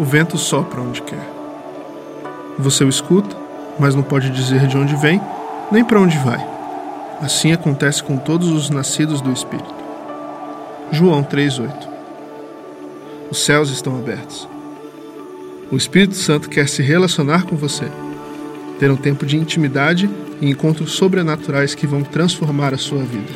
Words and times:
O 0.00 0.04
vento 0.04 0.38
sopra 0.38 0.80
onde 0.80 1.02
quer. 1.02 1.30
Você 2.58 2.82
o 2.82 2.88
escuta, 2.88 3.36
mas 3.78 3.94
não 3.94 4.02
pode 4.02 4.30
dizer 4.30 4.66
de 4.66 4.78
onde 4.78 4.96
vem, 4.96 5.20
nem 5.70 5.84
para 5.84 6.00
onde 6.00 6.16
vai. 6.16 6.42
Assim 7.20 7.52
acontece 7.52 8.02
com 8.02 8.16
todos 8.16 8.48
os 8.48 8.70
nascidos 8.70 9.20
do 9.20 9.30
Espírito. 9.30 9.74
João 10.90 11.22
3,8 11.22 11.86
Os 13.30 13.44
céus 13.44 13.68
estão 13.68 13.98
abertos. 13.98 14.48
O 15.70 15.76
Espírito 15.76 16.14
Santo 16.14 16.48
quer 16.48 16.66
se 16.66 16.82
relacionar 16.82 17.44
com 17.44 17.54
você, 17.54 17.84
ter 18.78 18.90
um 18.90 18.96
tempo 18.96 19.26
de 19.26 19.36
intimidade 19.36 20.08
e 20.40 20.48
encontros 20.48 20.92
sobrenaturais 20.92 21.74
que 21.74 21.86
vão 21.86 22.02
transformar 22.02 22.72
a 22.72 22.78
sua 22.78 23.02
vida. 23.02 23.34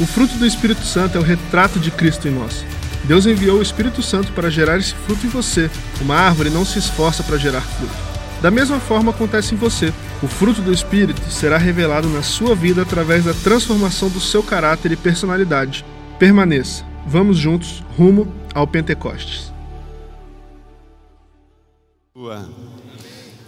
O 0.00 0.06
fruto 0.06 0.34
do 0.38 0.46
Espírito 0.46 0.86
Santo 0.86 1.18
é 1.18 1.20
o 1.20 1.24
retrato 1.24 1.78
de 1.78 1.90
Cristo 1.90 2.26
em 2.26 2.30
nós. 2.30 2.64
Deus 3.08 3.24
enviou 3.24 3.58
o 3.58 3.62
Espírito 3.62 4.02
Santo 4.02 4.32
para 4.32 4.50
gerar 4.50 4.76
esse 4.76 4.94
fruto 4.94 5.26
em 5.26 5.30
você. 5.30 5.70
Uma 5.98 6.14
árvore 6.14 6.50
não 6.50 6.62
se 6.62 6.78
esforça 6.78 7.22
para 7.22 7.38
gerar 7.38 7.62
fruto. 7.62 7.94
Da 8.42 8.50
mesma 8.50 8.78
forma 8.78 9.10
acontece 9.12 9.54
em 9.54 9.56
você. 9.56 9.94
O 10.22 10.28
fruto 10.28 10.60
do 10.60 10.70
Espírito 10.70 11.18
será 11.30 11.56
revelado 11.56 12.06
na 12.10 12.22
sua 12.22 12.54
vida 12.54 12.82
através 12.82 13.24
da 13.24 13.32
transformação 13.32 14.10
do 14.10 14.20
seu 14.20 14.42
caráter 14.42 14.92
e 14.92 14.96
personalidade. 14.96 15.86
Permaneça. 16.18 16.84
Vamos 17.06 17.38
juntos 17.38 17.82
rumo 17.96 18.30
ao 18.54 18.66
Pentecostes. 18.66 19.50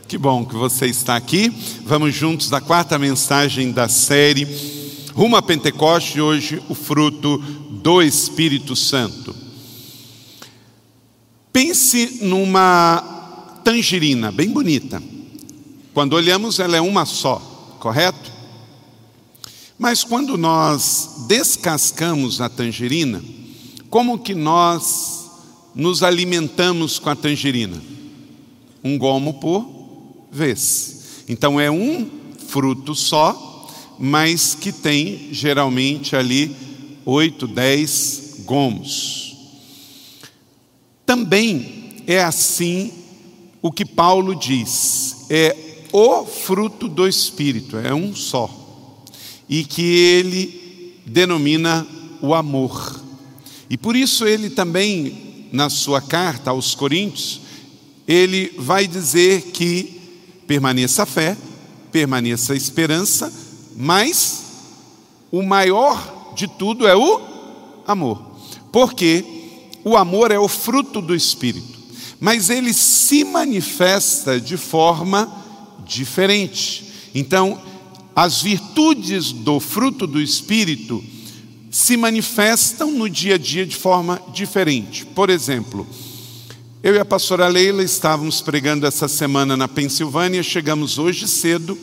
Que 0.09 0.17
bom 0.17 0.47
que 0.47 0.55
você 0.55 0.87
está 0.87 1.17
aqui. 1.17 1.55
Vamos 1.85 2.15
juntos 2.15 2.49
da 2.49 2.63
quarta 2.63 2.99
mensagem 2.99 3.73
da 3.73 3.89
série 3.91 4.81
Rumo 5.15 5.37
a 5.37 5.43
Pentecostes, 5.43 6.21
hoje 6.21 6.63
o 6.69 6.75
fruto 6.75 7.39
do 7.39 8.01
Espírito 8.01 8.77
Santo. 8.77 9.35
Pense 11.63 12.21
numa 12.23 13.61
tangerina 13.63 14.33
bem 14.33 14.49
bonita. 14.49 15.03
Quando 15.93 16.15
olhamos, 16.15 16.59
ela 16.59 16.79
é 16.79 16.81
uma 16.81 17.05
só, 17.05 17.37
correto? 17.79 18.33
Mas 19.79 20.03
quando 20.03 20.39
nós 20.39 21.27
descascamos 21.29 22.41
a 22.41 22.49
tangerina, 22.49 23.23
como 23.91 24.21
que 24.21 24.35
nós 24.35 25.27
nos 25.75 26.03
alimentamos 26.03 26.99
com 26.99 27.11
a 27.11 27.15
tangerina? 27.15 27.79
Um 28.83 28.97
gomo 28.97 29.35
por 29.35 29.69
vez. 30.33 31.25
Então 31.29 31.61
é 31.61 31.71
um 31.71 32.09
fruto 32.49 32.95
só, 32.95 33.69
mas 33.99 34.55
que 34.55 34.73
tem 34.73 35.29
geralmente 35.31 36.17
ali 36.17 36.57
oito, 37.05 37.47
dez 37.47 38.37
gomos. 38.47 39.30
Também 41.11 42.05
é 42.07 42.23
assim 42.23 42.93
o 43.61 43.73
que 43.73 43.85
Paulo 43.85 44.33
diz, 44.33 45.27
é 45.29 45.57
o 45.93 46.25
fruto 46.25 46.87
do 46.87 47.05
Espírito, 47.09 47.77
é 47.79 47.93
um 47.93 48.15
só, 48.15 48.49
e 49.49 49.65
que 49.65 49.83
ele 49.83 50.95
denomina 51.05 51.85
o 52.23 52.33
amor. 52.33 53.03
E 53.69 53.77
por 53.77 53.97
isso 53.97 54.25
ele 54.25 54.51
também, 54.51 55.49
na 55.51 55.69
sua 55.69 56.01
carta 56.01 56.51
aos 56.51 56.77
Coríntios, 56.77 57.41
ele 58.07 58.55
vai 58.57 58.87
dizer 58.87 59.51
que 59.51 60.01
permaneça 60.47 61.03
a 61.03 61.07
fé, 61.07 61.37
permaneça 61.91 62.53
a 62.53 62.57
esperança, 62.57 63.33
mas 63.77 64.45
o 65.33 65.43
maior 65.43 66.35
de 66.37 66.47
tudo 66.47 66.87
é 66.87 66.95
o 66.95 67.21
amor. 67.85 68.31
Porque 68.71 69.40
o 69.85 69.97
amor 69.97 70.31
é 70.31 70.39
o 70.39 70.49
fruto 70.49 71.01
do 71.01 71.15
Espírito, 71.15 71.79
mas 72.19 72.51
ele 72.51 72.73
se 72.73 73.25
manifesta 73.25 74.41
de 74.41 74.57
forma 74.57 75.31
diferente. 75.87 76.85
Então, 77.15 77.61
as 78.15 78.43
virtudes 78.43 79.33
do 79.33 79.59
fruto 79.59 80.07
do 80.07 80.21
Espírito 80.21 81.03
se 81.71 81.97
manifestam 81.97 82.91
no 82.91 83.09
dia 83.09 83.37
a 83.37 83.39
dia 83.39 83.65
de 83.65 83.77
forma 83.77 84.21
diferente. 84.33 85.07
Por 85.07 85.31
exemplo, 85.31 85.87
eu 86.83 86.95
e 86.95 86.99
a 86.99 87.05
pastora 87.05 87.47
Leila 87.47 87.83
estávamos 87.83 88.41
pregando 88.41 88.87
essa 88.87 89.07
semana 89.07 89.57
na 89.57 89.69
Pensilvânia, 89.69 90.43
chegamos 90.43 90.99
hoje 90.99 91.29
cedo 91.29 91.79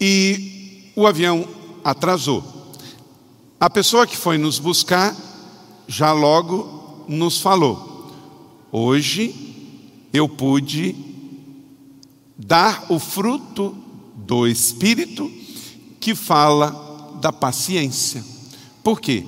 e 0.00 0.90
o 0.94 1.06
avião 1.06 1.46
atrasou. 1.84 2.74
A 3.58 3.68
pessoa 3.68 4.06
que 4.06 4.16
foi 4.16 4.38
nos 4.38 4.58
buscar 4.58 5.14
já 5.86 6.12
logo 6.12 7.04
nos 7.08 7.40
falou: 7.40 8.12
hoje 8.72 9.34
eu 10.12 10.28
pude 10.28 10.94
dar 12.36 12.86
o 12.88 12.98
fruto 12.98 13.74
do 14.14 14.46
Espírito 14.46 15.30
que 16.00 16.14
fala 16.14 17.18
da 17.20 17.32
paciência. 17.32 18.24
Por 18.82 19.00
quê? 19.00 19.24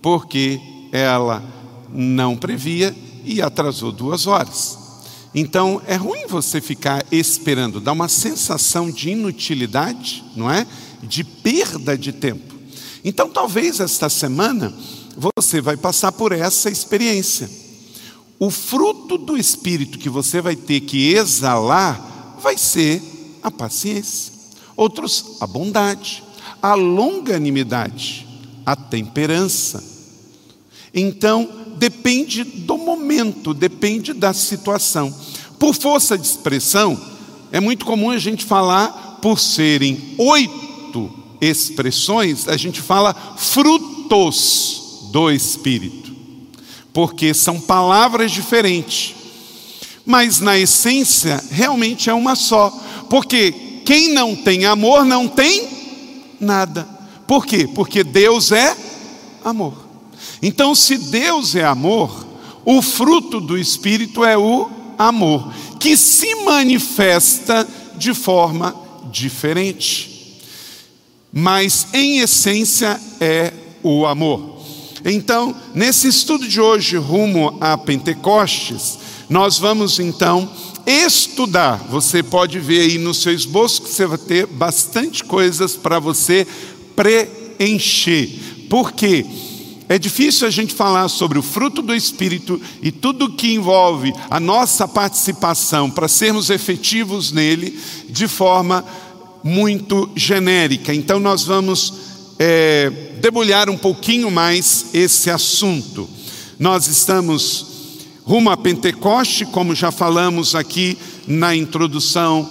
Porque 0.00 0.60
ela 0.92 1.42
não 1.92 2.36
previa 2.36 2.94
e 3.24 3.42
atrasou 3.42 3.92
duas 3.92 4.26
horas. 4.26 4.78
Então 5.34 5.80
é 5.86 5.94
ruim 5.94 6.26
você 6.26 6.60
ficar 6.60 7.04
esperando, 7.12 7.80
dá 7.80 7.92
uma 7.92 8.08
sensação 8.08 8.90
de 8.90 9.10
inutilidade, 9.10 10.24
não 10.34 10.50
é? 10.50 10.66
De 11.02 11.22
perda 11.22 11.96
de 11.96 12.12
tempo. 12.12 12.54
Então 13.04 13.28
talvez 13.28 13.78
esta 13.78 14.08
semana 14.08 14.74
você 15.18 15.60
vai 15.60 15.76
passar 15.76 16.12
por 16.12 16.30
essa 16.30 16.70
experiência. 16.70 17.50
O 18.38 18.50
fruto 18.50 19.18
do 19.18 19.36
Espírito 19.36 19.98
que 19.98 20.08
você 20.08 20.40
vai 20.40 20.54
ter 20.54 20.80
que 20.82 21.12
exalar 21.12 22.36
vai 22.40 22.56
ser 22.56 23.02
a 23.42 23.50
paciência, 23.50 24.32
outros 24.76 25.38
a 25.40 25.46
bondade, 25.46 26.22
a 26.62 26.74
longanimidade, 26.74 28.28
a 28.64 28.76
temperança. 28.76 29.82
Então, 30.94 31.48
depende 31.76 32.44
do 32.44 32.78
momento, 32.78 33.52
depende 33.52 34.12
da 34.12 34.32
situação. 34.32 35.12
Por 35.58 35.74
força 35.74 36.16
de 36.16 36.28
expressão, 36.28 36.96
é 37.50 37.58
muito 37.58 37.84
comum 37.84 38.10
a 38.10 38.18
gente 38.18 38.44
falar, 38.44 39.18
por 39.20 39.40
serem 39.40 40.14
oito 40.16 41.10
expressões, 41.40 42.46
a 42.46 42.56
gente 42.56 42.80
fala 42.80 43.12
frutos 43.36 44.87
do 45.10 45.30
Espírito, 45.30 46.14
porque 46.92 47.32
são 47.34 47.60
palavras 47.60 48.32
diferentes, 48.32 49.14
mas 50.04 50.40
na 50.40 50.58
essência 50.58 51.42
realmente 51.50 52.08
é 52.08 52.14
uma 52.14 52.34
só, 52.34 52.70
porque 53.10 53.52
quem 53.84 54.12
não 54.12 54.34
tem 54.34 54.64
amor 54.64 55.04
não 55.04 55.28
tem 55.28 55.68
nada. 56.40 56.88
Por 57.26 57.44
quê? 57.46 57.68
Porque 57.74 58.02
Deus 58.02 58.52
é 58.52 58.76
amor. 59.44 59.74
Então, 60.42 60.74
se 60.74 60.96
Deus 60.96 61.54
é 61.54 61.64
amor, 61.64 62.26
o 62.64 62.82
fruto 62.82 63.40
do 63.40 63.56
Espírito 63.56 64.24
é 64.24 64.36
o 64.36 64.68
amor, 64.98 65.52
que 65.78 65.96
se 65.96 66.34
manifesta 66.44 67.66
de 67.96 68.14
forma 68.14 68.74
diferente, 69.10 70.38
mas 71.32 71.86
em 71.92 72.18
essência 72.18 73.00
é 73.20 73.52
o 73.82 74.06
amor. 74.06 74.57
Então, 75.04 75.54
nesse 75.74 76.08
estudo 76.08 76.46
de 76.46 76.60
hoje, 76.60 76.96
rumo 76.96 77.56
a 77.60 77.76
Pentecostes, 77.76 78.98
nós 79.28 79.58
vamos 79.58 79.98
então 79.98 80.50
estudar. 80.86 81.76
Você 81.90 82.22
pode 82.22 82.58
ver 82.58 82.80
aí 82.80 82.98
no 82.98 83.12
seu 83.12 83.32
esboço 83.32 83.82
que 83.82 83.90
você 83.90 84.06
vai 84.06 84.18
ter 84.18 84.46
bastante 84.46 85.22
coisas 85.22 85.76
para 85.76 85.98
você 85.98 86.46
preencher. 86.96 88.28
Por 88.68 88.92
quê? 88.92 89.24
É 89.88 89.98
difícil 89.98 90.46
a 90.46 90.50
gente 90.50 90.74
falar 90.74 91.08
sobre 91.08 91.38
o 91.38 91.42
fruto 91.42 91.80
do 91.80 91.94
Espírito 91.94 92.60
e 92.82 92.92
tudo 92.92 93.32
que 93.32 93.54
envolve 93.54 94.12
a 94.28 94.38
nossa 94.38 94.86
participação 94.86 95.90
para 95.90 96.06
sermos 96.08 96.50
efetivos 96.50 97.32
nele 97.32 97.78
de 98.08 98.28
forma 98.28 98.84
muito 99.42 100.10
genérica. 100.14 100.92
Então, 100.92 101.18
nós 101.18 101.44
vamos 101.44 101.94
é, 102.38 102.90
debulhar 103.20 103.68
um 103.68 103.76
pouquinho 103.76 104.30
mais 104.30 104.86
esse 104.94 105.30
assunto. 105.30 106.08
Nós 106.58 106.86
estamos 106.86 107.66
rumo 108.24 108.50
a 108.50 108.56
Pentecoste, 108.56 109.46
como 109.46 109.74
já 109.74 109.90
falamos 109.90 110.54
aqui 110.54 110.98
na 111.26 111.54
introdução 111.54 112.50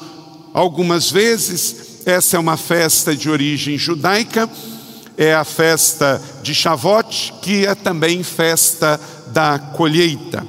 algumas 0.54 1.12
vezes. 1.12 2.06
Essa 2.06 2.38
é 2.38 2.40
uma 2.40 2.58
festa 2.58 3.16
de 3.16 3.30
origem 3.30 3.78
judaica 3.78 4.50
é 5.18 5.34
a 5.34 5.44
festa 5.44 6.22
de 6.44 6.54
Shavuot, 6.54 7.34
que 7.42 7.66
é 7.66 7.74
também 7.74 8.22
festa 8.22 9.02
da 9.34 9.58
colheita. 9.58 10.46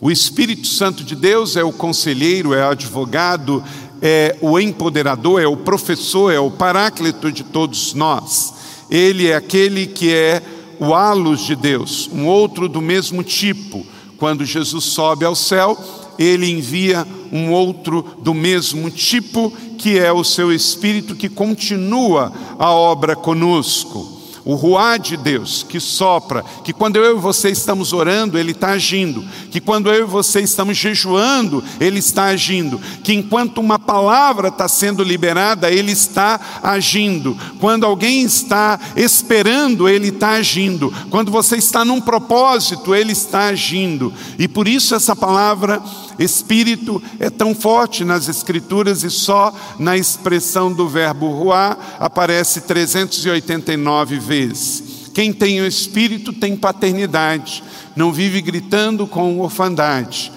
O 0.00 0.08
Espírito 0.08 0.68
Santo 0.68 1.02
de 1.02 1.16
Deus 1.16 1.56
é 1.56 1.64
o 1.64 1.72
conselheiro, 1.72 2.54
é 2.54 2.64
o 2.64 2.70
advogado, 2.70 3.62
é 4.00 4.36
o 4.40 4.60
empoderador, 4.60 5.42
é 5.42 5.48
o 5.48 5.56
professor, 5.56 6.32
é 6.32 6.38
o 6.38 6.52
paráclito 6.52 7.32
de 7.32 7.42
todos 7.42 7.92
nós. 7.94 8.54
Ele 8.90 9.28
é 9.28 9.36
aquele 9.36 9.86
que 9.86 10.12
é 10.12 10.42
o 10.80 10.94
halos 10.94 11.40
de 11.40 11.56
Deus, 11.56 12.08
um 12.12 12.26
outro 12.26 12.68
do 12.68 12.80
mesmo 12.80 13.22
tipo, 13.22 13.84
Quando 14.16 14.44
Jesus 14.44 14.84
sobe 14.84 15.24
ao 15.24 15.36
céu, 15.36 15.78
ele 16.18 16.50
envia 16.50 17.06
um 17.30 17.52
outro 17.52 18.04
do 18.20 18.34
mesmo 18.34 18.90
tipo, 18.90 19.52
que 19.78 19.96
é 19.96 20.12
o 20.12 20.24
seu 20.24 20.52
Espírito 20.52 21.14
que 21.14 21.28
continua 21.28 22.32
a 22.58 22.72
obra 22.72 23.14
conosco 23.14 24.17
o 24.44 24.54
ruá 24.54 24.96
de 24.96 25.16
Deus 25.16 25.64
que 25.68 25.80
sopra, 25.80 26.44
que 26.64 26.72
quando 26.72 26.96
eu 26.96 27.16
e 27.16 27.20
você 27.20 27.50
estamos 27.50 27.92
orando, 27.92 28.38
Ele 28.38 28.52
está 28.52 28.70
agindo, 28.70 29.24
que 29.50 29.60
quando 29.60 29.90
eu 29.90 30.02
e 30.02 30.10
você 30.10 30.40
estamos 30.40 30.76
jejuando, 30.76 31.62
Ele 31.80 31.98
está 31.98 32.24
agindo, 32.24 32.80
que 33.02 33.14
enquanto 33.14 33.58
uma 33.58 33.78
palavra 33.78 34.48
está 34.48 34.68
sendo 34.68 35.02
liberada, 35.02 35.70
Ele 35.70 35.92
está 35.92 36.40
agindo, 36.62 37.36
quando 37.60 37.84
alguém 37.84 38.22
está 38.22 38.78
esperando, 38.96 39.88
Ele 39.88 40.08
está 40.08 40.30
agindo, 40.30 40.92
quando 41.10 41.30
você 41.30 41.56
está 41.56 41.84
num 41.84 42.00
propósito, 42.00 42.94
Ele 42.94 43.12
está 43.12 43.46
agindo, 43.48 44.12
e 44.38 44.48
por 44.48 44.68
isso 44.68 44.94
essa 44.94 45.14
palavra 45.14 45.82
Espírito 46.18 47.02
é 47.20 47.30
tão 47.30 47.54
forte 47.54 48.04
nas 48.04 48.28
Escrituras 48.28 49.04
e 49.04 49.10
só 49.10 49.54
na 49.78 49.96
expressão 49.96 50.72
do 50.72 50.88
verbo 50.88 51.30
ruá 51.30 51.76
aparece 51.98 52.62
389 52.62 54.18
vezes. 54.18 55.10
Quem 55.14 55.32
tem 55.32 55.60
o 55.60 55.66
Espírito 55.66 56.32
tem 56.32 56.56
paternidade, 56.56 57.62
não 57.96 58.12
vive 58.12 58.40
gritando 58.40 59.06
com 59.06 59.40
orfandade. 59.40 60.32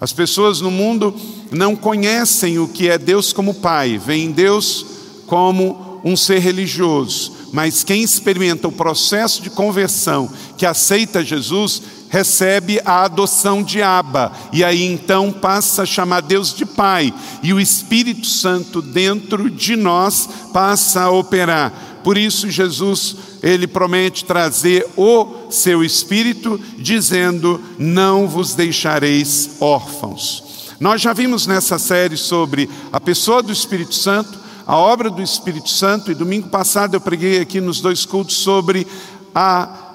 As 0.00 0.12
pessoas 0.12 0.60
no 0.60 0.70
mundo 0.70 1.14
não 1.50 1.76
conhecem 1.76 2.58
o 2.58 2.66
que 2.66 2.88
é 2.88 2.96
Deus 2.96 3.32
como 3.32 3.54
Pai, 3.54 3.98
veem 3.98 4.32
Deus 4.32 4.86
como 5.26 6.00
um 6.02 6.16
ser 6.16 6.38
religioso, 6.38 7.32
mas 7.52 7.84
quem 7.84 8.02
experimenta 8.02 8.66
o 8.66 8.72
processo 8.72 9.42
de 9.42 9.50
conversão, 9.50 10.30
que 10.56 10.64
aceita 10.64 11.24
Jesus, 11.24 11.82
recebe 12.10 12.80
a 12.84 13.04
adoção 13.04 13.62
de 13.62 13.80
Abba, 13.80 14.32
e 14.52 14.64
aí 14.64 14.82
então 14.82 15.32
passa 15.32 15.82
a 15.82 15.86
chamar 15.86 16.20
Deus 16.20 16.52
de 16.52 16.66
Pai, 16.66 17.14
e 17.42 17.54
o 17.54 17.60
Espírito 17.60 18.26
Santo 18.26 18.82
dentro 18.82 19.48
de 19.48 19.76
nós 19.76 20.28
passa 20.52 21.02
a 21.02 21.10
operar. 21.10 21.72
Por 22.02 22.18
isso 22.18 22.50
Jesus, 22.50 23.16
ele 23.42 23.66
promete 23.66 24.24
trazer 24.24 24.86
o 24.96 25.50
seu 25.50 25.84
espírito 25.84 26.60
dizendo: 26.78 27.60
"Não 27.78 28.26
vos 28.26 28.54
deixareis 28.54 29.50
órfãos". 29.60 30.42
Nós 30.80 31.00
já 31.00 31.12
vimos 31.12 31.46
nessa 31.46 31.78
série 31.78 32.16
sobre 32.16 32.68
a 32.90 32.98
pessoa 32.98 33.42
do 33.42 33.52
Espírito 33.52 33.94
Santo, 33.94 34.38
a 34.66 34.76
obra 34.76 35.10
do 35.10 35.22
Espírito 35.22 35.68
Santo, 35.68 36.10
e 36.10 36.14
domingo 36.14 36.48
passado 36.48 36.94
eu 36.94 37.00
preguei 37.00 37.38
aqui 37.38 37.60
nos 37.60 37.80
dois 37.80 38.06
cultos 38.06 38.36
sobre 38.36 38.86
a 39.34 39.89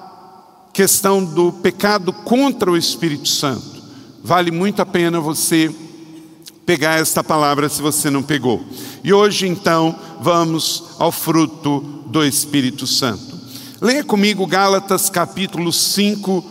questão 0.76 1.24
do 1.24 1.50
pecado 1.50 2.12
contra 2.12 2.70
o 2.70 2.76
Espírito 2.76 3.26
Santo. 3.30 3.82
Vale 4.22 4.50
muito 4.50 4.82
a 4.82 4.84
pena 4.84 5.18
você 5.18 5.74
pegar 6.66 7.00
esta 7.00 7.24
palavra 7.24 7.66
se 7.70 7.80
você 7.80 8.10
não 8.10 8.22
pegou. 8.22 8.62
E 9.02 9.10
hoje 9.10 9.48
então 9.48 9.98
vamos 10.20 10.84
ao 10.98 11.10
fruto 11.10 11.80
do 12.08 12.22
Espírito 12.22 12.86
Santo. 12.86 13.40
Leia 13.80 14.04
comigo 14.04 14.46
Gálatas 14.46 15.08
capítulo 15.08 15.72
5, 15.72 16.44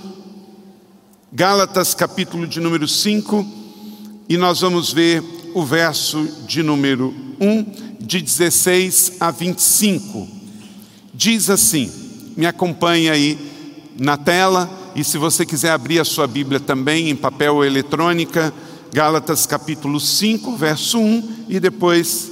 Gálatas 1.31 1.93
capítulo 1.93 2.47
de 2.47 2.59
número 2.59 2.87
5, 2.87 3.45
e 4.27 4.37
nós 4.37 4.61
vamos 4.61 4.91
ver 4.91 5.23
o 5.53 5.63
verso 5.63 6.27
de 6.47 6.63
número 6.63 7.13
1, 7.39 7.99
de 8.01 8.23
16 8.23 9.17
a 9.19 9.29
25. 9.29 10.27
Diz 11.13 11.47
assim: 11.51 11.91
me 12.35 12.47
acompanha 12.47 13.13
aí 13.13 13.53
na 13.97 14.17
tela 14.17 14.69
e 14.95 15.03
se 15.03 15.17
você 15.17 15.45
quiser 15.45 15.71
abrir 15.71 15.99
a 15.99 16.05
sua 16.05 16.27
Bíblia 16.27 16.59
também 16.59 17.09
em 17.09 17.15
papel 17.15 17.55
ou 17.55 17.65
eletrônica, 17.65 18.53
Gálatas 18.93 19.45
capítulo 19.45 19.99
5, 19.99 20.55
verso 20.55 20.97
1 20.99 21.45
e 21.49 21.59
depois 21.59 22.31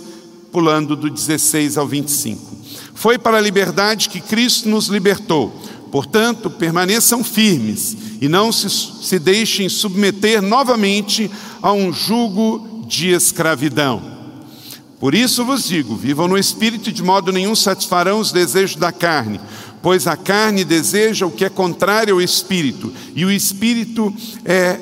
pulando 0.51 0.95
do 0.95 1.09
16 1.09 1.77
ao 1.77 1.87
25. 1.87 2.55
Foi 2.93 3.17
para 3.17 3.37
a 3.37 3.41
liberdade 3.41 4.07
que 4.07 4.21
Cristo 4.21 4.69
nos 4.69 4.87
libertou. 4.87 5.53
Portanto, 5.91 6.49
permaneçam 6.49 7.23
firmes 7.23 7.97
e 8.21 8.29
não 8.29 8.51
se, 8.51 8.69
se 8.69 9.19
deixem 9.19 9.67
submeter 9.67 10.41
novamente 10.41 11.29
a 11.61 11.73
um 11.73 11.91
jugo 11.91 12.85
de 12.87 13.09
escravidão. 13.09 14.01
Por 14.99 15.13
isso 15.13 15.43
vos 15.43 15.67
digo: 15.67 15.95
vivam 15.95 16.27
no 16.27 16.37
espírito, 16.37 16.91
de 16.91 17.03
modo 17.03 17.31
nenhum 17.31 17.55
satisfarão 17.55 18.19
os 18.19 18.31
desejos 18.31 18.77
da 18.77 18.91
carne 18.91 19.39
pois 19.83 20.07
a 20.07 20.15
carne 20.15 20.63
deseja 20.63 21.25
o 21.25 21.31
que 21.31 21.43
é 21.43 21.49
contrário 21.49 22.15
ao 22.15 22.21
espírito, 22.21 22.91
e 23.13 23.25
o 23.25 23.31
espírito 23.31 24.11
é 24.45 24.79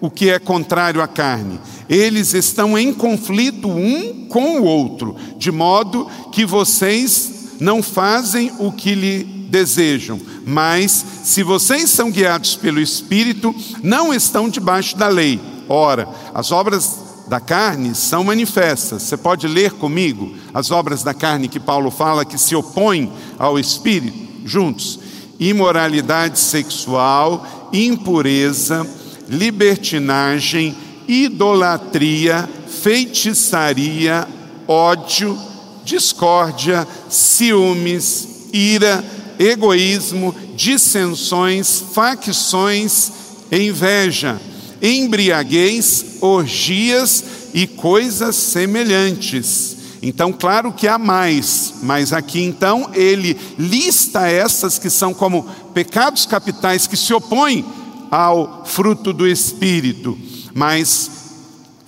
o 0.00 0.10
que 0.10 0.30
é 0.30 0.38
contrário 0.38 1.02
à 1.02 1.06
carne. 1.06 1.60
Eles 1.86 2.32
estão 2.32 2.76
em 2.78 2.94
conflito 2.94 3.68
um 3.68 4.26
com 4.26 4.60
o 4.60 4.64
outro, 4.64 5.14
de 5.36 5.52
modo 5.52 6.08
que 6.32 6.46
vocês 6.46 7.56
não 7.60 7.82
fazem 7.82 8.50
o 8.58 8.72
que 8.72 8.94
lhe 8.94 9.24
desejam. 9.50 10.18
Mas, 10.46 11.04
se 11.24 11.42
vocês 11.42 11.90
são 11.90 12.10
guiados 12.10 12.56
pelo 12.56 12.80
Espírito, 12.80 13.54
não 13.82 14.14
estão 14.14 14.48
debaixo 14.48 14.96
da 14.96 15.08
lei. 15.08 15.38
Ora, 15.68 16.08
as 16.34 16.52
obras 16.52 16.96
da 17.28 17.40
carne 17.40 17.94
são 17.94 18.24
manifestas. 18.24 19.02
Você 19.02 19.16
pode 19.16 19.46
ler 19.46 19.72
comigo 19.72 20.34
as 20.54 20.70
obras 20.70 21.02
da 21.02 21.12
carne 21.12 21.48
que 21.48 21.60
Paulo 21.60 21.90
fala 21.90 22.24
que 22.24 22.38
se 22.38 22.54
opõem 22.54 23.12
ao 23.38 23.58
Espírito? 23.58 24.27
Juntos: 24.48 24.98
imoralidade 25.38 26.38
sexual, 26.38 27.70
impureza, 27.72 28.86
libertinagem, 29.28 30.74
idolatria, 31.06 32.48
feitiçaria, 32.82 34.26
ódio, 34.66 35.38
discórdia, 35.84 36.86
ciúmes, 37.08 38.48
ira, 38.52 39.04
egoísmo, 39.38 40.34
dissensões, 40.56 41.82
facções, 41.92 43.12
inveja, 43.52 44.40
embriaguez, 44.82 46.16
orgias 46.20 47.24
e 47.54 47.66
coisas 47.66 48.34
semelhantes 48.36 49.77
então, 50.00 50.32
claro 50.32 50.72
que 50.72 50.86
há 50.86 50.96
mais, 50.96 51.74
mas 51.82 52.12
aqui 52.12 52.42
então 52.42 52.90
ele 52.94 53.36
lista 53.58 54.28
essas 54.28 54.78
que 54.78 54.88
são 54.88 55.12
como 55.12 55.42
pecados 55.74 56.24
capitais 56.24 56.86
que 56.86 56.96
se 56.96 57.12
opõem 57.12 57.64
ao 58.10 58.64
fruto 58.64 59.12
do 59.12 59.26
Espírito, 59.26 60.16
mas 60.54 61.10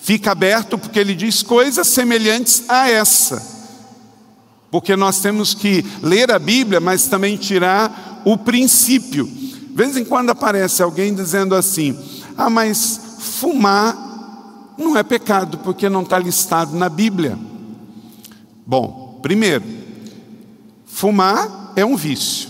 fica 0.01 0.33
aberto 0.33 0.77
porque 0.77 0.99
ele 0.99 1.15
diz 1.15 1.43
coisas 1.43 1.87
semelhantes 1.87 2.65
a 2.69 2.91
essa. 2.91 3.61
Porque 4.71 4.95
nós 4.97 5.21
temos 5.21 5.55
que 5.55 5.85
ler 6.03 6.31
a 6.31 6.39
Bíblia, 6.39 6.81
mas 6.81 7.07
também 7.07 7.37
tirar 7.37 8.23
o 8.25 8.37
princípio. 8.37 9.25
De 9.25 9.75
vez 9.75 9.97
em 9.97 10.05
quando 10.05 10.31
aparece 10.31 10.83
alguém 10.83 11.15
dizendo 11.15 11.55
assim: 11.55 11.97
ah, 12.37 12.49
mas 12.49 13.01
fumar 13.19 13.97
não 14.79 14.97
é 14.97 15.03
pecado 15.03 15.59
porque 15.59 15.89
não 15.89 16.03
está 16.03 16.19
listado 16.19 16.77
na 16.77 16.89
Bíblia. 16.89 17.37
Bom, 18.71 19.19
primeiro, 19.21 19.65
fumar 20.87 21.73
é 21.75 21.85
um 21.85 21.97
vício. 21.97 22.49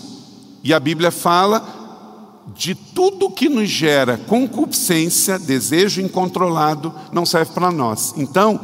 E 0.62 0.74
a 0.74 0.78
Bíblia 0.78 1.10
fala 1.10 2.42
de 2.54 2.74
tudo 2.74 3.30
que 3.30 3.48
nos 3.48 3.70
gera 3.70 4.18
concupiscência, 4.18 5.38
desejo 5.38 6.02
incontrolado, 6.02 6.94
não 7.10 7.24
serve 7.24 7.54
para 7.54 7.72
nós. 7.72 8.12
Então, 8.18 8.60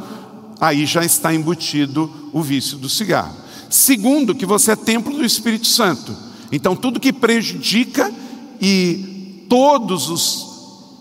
aí 0.61 0.85
já 0.85 1.03
está 1.03 1.33
embutido 1.33 2.29
o 2.31 2.43
vício 2.43 2.77
do 2.77 2.87
cigarro. 2.87 3.33
Segundo, 3.71 4.35
que 4.35 4.45
você 4.45 4.73
é 4.73 4.75
templo 4.75 5.17
do 5.17 5.25
Espírito 5.25 5.65
Santo. 5.65 6.15
Então, 6.51 6.75
tudo 6.75 6.99
que 6.99 7.11
prejudica 7.11 8.13
e 8.61 9.47
todos 9.49 10.11
os 10.11 10.45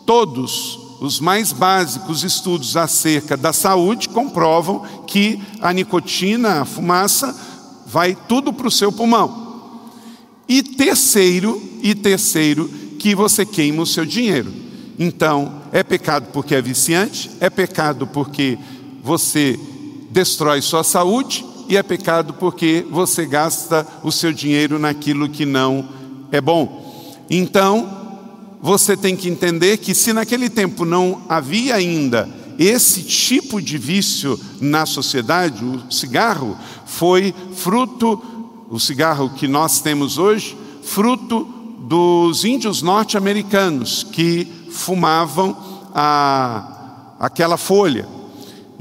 todos 0.06 0.85
os 1.00 1.20
mais 1.20 1.52
básicos 1.52 2.24
estudos 2.24 2.76
acerca 2.76 3.36
da 3.36 3.52
saúde 3.52 4.08
comprovam 4.08 4.84
que 5.06 5.40
a 5.60 5.72
nicotina, 5.72 6.62
a 6.62 6.64
fumaça, 6.64 7.34
vai 7.86 8.16
tudo 8.28 8.52
para 8.52 8.68
o 8.68 8.70
seu 8.70 8.90
pulmão. 8.90 9.46
E 10.48 10.62
terceiro, 10.62 11.60
e 11.82 11.94
terceiro, 11.94 12.68
que 12.98 13.14
você 13.14 13.44
queima 13.44 13.82
o 13.82 13.86
seu 13.86 14.06
dinheiro. 14.06 14.52
Então, 14.98 15.62
é 15.72 15.82
pecado 15.82 16.28
porque 16.32 16.54
é 16.54 16.62
viciante, 16.62 17.30
é 17.40 17.50
pecado 17.50 18.06
porque 18.06 18.58
você 19.02 19.58
destrói 20.10 20.62
sua 20.62 20.82
saúde 20.82 21.44
e 21.68 21.76
é 21.76 21.82
pecado 21.82 22.34
porque 22.34 22.86
você 22.90 23.26
gasta 23.26 23.86
o 24.02 24.10
seu 24.10 24.32
dinheiro 24.32 24.78
naquilo 24.78 25.28
que 25.28 25.44
não 25.44 25.88
é 26.32 26.40
bom. 26.40 27.14
Então, 27.28 27.95
você 28.66 28.96
tem 28.96 29.14
que 29.14 29.28
entender 29.28 29.76
que 29.76 29.94
se 29.94 30.12
naquele 30.12 30.50
tempo 30.50 30.84
não 30.84 31.22
havia 31.28 31.76
ainda 31.76 32.28
esse 32.58 33.04
tipo 33.04 33.62
de 33.62 33.78
vício 33.78 34.40
na 34.60 34.84
sociedade, 34.84 35.64
o 35.64 35.88
cigarro 35.88 36.58
foi 36.84 37.32
fruto, 37.54 38.20
o 38.68 38.80
cigarro 38.80 39.30
que 39.30 39.46
nós 39.46 39.78
temos 39.78 40.18
hoje, 40.18 40.58
fruto 40.82 41.46
dos 41.78 42.44
índios 42.44 42.82
norte-americanos 42.82 44.02
que 44.02 44.48
fumavam 44.72 45.56
a, 45.94 47.14
aquela 47.20 47.56
folha. 47.56 48.08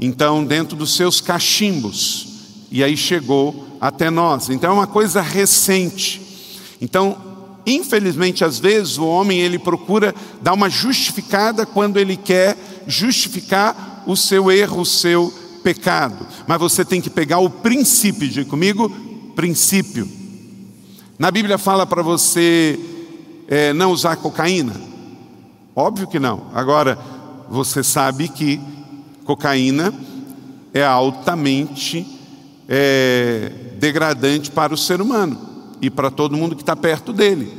Então, 0.00 0.44
dentro 0.44 0.76
dos 0.76 0.96
seus 0.96 1.20
cachimbos. 1.20 2.26
E 2.72 2.82
aí 2.82 2.96
chegou 2.96 3.64
até 3.80 4.10
nós. 4.10 4.50
Então, 4.50 4.70
é 4.70 4.74
uma 4.74 4.88
coisa 4.88 5.20
recente. 5.20 6.20
Então, 6.82 7.25
infelizmente, 7.66 8.44
às 8.44 8.60
vezes 8.60 8.96
o 8.96 9.04
homem 9.04 9.40
ele 9.40 9.58
procura 9.58 10.14
dar 10.40 10.52
uma 10.52 10.70
justificada 10.70 11.66
quando 11.66 11.96
ele 11.96 12.16
quer 12.16 12.56
justificar 12.86 14.04
o 14.06 14.16
seu 14.16 14.52
erro, 14.52 14.82
o 14.82 14.86
seu 14.86 15.34
pecado. 15.64 16.24
Mas 16.46 16.60
você 16.60 16.84
tem 16.84 17.00
que 17.00 17.10
pegar 17.10 17.40
o 17.40 17.50
princípio, 17.50 18.28
diga 18.28 18.48
comigo, 18.48 18.88
princípio. 19.34 20.08
Na 21.18 21.30
Bíblia 21.30 21.58
fala 21.58 21.84
para 21.84 22.02
você 22.02 22.78
é, 23.48 23.72
não 23.72 23.90
usar 23.90 24.16
cocaína? 24.16 24.74
Óbvio 25.74 26.06
que 26.06 26.20
não. 26.20 26.46
Agora, 26.54 26.96
você 27.50 27.82
sabe 27.82 28.28
que 28.28 28.60
cocaína 29.24 29.92
é 30.72 30.84
altamente 30.84 32.06
é, 32.68 33.50
degradante 33.78 34.52
para 34.52 34.72
o 34.72 34.76
ser 34.76 35.00
humano 35.00 35.55
e 35.80 35.90
para 35.90 36.10
todo 36.10 36.36
mundo 36.36 36.56
que 36.56 36.62
está 36.62 36.74
perto 36.76 37.12
dele. 37.12 37.52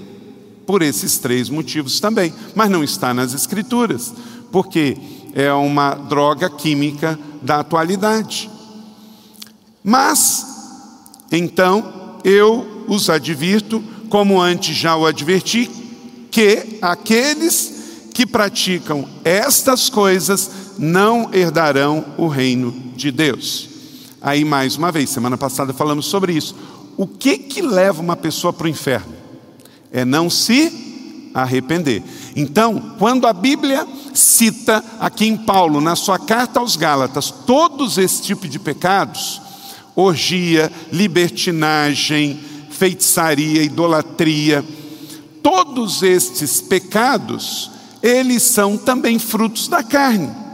Por 0.66 0.82
esses 0.82 1.18
três 1.18 1.50
motivos 1.50 2.00
também. 2.00 2.34
Mas 2.56 2.70
não 2.70 2.84
está 2.84 3.14
nas 3.14 3.34
Escrituras, 3.34 4.14
porque 4.52 4.98
é 5.34 5.52
uma 5.54 5.94
droga 5.94 6.50
química 6.50 7.18
da 7.42 7.60
atualidade. 7.60 8.50
Mas, 9.84 10.46
então, 11.32 12.20
eu 12.24 12.86
os 12.88 13.10
advirto, 13.10 13.82
como 14.10 14.42
antes 14.42 14.76
já 14.76 14.96
o 14.96 15.06
adverti, 15.06 15.70
que 16.32 16.80
aqueles 16.82 17.74
que 18.14 18.26
praticam 18.26 19.08
estas 19.24 19.90
coisas 19.90 20.50
não 20.78 21.34
herdarão 21.34 22.04
o 22.18 22.28
reino 22.28 22.72
de 22.96 23.12
Deus. 23.12 23.70
Aí, 24.22 24.44
mais 24.44 24.76
uma 24.76 24.92
vez, 24.92 25.10
semana 25.10 25.38
passada 25.38 25.74
falamos 25.74 26.08
sobre 26.08 26.34
isso. 26.34 26.56
O 26.98 27.06
que 27.06 27.38
que 27.38 27.62
leva 27.62 28.02
uma 28.02 28.16
pessoa 28.16 28.52
para 28.52 28.66
o 28.66 28.70
inferno? 28.70 29.14
É 29.92 30.04
não 30.04 30.30
se 30.30 31.30
arrepender. 31.34 32.04
Então, 32.36 32.96
quando 32.98 33.28
a 33.28 33.34
Bíblia 33.34 33.88
cita 34.14 34.84
aqui 35.00 35.28
em 35.28 35.38
Paulo, 35.38 35.80
na 35.80 35.96
sua 35.96 36.18
carta 36.18 36.60
aos 36.60 36.76
Gálatas, 36.76 37.30
todos 37.30 38.00
esse 38.00 38.24
tipo 38.24 38.48
de 38.48 38.58
pecados, 38.58 39.40
orgia, 39.96 40.72
libertinagem, 40.92 42.40
feitiçaria, 42.72 43.62
idolatria, 43.62 44.66
todos 45.44 46.02
estes 46.02 46.60
pecados, 46.60 47.70
eles 48.02 48.42
são 48.42 48.76
também 48.76 49.20
frutos 49.20 49.68
da 49.68 49.84
carne. 49.84 50.47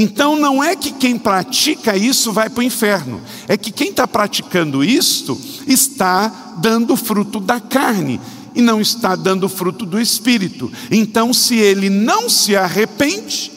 Então 0.00 0.36
não 0.36 0.62
é 0.62 0.76
que 0.76 0.92
quem 0.92 1.18
pratica 1.18 1.96
isso 1.96 2.32
vai 2.32 2.48
para 2.48 2.60
o 2.60 2.62
inferno, 2.62 3.20
é 3.48 3.56
que 3.56 3.72
quem 3.72 3.88
está 3.88 4.06
praticando 4.06 4.84
isto 4.84 5.36
está 5.66 6.54
dando 6.58 6.94
fruto 6.94 7.40
da 7.40 7.58
carne 7.58 8.20
e 8.54 8.62
não 8.62 8.80
está 8.80 9.16
dando 9.16 9.48
fruto 9.48 9.84
do 9.84 10.00
espírito. 10.00 10.70
Então, 10.88 11.34
se 11.34 11.56
ele 11.56 11.90
não 11.90 12.30
se 12.30 12.54
arrepende, 12.54 13.50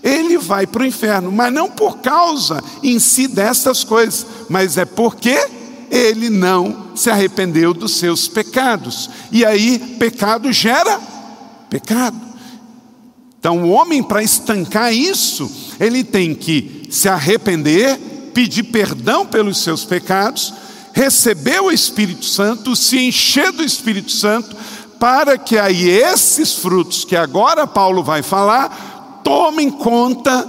ele 0.00 0.38
vai 0.38 0.68
para 0.68 0.84
o 0.84 0.86
inferno, 0.86 1.32
mas 1.32 1.52
não 1.52 1.68
por 1.68 1.98
causa 1.98 2.62
em 2.80 3.00
si 3.00 3.26
dessas 3.26 3.82
coisas, 3.82 4.24
mas 4.48 4.78
é 4.78 4.84
porque 4.84 5.36
ele 5.90 6.30
não 6.30 6.94
se 6.94 7.10
arrependeu 7.10 7.74
dos 7.74 7.96
seus 7.96 8.28
pecados. 8.28 9.10
E 9.32 9.44
aí, 9.44 9.96
pecado 9.98 10.52
gera 10.52 11.00
pecado. 11.68 12.28
Então, 13.40 13.64
o 13.64 13.70
homem, 13.70 14.00
para 14.00 14.22
estancar 14.22 14.92
isso, 14.92 15.67
ele 15.78 16.02
tem 16.02 16.34
que 16.34 16.86
se 16.90 17.08
arrepender, 17.08 17.96
pedir 18.34 18.64
perdão 18.64 19.26
pelos 19.26 19.58
seus 19.58 19.84
pecados, 19.84 20.52
receber 20.92 21.60
o 21.60 21.70
Espírito 21.70 22.24
Santo, 22.24 22.74
se 22.74 22.98
encher 22.98 23.52
do 23.52 23.62
Espírito 23.62 24.10
Santo, 24.10 24.56
para 24.98 25.38
que 25.38 25.56
aí 25.56 25.88
esses 25.88 26.54
frutos 26.54 27.04
que 27.04 27.14
agora 27.14 27.66
Paulo 27.66 28.02
vai 28.02 28.22
falar, 28.22 29.20
tomem 29.22 29.70
conta 29.70 30.46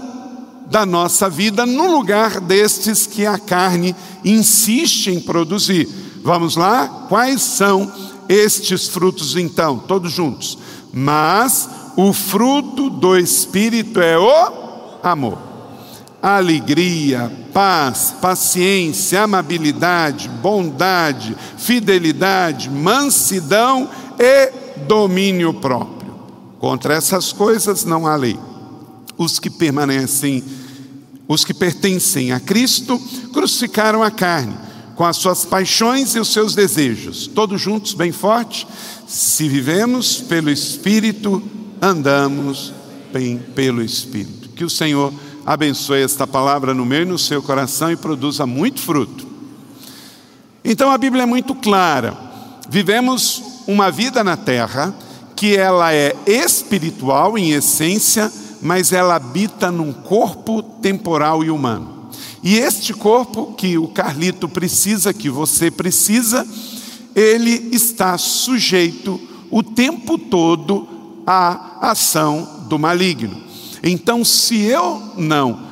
da 0.70 0.86
nossa 0.86 1.30
vida 1.30 1.66
no 1.66 1.92
lugar 1.92 2.40
destes 2.40 3.06
que 3.06 3.26
a 3.26 3.38
carne 3.38 3.96
insiste 4.24 5.08
em 5.08 5.20
produzir. 5.20 5.88
Vamos 6.24 6.56
lá? 6.56 7.06
Quais 7.10 7.42
são 7.42 7.92
estes 8.28 8.88
frutos 8.88 9.36
então? 9.36 9.80
Todos 9.80 10.12
juntos. 10.12 10.58
Mas 10.94 11.70
o 11.96 12.14
fruto 12.14 12.90
do 12.90 13.18
Espírito 13.18 14.00
é 14.00 14.18
o 14.18 14.59
amor, 15.04 15.38
alegria, 16.22 17.32
paz, 17.54 18.16
paciência, 18.22 19.24
amabilidade, 19.24 20.28
bondade, 20.28 21.36
fidelidade, 21.58 22.70
mansidão 22.70 23.90
e 24.18 24.52
domínio 24.88 25.54
próprio. 25.54 26.10
Contra 26.60 26.94
essas 26.94 27.32
coisas 27.32 27.86
não 27.86 28.06
há 28.06 28.16
lei. 28.16 28.38
Os 29.18 29.40
que 29.40 29.50
permanecem, 29.50 30.44
os 31.28 31.44
que 31.44 31.54
pertencem 31.54 32.32
a 32.32 32.40
Cristo, 32.40 33.00
crucificaram 33.32 34.04
a 34.04 34.12
carne 34.12 34.70
com 35.00 35.06
as 35.06 35.16
suas 35.16 35.46
paixões 35.46 36.14
e 36.16 36.20
os 36.20 36.28
seus 36.34 36.54
desejos. 36.54 37.26
Todos 37.26 37.62
juntos, 37.62 37.94
bem 37.94 38.12
forte. 38.12 38.68
Se 39.08 39.48
vivemos 39.48 40.18
pelo 40.18 40.50
Espírito, 40.50 41.42
andamos 41.82 42.74
bem 43.14 43.38
pelo 43.56 43.82
Espírito. 43.82 44.39
Que 44.60 44.66
o 44.66 44.70
Senhor 44.70 45.14
abençoe 45.46 46.02
esta 46.02 46.28
palavra 46.28 46.74
no 46.74 46.86
meu 46.86 47.04
e 47.04 47.06
no 47.06 47.18
seu 47.18 47.42
coração 47.42 47.90
e 47.90 47.96
produza 47.96 48.46
muito 48.46 48.82
fruto. 48.82 49.26
Então 50.66 50.92
a 50.92 50.98
Bíblia 50.98 51.24
é 51.24 51.26
muito 51.26 51.56
clara. 51.56 52.14
Vivemos 52.70 53.42
uma 53.66 53.90
vida 53.90 54.22
na 54.22 54.36
terra 54.36 54.94
que 55.34 55.56
ela 55.56 55.94
é 55.94 56.14
espiritual 56.28 57.38
em 57.38 57.52
essência, 57.52 58.30
mas 58.62 58.92
ela 58.92 59.16
habita 59.16 59.72
num 59.72 59.94
corpo 59.94 60.62
temporal 60.62 61.42
e 61.42 61.50
humano. 61.50 62.10
E 62.44 62.58
este 62.58 62.94
corpo 62.94 63.54
que 63.54 63.78
o 63.78 63.88
Carlito 63.88 64.50
precisa, 64.50 65.14
que 65.14 65.30
você 65.30 65.72
precisa, 65.72 66.46
ele 67.16 67.70
está 67.72 68.18
sujeito 68.18 69.22
o 69.50 69.64
tempo 69.64 70.18
todo 70.18 70.86
a 71.26 71.92
ação 71.92 72.66
do 72.68 72.78
maligno. 72.78 73.48
Então, 73.84 74.26
se 74.26 74.62
eu 74.62 75.14
não 75.18 75.68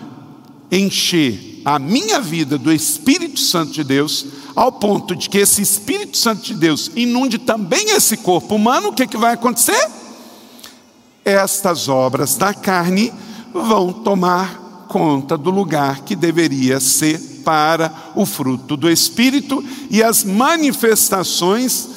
encher 0.71 1.61
a 1.65 1.77
minha 1.77 2.21
vida 2.21 2.57
do 2.57 2.71
Espírito 2.71 3.39
Santo 3.39 3.73
de 3.73 3.83
Deus, 3.83 4.25
ao 4.55 4.71
ponto 4.71 5.15
de 5.15 5.29
que 5.29 5.37
esse 5.37 5.61
Espírito 5.61 6.17
Santo 6.17 6.41
de 6.43 6.53
Deus 6.53 6.89
inunde 6.95 7.37
também 7.37 7.91
esse 7.91 8.17
corpo 8.17 8.55
humano, 8.55 8.89
o 8.89 8.93
que, 8.93 9.05
que 9.05 9.17
vai 9.17 9.33
acontecer? 9.33 9.89
Estas 11.25 11.89
obras 11.89 12.35
da 12.35 12.53
carne 12.53 13.13
vão 13.53 13.91
tomar 13.91 14.85
conta 14.87 15.37
do 15.37 15.49
lugar 15.49 16.01
que 16.01 16.15
deveria 16.15 16.79
ser 16.79 17.19
para 17.43 17.93
o 18.15 18.25
fruto 18.25 18.77
do 18.77 18.89
Espírito 18.89 19.63
e 19.89 20.01
as 20.01 20.23
manifestações 20.23 21.89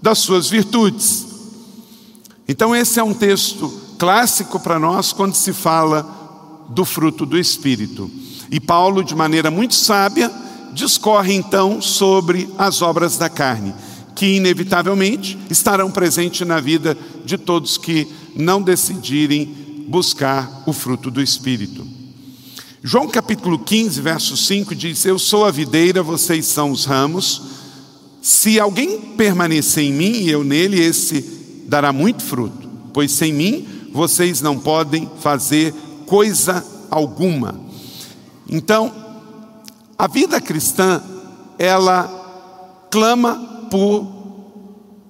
das 0.00 0.18
suas 0.18 0.48
virtudes. 0.48 1.26
Então, 2.48 2.74
esse 2.74 2.98
é 2.98 3.04
um 3.04 3.14
texto 3.14 3.85
clássico 3.98 4.60
para 4.60 4.78
nós 4.78 5.12
quando 5.12 5.34
se 5.34 5.52
fala 5.52 6.66
do 6.68 6.84
fruto 6.84 7.24
do 7.24 7.38
Espírito. 7.38 8.10
E 8.50 8.60
Paulo, 8.60 9.02
de 9.02 9.14
maneira 9.14 9.50
muito 9.50 9.74
sábia, 9.74 10.30
discorre 10.72 11.34
então 11.34 11.80
sobre 11.80 12.48
as 12.58 12.82
obras 12.82 13.16
da 13.16 13.28
carne, 13.28 13.74
que 14.14 14.36
inevitavelmente 14.36 15.38
estarão 15.50 15.90
presentes 15.90 16.46
na 16.46 16.60
vida 16.60 16.96
de 17.24 17.36
todos 17.36 17.78
que 17.78 18.06
não 18.34 18.62
decidirem 18.62 19.86
buscar 19.88 20.62
o 20.66 20.72
fruto 20.72 21.10
do 21.10 21.22
Espírito. 21.22 21.86
João 22.82 23.08
capítulo 23.08 23.58
15, 23.58 24.00
verso 24.00 24.36
5 24.36 24.74
diz: 24.74 25.04
Eu 25.04 25.18
sou 25.18 25.44
a 25.44 25.50
videira, 25.50 26.02
vocês 26.02 26.46
são 26.46 26.70
os 26.70 26.84
ramos. 26.84 27.42
Se 28.22 28.60
alguém 28.60 29.00
permanecer 29.16 29.84
em 29.84 29.92
mim 29.92 30.12
e 30.22 30.30
eu 30.30 30.44
nele, 30.44 30.80
esse 30.80 31.64
dará 31.66 31.92
muito 31.92 32.22
fruto, 32.22 32.68
pois 32.92 33.10
sem 33.12 33.32
mim 33.32 33.75
vocês 33.96 34.42
não 34.42 34.58
podem 34.58 35.10
fazer 35.20 35.74
coisa 36.04 36.62
alguma. 36.90 37.58
Então, 38.46 38.92
a 39.98 40.06
vida 40.06 40.38
cristã, 40.38 41.02
ela 41.58 42.88
clama 42.90 43.66
por 43.70 44.06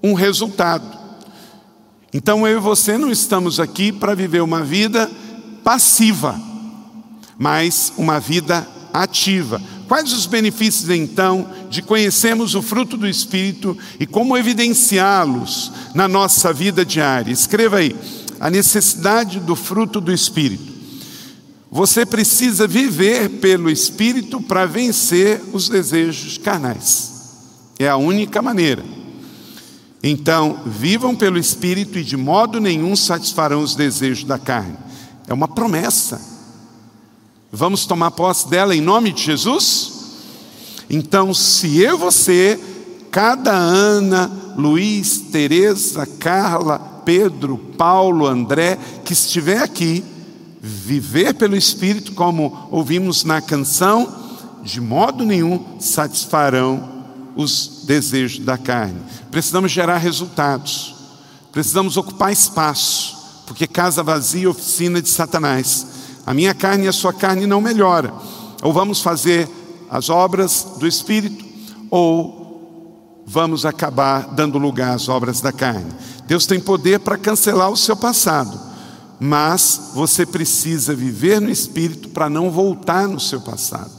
um 0.00 0.14
resultado. 0.14 0.96
Então 2.14 2.46
eu 2.46 2.58
e 2.58 2.60
você 2.60 2.96
não 2.96 3.10
estamos 3.10 3.58
aqui 3.58 3.90
para 3.90 4.14
viver 4.14 4.40
uma 4.40 4.62
vida 4.62 5.10
passiva, 5.64 6.40
mas 7.36 7.92
uma 7.98 8.20
vida 8.20 8.66
ativa. 8.92 9.60
Quais 9.88 10.12
os 10.12 10.26
benefícios 10.26 10.88
então 10.90 11.48
de 11.68 11.82
conhecermos 11.82 12.54
o 12.54 12.62
fruto 12.62 12.96
do 12.96 13.06
Espírito 13.06 13.76
e 14.00 14.06
como 14.06 14.36
evidenciá-los 14.36 15.72
na 15.94 16.08
nossa 16.08 16.52
vida 16.52 16.84
diária? 16.84 17.32
Escreva 17.32 17.78
aí, 17.78 17.94
a 18.38 18.50
necessidade 18.50 19.40
do 19.40 19.56
fruto 19.56 20.00
do 20.00 20.12
Espírito. 20.12 20.72
Você 21.70 22.06
precisa 22.06 22.66
viver 22.66 23.28
pelo 23.40 23.68
Espírito 23.70 24.40
para 24.40 24.66
vencer 24.66 25.42
os 25.52 25.68
desejos 25.68 26.38
carnais. 26.38 27.12
É 27.78 27.88
a 27.88 27.96
única 27.96 28.40
maneira. 28.40 28.84
Então, 30.02 30.60
vivam 30.64 31.14
pelo 31.14 31.38
Espírito 31.38 31.98
e 31.98 32.04
de 32.04 32.16
modo 32.16 32.60
nenhum 32.60 32.94
satisfarão 32.94 33.60
os 33.60 33.74
desejos 33.74 34.24
da 34.24 34.38
carne. 34.38 34.76
É 35.26 35.34
uma 35.34 35.48
promessa. 35.48 36.20
Vamos 37.50 37.86
tomar 37.86 38.12
posse 38.12 38.48
dela 38.48 38.74
em 38.74 38.80
nome 38.80 39.12
de 39.12 39.22
Jesus? 39.22 39.92
Então, 40.88 41.34
se 41.34 41.80
eu 41.80 41.98
você, 41.98 42.60
cada 43.10 43.52
Ana, 43.52 44.30
Luiz, 44.56 45.18
Teresa, 45.32 46.06
Carla, 46.06 46.95
Pedro, 47.06 47.56
Paulo, 47.56 48.26
André, 48.26 48.76
que 49.04 49.12
estiver 49.12 49.62
aqui, 49.62 50.04
viver 50.60 51.34
pelo 51.34 51.56
Espírito, 51.56 52.12
como 52.12 52.68
ouvimos 52.72 53.22
na 53.22 53.40
canção, 53.40 54.12
de 54.64 54.80
modo 54.80 55.24
nenhum 55.24 55.78
satisfarão 55.78 57.04
os 57.36 57.84
desejos 57.86 58.44
da 58.44 58.58
carne. 58.58 59.00
Precisamos 59.30 59.70
gerar 59.70 59.98
resultados, 59.98 60.96
precisamos 61.52 61.96
ocupar 61.96 62.32
espaço, 62.32 63.16
porque 63.46 63.68
casa 63.68 64.02
vazia 64.02 64.50
oficina 64.50 65.00
de 65.00 65.08
Satanás. 65.08 65.86
A 66.26 66.34
minha 66.34 66.52
carne 66.54 66.86
e 66.86 66.88
a 66.88 66.92
sua 66.92 67.12
carne 67.12 67.46
não 67.46 67.60
melhora. 67.60 68.12
Ou 68.62 68.72
vamos 68.72 69.00
fazer 69.00 69.48
as 69.88 70.10
obras 70.10 70.66
do 70.80 70.88
Espírito, 70.88 71.44
ou 71.88 72.45
vamos 73.26 73.66
acabar 73.66 74.28
dando 74.34 74.58
lugar 74.58 74.94
às 74.94 75.08
obras 75.08 75.40
da 75.40 75.52
carne. 75.52 75.90
Deus 76.26 76.46
tem 76.46 76.60
poder 76.60 77.00
para 77.00 77.18
cancelar 77.18 77.70
o 77.70 77.76
seu 77.76 77.96
passado 77.96 78.66
mas 79.18 79.92
você 79.94 80.26
precisa 80.26 80.94
viver 80.94 81.40
no 81.40 81.50
Espírito 81.50 82.08
para 82.10 82.28
não 82.28 82.50
voltar 82.50 83.08
no 83.08 83.18
seu 83.18 83.40
passado. 83.40 83.92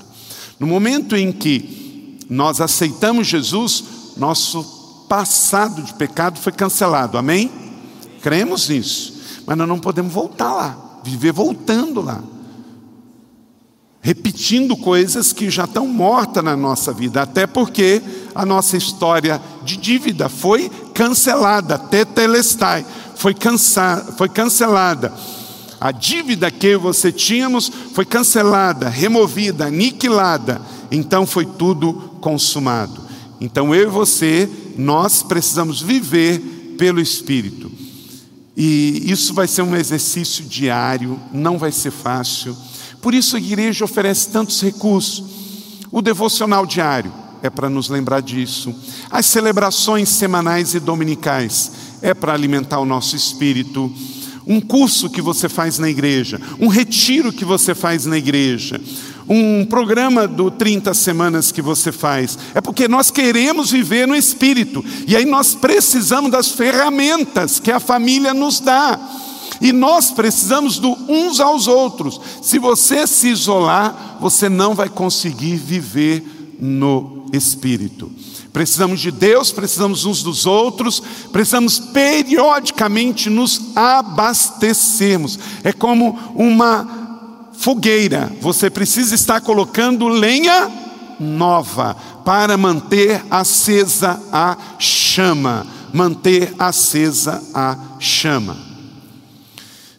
No 0.59 0.67
momento 0.67 1.15
em 1.15 1.31
que 1.31 2.19
nós 2.29 2.61
aceitamos 2.61 3.27
Jesus, 3.27 3.83
nosso 4.15 5.05
passado 5.09 5.81
de 5.81 5.93
pecado 5.93 6.39
foi 6.39 6.51
cancelado, 6.51 7.17
amém? 7.17 7.51
Cremos 8.21 8.69
nisso, 8.69 9.41
mas 9.45 9.57
nós 9.57 9.67
não 9.67 9.79
podemos 9.79 10.13
voltar 10.13 10.53
lá, 10.53 10.99
viver 11.03 11.31
voltando 11.31 12.01
lá, 12.01 12.21
repetindo 14.01 14.75
coisas 14.75 15.33
que 15.33 15.49
já 15.49 15.63
estão 15.63 15.87
mortas 15.87 16.43
na 16.43 16.55
nossa 16.55 16.91
vida, 16.91 17.21
até 17.21 17.47
porque 17.47 18.01
a 18.37 18.45
nossa 18.45 18.77
história 18.77 19.41
de 19.63 19.75
dívida 19.75 20.29
foi 20.29 20.69
cancelada, 20.93 21.79
tetelestai 21.79 22.85
foi, 23.15 23.35
foi 24.15 24.29
cancelada. 24.29 25.11
A 25.81 25.91
dívida 25.91 26.51
que 26.51 26.77
você 26.77 27.11
tínhamos 27.11 27.71
foi 27.93 28.05
cancelada, 28.05 28.89
removida, 28.89 29.65
aniquilada. 29.65 30.61
Então 30.91 31.25
foi 31.25 31.47
tudo 31.47 31.93
consumado. 32.21 33.01
Então 33.41 33.73
eu 33.73 33.87
e 33.87 33.91
você, 33.91 34.47
nós 34.77 35.23
precisamos 35.23 35.81
viver 35.81 36.75
pelo 36.77 37.01
Espírito. 37.01 37.71
E 38.55 39.11
isso 39.11 39.33
vai 39.33 39.47
ser 39.47 39.63
um 39.63 39.75
exercício 39.75 40.45
diário, 40.45 41.19
não 41.33 41.57
vai 41.57 41.71
ser 41.71 41.91
fácil. 41.91 42.55
Por 43.01 43.15
isso 43.15 43.35
a 43.35 43.39
igreja 43.39 43.83
oferece 43.83 44.29
tantos 44.29 44.61
recursos. 44.61 45.23
O 45.91 46.03
devocional 46.03 46.65
diário 46.65 47.11
é 47.41 47.49
para 47.49 47.69
nos 47.69 47.89
lembrar 47.89 48.21
disso. 48.21 48.73
As 49.09 49.25
celebrações 49.25 50.09
semanais 50.09 50.73
e 50.73 50.79
dominicais 50.79 51.71
é 52.01 52.13
para 52.13 52.33
alimentar 52.33 52.79
o 52.79 52.85
nosso 52.85 53.15
espírito. 53.15 53.91
Um 54.45 54.61
curso 54.61 55.09
que 55.09 55.21
você 55.21 55.49
faz 55.49 55.77
na 55.77 55.89
igreja, 55.89 56.39
um 56.59 56.67
retiro 56.67 57.33
que 57.33 57.43
você 57.43 57.75
faz 57.75 58.05
na 58.05 58.17
igreja, 58.17 58.79
um 59.27 59.65
programa 59.65 60.25
do 60.25 60.49
30 60.49 60.93
semanas 60.93 61.51
que 61.51 61.61
você 61.61 61.91
faz, 61.91 62.39
é 62.55 62.61
porque 62.61 62.87
nós 62.87 63.11
queremos 63.11 63.71
viver 63.71 64.07
no 64.07 64.15
espírito, 64.15 64.83
e 65.05 65.17
aí 65.17 65.25
nós 65.25 65.53
precisamos 65.53 66.31
das 66.31 66.49
ferramentas 66.49 67.59
que 67.59 67.71
a 67.71 67.79
família 67.79 68.33
nos 68.33 68.61
dá. 68.61 68.97
E 69.59 69.73
nós 69.73 70.11
precisamos 70.11 70.77
do 70.77 70.95
uns 71.09 71.39
aos 71.39 71.67
outros. 71.67 72.21
Se 72.43 72.59
você 72.59 73.07
se 73.07 73.27
isolar, 73.27 74.17
você 74.21 74.47
não 74.47 74.75
vai 74.75 74.87
conseguir 74.87 75.55
viver 75.55 76.36
no 76.59 77.25
espírito. 77.33 78.11
Precisamos 78.51 78.99
de 78.99 79.11
Deus, 79.11 79.51
precisamos 79.51 80.05
uns 80.05 80.23
dos 80.23 80.45
outros, 80.45 81.01
precisamos 81.31 81.79
periodicamente 81.79 83.29
nos 83.29 83.75
abastecermos. 83.75 85.37
É 85.63 85.71
como 85.71 86.17
uma 86.35 87.51
fogueira, 87.53 88.31
você 88.41 88.69
precisa 88.69 89.13
estar 89.15 89.41
colocando 89.41 90.07
lenha 90.07 90.71
nova 91.19 91.95
para 92.25 92.57
manter 92.57 93.23
acesa 93.29 94.21
a 94.31 94.57
chama, 94.79 95.65
manter 95.93 96.53
acesa 96.57 97.41
a 97.53 97.77
chama. 97.99 98.66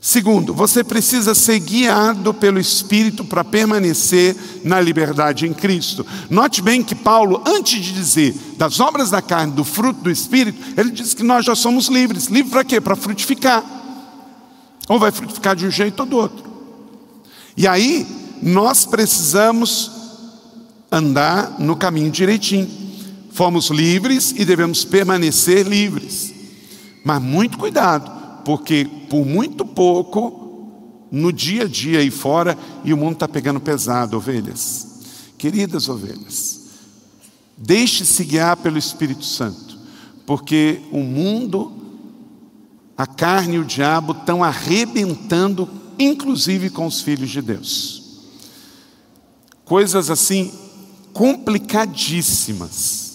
Segundo, 0.01 0.55
você 0.55 0.85
precisa 0.85 1.35
ser 1.35 1.59
guiado 1.59 2.33
pelo 2.33 2.61
Espírito 2.61 3.25
para 3.25 3.43
permanecer 3.43 4.37
na 4.63 4.81
liberdade 4.81 5.45
em 5.47 5.53
Cristo. 5.53 6.07
Note 6.31 6.63
bem 6.63 6.85
que 6.85 6.95
Paulo, 6.95 7.43
antes 7.45 7.85
de 7.85 7.93
dizer 7.93 8.35
das 8.57 8.79
obras 8.79 9.11
da 9.11 9.21
carne, 9.21 9.53
do 9.53 9.65
fruto 9.65 10.01
do 10.01 10.11
Espírito, 10.11 10.59
ele 10.77 10.91
diz 10.91 11.15
que 11.15 11.25
nós 11.25 11.45
já 11.45 11.55
somos 11.57 11.89
livres. 11.89 12.27
Livre 12.27 12.51
para 12.51 12.65
quê? 12.65 12.81
Para 12.81 12.95
frutificar. 12.95 13.65
Ou 14.89 15.01
vai 15.01 15.11
frutificar 15.11 15.57
de 15.57 15.67
um 15.67 15.71
jeito 15.71 16.01
ou 16.01 16.07
do 16.07 16.17
outro. 16.17 16.49
E 17.57 17.67
aí, 17.67 18.07
nós 18.41 18.85
precisamos 18.85 19.91
andar 20.93 21.57
no 21.59 21.75
caminho 21.75 22.11
direitinho. 22.11 22.71
Fomos 23.33 23.69
livres 23.69 24.33
e 24.37 24.45
devemos 24.45 24.85
permanecer 24.85 25.67
livres. 25.67 26.33
Mas 27.05 27.21
muito 27.21 27.59
cuidado 27.59 28.18
porque 28.49 28.89
por 29.11 29.27
muito 29.27 29.63
pouco, 29.63 31.05
no 31.11 31.31
dia 31.31 31.65
a 31.65 31.69
dia 31.69 31.99
aí 31.99 32.11
fora, 32.11 32.57
e 32.83 32.95
o 32.95 32.97
mundo 32.97 33.13
está 33.13 33.29
pegando 33.29 33.61
pesado, 33.61 34.17
ovelhas. 34.17 34.87
Queridas 35.37 35.87
ovelhas, 35.87 36.61
deixe-se 37.59 38.25
guiar 38.25 38.57
pelo 38.57 38.79
Espírito 38.79 39.23
Santo, 39.23 39.79
porque 40.25 40.81
o 40.91 41.01
mundo, 41.01 41.75
a 42.97 43.07
carne 43.07 43.57
e 43.57 43.59
o 43.59 43.67
diabo 43.67 44.13
estão 44.13 44.43
arrebentando, 44.43 45.69
inclusive 45.99 46.71
com 46.71 46.87
os 46.87 47.03
filhos 47.03 47.29
de 47.29 47.43
Deus. 47.43 48.03
Coisas 49.63 50.09
assim 50.09 50.51
complicadíssimas. 51.13 53.13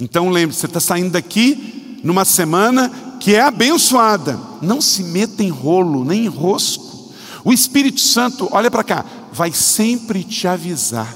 Então 0.00 0.30
lembre, 0.30 0.56
você 0.56 0.66
está 0.66 0.80
saindo 0.80 1.12
daqui 1.12 2.00
numa 2.02 2.24
semana 2.24 3.05
que 3.26 3.34
é 3.34 3.40
abençoada, 3.40 4.38
não 4.62 4.80
se 4.80 5.02
meta 5.02 5.42
em 5.42 5.48
rolo, 5.48 6.04
nem 6.04 6.26
em 6.26 6.28
rosco. 6.28 7.10
O 7.44 7.52
Espírito 7.52 8.00
Santo, 8.00 8.48
olha 8.52 8.70
para 8.70 8.84
cá, 8.84 9.04
vai 9.32 9.50
sempre 9.50 10.22
te 10.22 10.46
avisar. 10.46 11.12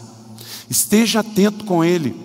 Esteja 0.69 1.21
atento 1.21 1.65
com 1.65 1.85
Ele. 1.85 2.17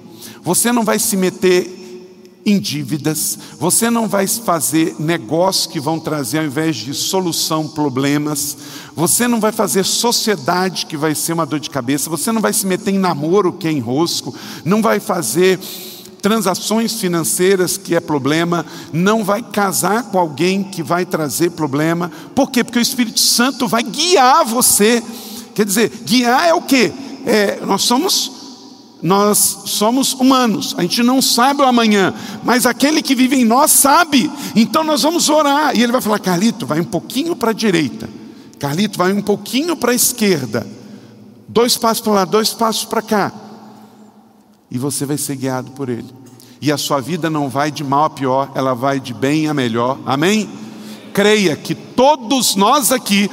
Você 0.42 0.72
não 0.72 0.84
vai 0.84 0.98
se 0.98 1.16
meter 1.16 2.42
em 2.44 2.58
dívidas, 2.58 3.38
você 3.60 3.92
não 3.92 4.08
vai 4.08 4.26
fazer 4.26 4.96
negócios 4.98 5.68
que 5.68 5.80
vão 5.80 6.00
trazer, 6.00 6.40
ao 6.40 6.46
invés 6.46 6.78
de 6.78 6.92
solução, 6.96 7.68
problemas, 7.68 8.58
você 8.96 9.28
não 9.28 9.40
vai 9.40 9.52
fazer 9.52 9.86
sociedade 9.86 10.88
que 10.88 10.98
vai 10.98 11.14
ser 11.14 11.34
uma 11.34 11.46
dor 11.46 11.60
de 11.60 11.70
cabeça, 11.70 12.10
você 12.10 12.32
não 12.32 12.42
vai 12.42 12.54
se 12.54 12.66
meter 12.66 12.92
em 12.92 12.98
namoro 12.98 13.54
que 13.54 13.68
é 13.68 13.72
em 13.72 13.80
rosco, 13.80 14.34
não 14.64 14.82
vai 14.82 15.00
fazer 15.00 15.60
transações 16.26 16.94
financeiras 16.94 17.78
que 17.78 17.94
é 17.94 18.00
problema, 18.00 18.66
não 18.92 19.24
vai 19.24 19.44
casar 19.44 20.06
com 20.06 20.18
alguém 20.18 20.64
que 20.64 20.82
vai 20.82 21.06
trazer 21.06 21.52
problema. 21.52 22.12
Por 22.34 22.50
quê? 22.50 22.64
Porque 22.64 22.80
o 22.80 22.82
Espírito 22.82 23.20
Santo 23.20 23.68
vai 23.68 23.84
guiar 23.84 24.44
você. 24.44 25.04
Quer 25.54 25.64
dizer, 25.64 26.02
guiar 26.04 26.48
é 26.48 26.54
o 26.56 26.64
quê? 26.64 26.92
É, 27.28 27.60
nós 27.64 27.84
somos 27.84 28.32
nós 29.04 29.38
somos 29.66 30.14
humanos, 30.14 30.74
a 30.80 30.82
gente 30.82 31.04
não 31.04 31.22
sabe 31.22 31.62
o 31.62 31.66
amanhã, 31.66 32.12
mas 32.44 32.66
aquele 32.66 33.04
que 33.04 33.14
vive 33.14 33.36
em 33.36 33.46
nós 33.46 33.70
sabe. 33.70 34.32
Então 34.56 34.84
nós 34.84 35.04
vamos 35.04 35.30
orar 35.30 35.78
e 35.78 35.84
ele 35.84 35.92
vai 35.92 36.02
falar: 36.02 36.18
Carlito, 36.18 36.66
vai 36.66 36.80
um 36.80 36.86
pouquinho 36.86 37.36
para 37.36 37.52
a 37.52 37.54
direita, 37.54 38.10
Carlito, 38.58 38.98
vai 38.98 39.14
um 39.14 39.22
pouquinho 39.22 39.76
para 39.76 39.92
a 39.92 39.96
esquerda, 39.96 40.66
dois 41.48 41.78
passos 41.78 42.02
para 42.02 42.14
lá, 42.14 42.26
dois 42.26 42.52
passos 42.52 42.86
para 42.86 43.04
cá 43.04 43.45
e 44.70 44.78
você 44.78 45.06
vai 45.06 45.18
ser 45.18 45.36
guiado 45.36 45.72
por 45.72 45.90
Ele. 45.90 46.10
E 46.62 46.72
a 46.72 46.78
sua 46.78 47.00
vida 47.00 47.30
não 47.30 47.50
vai 47.50 47.72
de 47.72 47.84
mal 47.84 48.06
a 48.06 48.10
pior, 48.10 48.52
ela 48.56 48.74
vai 48.74 49.00
de 49.00 49.14
bem 49.14 49.48
a 49.48 49.54
melhor. 49.54 50.00
Amém? 50.06 50.50
Creia 51.14 51.56
que 51.56 51.74
todos 51.74 52.56
nós 52.56 52.92
aqui 52.92 53.30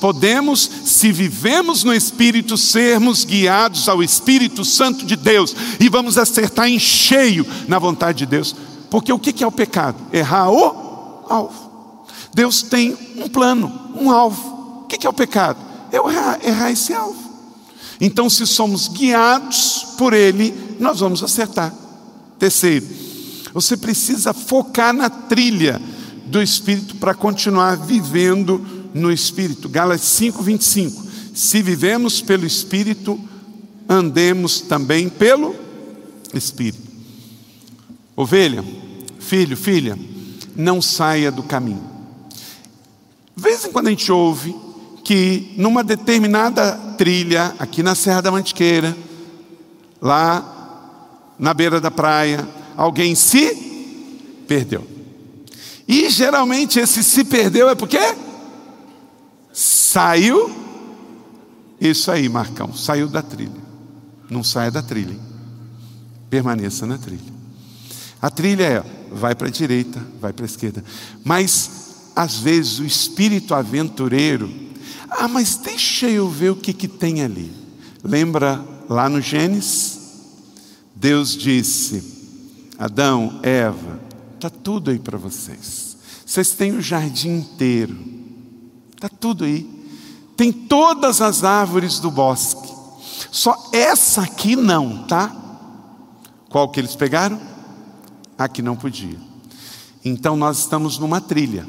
podemos, 0.00 0.60
se 0.60 1.12
vivemos 1.12 1.84
no 1.84 1.94
Espírito, 1.94 2.56
sermos 2.56 3.24
guiados 3.24 3.88
ao 3.88 4.02
Espírito 4.02 4.64
Santo 4.64 5.06
de 5.06 5.14
Deus 5.14 5.54
e 5.78 5.88
vamos 5.88 6.18
acertar 6.18 6.68
em 6.68 6.78
cheio 6.78 7.46
na 7.68 7.78
vontade 7.78 8.18
de 8.18 8.26
Deus. 8.26 8.56
Porque 8.90 9.12
o 9.12 9.18
que 9.18 9.44
é 9.44 9.46
o 9.46 9.52
pecado? 9.52 9.96
Errar 10.12 10.50
o 10.50 11.24
alvo. 11.28 12.04
Deus 12.32 12.62
tem 12.62 12.96
um 13.16 13.28
plano, 13.28 13.72
um 13.94 14.10
alvo. 14.10 14.82
O 14.82 14.86
que 14.86 15.06
é 15.06 15.10
o 15.10 15.12
pecado? 15.12 15.58
É 15.92 15.96
errar, 15.96 16.38
errar 16.42 16.70
esse 16.72 16.92
alvo. 16.92 17.33
Então, 18.04 18.28
se 18.28 18.46
somos 18.46 18.86
guiados 18.86 19.94
por 19.96 20.12
Ele, 20.12 20.52
nós 20.78 21.00
vamos 21.00 21.22
acertar. 21.22 21.74
Terceiro, 22.38 22.86
você 23.54 23.78
precisa 23.78 24.34
focar 24.34 24.92
na 24.92 25.08
trilha 25.08 25.80
do 26.26 26.42
Espírito 26.42 26.96
para 26.96 27.14
continuar 27.14 27.78
vivendo 27.78 28.62
no 28.92 29.10
Espírito. 29.10 29.70
Gálatas 29.70 30.02
5, 30.02 30.42
25. 30.42 31.02
Se 31.34 31.62
vivemos 31.62 32.20
pelo 32.20 32.44
Espírito, 32.44 33.18
andemos 33.88 34.60
também 34.60 35.08
pelo 35.08 35.56
Espírito. 36.34 36.86
Ovelha, 38.14 38.62
filho, 39.18 39.56
filha, 39.56 39.98
não 40.54 40.82
saia 40.82 41.32
do 41.32 41.42
caminho. 41.42 41.82
De 43.34 43.42
vez 43.42 43.64
em 43.64 43.72
quando 43.72 43.86
a 43.86 43.90
gente 43.90 44.12
ouve 44.12 44.54
que 45.04 45.54
numa 45.56 45.84
determinada 45.84 46.72
trilha, 46.96 47.54
aqui 47.58 47.82
na 47.82 47.94
Serra 47.94 48.22
da 48.22 48.30
Mantiqueira, 48.30 48.96
lá 50.00 51.34
na 51.38 51.52
beira 51.52 51.80
da 51.80 51.90
praia, 51.90 52.48
alguém 52.76 53.14
se 53.14 53.54
perdeu. 54.48 54.86
E 55.86 56.08
geralmente 56.08 56.78
esse 56.78 57.04
se 57.04 57.24
perdeu 57.24 57.68
é 57.68 57.74
porque 57.74 57.98
saiu. 59.52 60.50
Isso 61.78 62.10
aí, 62.10 62.28
Marcão, 62.28 62.72
saiu 62.74 63.08
da 63.08 63.20
trilha. 63.22 63.62
Não 64.30 64.42
saia 64.42 64.70
da 64.70 64.82
trilha. 64.82 65.16
Permaneça 66.30 66.86
na 66.86 66.96
trilha. 66.96 67.34
A 68.22 68.30
trilha 68.30 68.64
é 68.64 68.84
vai 69.12 69.34
para 69.34 69.48
a 69.48 69.50
direita, 69.50 70.02
vai 70.20 70.32
para 70.32 70.44
a 70.44 70.46
esquerda. 70.46 70.82
Mas 71.22 72.10
às 72.16 72.38
vezes 72.38 72.78
o 72.78 72.84
espírito 72.84 73.54
aventureiro, 73.54 74.50
ah, 75.18 75.28
mas 75.28 75.56
deixa 75.56 76.08
eu 76.08 76.28
ver 76.28 76.50
o 76.50 76.56
que, 76.56 76.72
que 76.72 76.88
tem 76.88 77.22
ali. 77.22 77.52
Lembra 78.02 78.64
lá 78.88 79.08
no 79.08 79.20
Gênesis? 79.20 79.98
Deus 80.94 81.36
disse: 81.36 82.02
Adão, 82.78 83.40
Eva, 83.42 84.00
está 84.34 84.50
tudo 84.50 84.90
aí 84.90 84.98
para 84.98 85.18
vocês. 85.18 85.96
Vocês 86.24 86.52
têm 86.52 86.72
o 86.72 86.82
jardim 86.82 87.38
inteiro, 87.38 87.96
está 88.94 89.08
tudo 89.08 89.44
aí. 89.44 89.68
Tem 90.36 90.50
todas 90.50 91.20
as 91.20 91.44
árvores 91.44 92.00
do 92.00 92.10
bosque. 92.10 92.72
Só 93.30 93.70
essa 93.72 94.22
aqui 94.22 94.56
não, 94.56 95.04
tá? 95.06 95.34
Qual 96.48 96.68
que 96.68 96.80
eles 96.80 96.96
pegaram? 96.96 97.40
A 98.36 98.48
que 98.48 98.62
não 98.62 98.76
podia. 98.76 99.18
Então 100.04 100.36
nós 100.36 100.58
estamos 100.58 100.98
numa 100.98 101.20
trilha. 101.20 101.66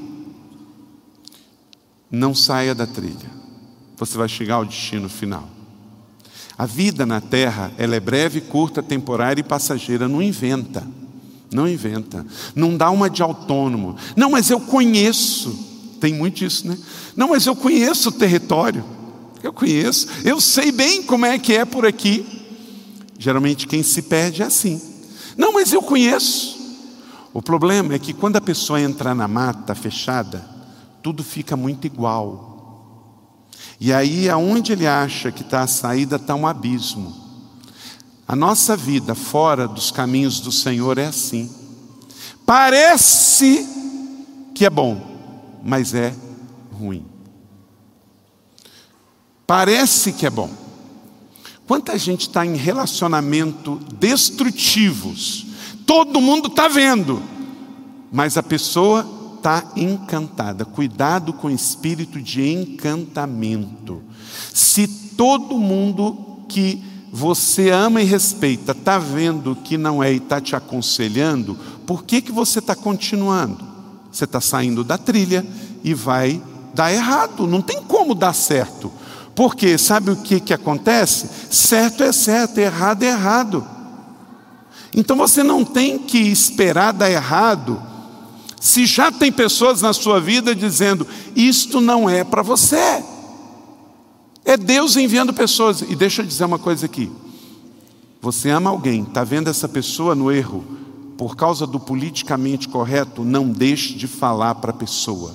Não 2.16 2.34
saia 2.34 2.74
da 2.74 2.88
trilha. 2.88 3.30
Você 3.98 4.18
vai 4.18 4.30
chegar 4.30 4.56
ao 4.56 4.66
destino 4.66 5.10
final. 5.10 5.50
A 6.58 6.66
vida 6.66 7.06
na 7.06 7.20
terra, 7.20 7.74
ela 7.78 7.94
é 7.94 8.00
breve, 8.00 8.40
curta, 8.40 8.82
temporária 8.82 9.42
e 9.42 9.44
passageira, 9.44 10.08
não 10.08 10.22
inventa. 10.22 10.88
Não 11.52 11.68
inventa. 11.68 12.26
Não 12.56 12.78
dá 12.78 12.90
uma 12.90 13.10
de 13.10 13.22
autônomo. 13.22 13.98
Não, 14.16 14.30
mas 14.30 14.50
eu 14.50 14.62
conheço. 14.62 15.98
Tem 16.00 16.14
muito 16.14 16.46
isso, 16.46 16.66
né? 16.66 16.78
Não, 17.18 17.28
mas 17.28 17.46
eu 17.46 17.56
conheço 17.56 18.08
o 18.08 18.14
território. 18.14 18.86
Eu 19.44 19.52
conheço, 19.52 20.08
eu 20.24 20.40
sei 20.40 20.72
bem 20.72 21.04
como 21.04 21.26
é 21.26 21.38
que 21.38 21.52
é 21.52 21.66
por 21.66 21.86
aqui. 21.86 22.26
Geralmente 23.20 23.68
quem 23.68 23.84
se 23.84 24.02
perde 24.02 24.42
é 24.42 24.46
assim. 24.46 24.82
Não, 25.38 25.52
mas 25.52 25.74
eu 25.74 25.82
conheço. 25.82 26.56
O 27.34 27.42
problema 27.42 27.94
é 27.94 28.00
que 28.00 28.14
quando 28.14 28.38
a 28.38 28.42
pessoa 28.42 28.80
entra 28.80 29.14
na 29.14 29.28
mata 29.28 29.76
fechada, 29.76 30.55
tudo 31.06 31.24
fica 31.24 31.56
muito 31.56 31.86
igual. 31.86 33.46
E 33.80 33.94
aí, 33.94 34.28
aonde 34.28 34.72
ele 34.72 34.88
acha 34.88 35.32
que 35.32 35.44
está 35.44 35.62
a 35.62 35.68
saída, 35.68 36.16
está 36.16 36.34
um 36.34 36.48
abismo. 36.48 37.16
A 38.28 38.36
nossa 38.36 38.76
vida 38.76 39.14
fora 39.14 39.68
dos 39.68 39.92
caminhos 39.92 40.40
do 40.40 40.52
Senhor 40.52 40.98
é 40.98 41.06
assim. 41.06 41.48
Parece 42.44 43.68
que 44.56 44.66
é 44.66 44.70
bom, 44.72 45.00
mas 45.64 45.94
é 45.94 46.12
ruim. 46.74 47.06
Parece 49.46 50.12
que 50.12 50.26
é 50.26 50.30
bom. 50.32 50.50
Quanta 51.68 52.00
gente 52.00 52.22
está 52.22 52.44
em 52.44 52.56
relacionamento 52.56 53.76
destrutivos, 54.00 55.46
todo 55.86 56.20
mundo 56.20 56.48
está 56.48 56.68
vendo, 56.68 57.22
mas 58.12 58.38
a 58.38 58.42
pessoa 58.42 59.15
está 59.46 59.64
encantada. 59.76 60.66
Cuidado 60.66 61.32
com 61.32 61.48
o 61.50 61.52
espírito 61.52 62.20
de 62.20 62.52
encantamento. 62.52 64.02
Se 64.52 64.88
todo 64.88 65.60
mundo 65.60 66.40
que 66.50 66.84
você 67.12 67.70
ama 67.70 68.02
e 68.02 68.06
respeita 68.06 68.72
está 68.72 68.98
vendo 68.98 69.56
que 69.56 69.78
não 69.78 70.04
é 70.04 70.12
e 70.12 70.18
está 70.18 70.42
te 70.42 70.56
aconselhando, 70.56 71.56
por 71.86 72.04
que, 72.04 72.24
que 72.24 72.32
você 72.32 72.58
está 72.58 72.76
continuando? 72.76 73.64
Você 74.12 74.24
está 74.24 74.42
saindo 74.42 74.84
da 74.84 74.98
trilha 74.98 75.46
e 75.84 75.94
vai 75.94 76.42
dar 76.74 76.92
errado, 76.92 77.46
não 77.46 77.62
tem 77.62 77.84
como 77.84 78.16
dar 78.16 78.34
certo. 78.34 78.92
Porque 79.36 79.78
sabe 79.78 80.10
o 80.10 80.16
que, 80.16 80.40
que 80.40 80.56
acontece? 80.56 81.30
Certo 81.52 82.02
é 82.02 82.12
certo, 82.12 82.58
errado 82.58 83.04
é 83.04 83.10
errado. 83.10 83.68
Então 84.92 85.16
você 85.16 85.44
não 85.44 85.64
tem 85.64 86.00
que 86.00 86.18
esperar 86.18 86.94
dar 86.94 87.12
errado, 87.12 87.95
se 88.60 88.86
já 88.86 89.12
tem 89.12 89.32
pessoas 89.32 89.82
na 89.82 89.94
sua 89.94 90.20
vida 90.20 90.56
dizendo: 90.56 91.08
isto 91.36 91.82
não 91.82 92.10
é 92.10 92.24
para 92.24 92.42
você. 92.42 93.04
É 94.44 94.56
Deus 94.56 94.96
enviando 94.96 95.34
pessoas. 95.34 95.82
E 95.82 95.96
deixa 95.96 96.22
eu 96.22 96.26
dizer 96.26 96.46
uma 96.46 96.60
coisa 96.60 96.86
aqui. 96.86 97.12
Você 98.22 98.50
ama 98.50 98.70
alguém, 98.70 99.04
está 99.04 99.24
vendo 99.24 99.50
essa 99.50 99.70
pessoa 99.70 100.16
no 100.16 100.32
erro, 100.32 100.66
por 101.18 101.36
causa 101.36 101.68
do 101.68 101.80
politicamente 101.80 102.68
correto, 102.68 103.24
não 103.24 103.48
deixe 103.50 103.94
de 103.94 104.08
falar 104.08 104.56
para 104.56 104.72
a 104.72 104.74
pessoa. 104.74 105.32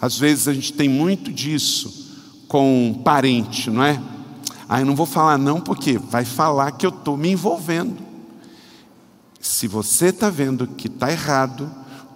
Às 0.00 0.16
vezes 0.16 0.46
a 0.46 0.54
gente 0.54 0.72
tem 0.72 0.88
muito 0.88 1.32
disso 1.32 2.08
com 2.46 2.90
um 2.90 2.94
parente, 2.94 3.68
não 3.68 3.82
é? 3.82 4.00
Ah, 4.68 4.84
não 4.84 4.94
vou 4.94 5.06
falar 5.06 5.38
não, 5.38 5.60
porque 5.60 5.98
vai 5.98 6.24
falar 6.24 6.70
que 6.72 6.86
eu 6.86 6.90
estou 6.90 7.16
me 7.16 7.30
envolvendo. 7.30 7.98
Se 9.40 9.66
você 9.66 10.06
está 10.06 10.30
vendo 10.30 10.66
que 10.66 10.86
está 10.86 11.10
errado, 11.10 11.68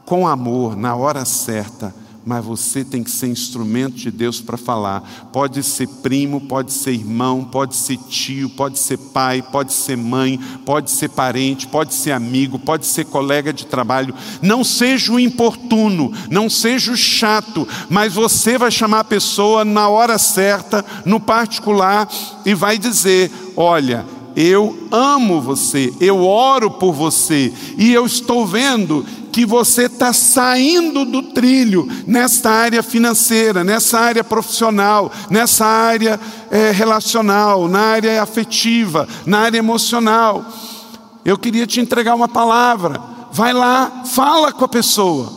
com 0.05 0.27
amor, 0.27 0.77
na 0.77 0.95
hora 0.95 1.25
certa, 1.25 1.95
mas 2.27 2.45
você 2.45 2.83
tem 2.83 3.03
que 3.03 3.11
ser 3.11 3.29
instrumento 3.29 3.97
de 3.97 4.11
Deus 4.11 4.40
para 4.40 4.57
falar. 4.57 5.29
Pode 5.31 5.62
ser 5.62 5.87
primo, 5.87 6.40
pode 6.40 6.73
ser 6.73 6.93
irmão, 6.93 7.45
pode 7.45 7.77
ser 7.77 7.99
tio, 7.99 8.49
pode 8.49 8.79
ser 8.79 8.97
pai, 8.97 9.43
pode 9.43 9.73
ser 9.73 9.97
mãe, 9.97 10.40
pode 10.64 10.90
ser 10.90 11.11
parente, 11.11 11.67
pode 11.67 11.93
ser 11.93 12.12
amigo, 12.12 12.59
pode 12.59 12.87
ser 12.87 13.05
colega 13.05 13.53
de 13.53 13.67
trabalho. 13.67 14.14
Não 14.40 14.64
seja 14.64 15.12
o 15.12 15.21
importuno, 15.21 16.12
não 16.31 16.49
seja 16.49 16.93
o 16.93 16.97
chato, 16.97 17.69
mas 17.90 18.14
você 18.14 18.57
vai 18.57 18.71
chamar 18.71 19.01
a 19.01 19.05
pessoa 19.05 19.64
na 19.64 19.88
hora 19.88 20.17
certa, 20.17 20.85
no 21.05 21.21
particular, 21.21 22.09
e 22.47 22.55
vai 22.55 22.79
dizer: 22.79 23.31
Olha, 23.55 24.07
eu 24.35 24.88
amo 24.90 25.43
você, 25.43 25.93
eu 26.01 26.25
oro 26.25 26.71
por 26.71 26.93
você, 26.93 27.53
e 27.77 27.93
eu 27.93 28.07
estou 28.07 28.47
vendo 28.47 29.05
que 29.35 29.44
você 29.44 29.87
está 29.87 30.12
saindo 30.12 31.05
do 31.05 31.20
trilho 31.20 31.88
nessa 32.07 32.49
área 32.49 32.85
financeira, 32.85 33.64
nessa 33.64 33.99
área 33.99 34.23
profissional, 34.23 35.11
nessa 35.29 35.66
área 35.66 36.20
é, 36.53 36.70
relacional, 36.70 37.66
na 37.66 37.81
área 37.81 38.23
afetiva, 38.23 39.09
na 39.27 39.40
área 39.40 39.59
emocional. 39.59 40.47
Eu 41.25 41.37
queria 41.37 41.66
te 41.66 41.81
entregar 41.81 42.14
uma 42.14 42.29
palavra. 42.29 43.03
Vai 43.33 43.53
lá, 43.53 44.05
fala 44.05 44.53
com 44.53 44.64
a 44.66 44.68
pessoa. 44.68 45.33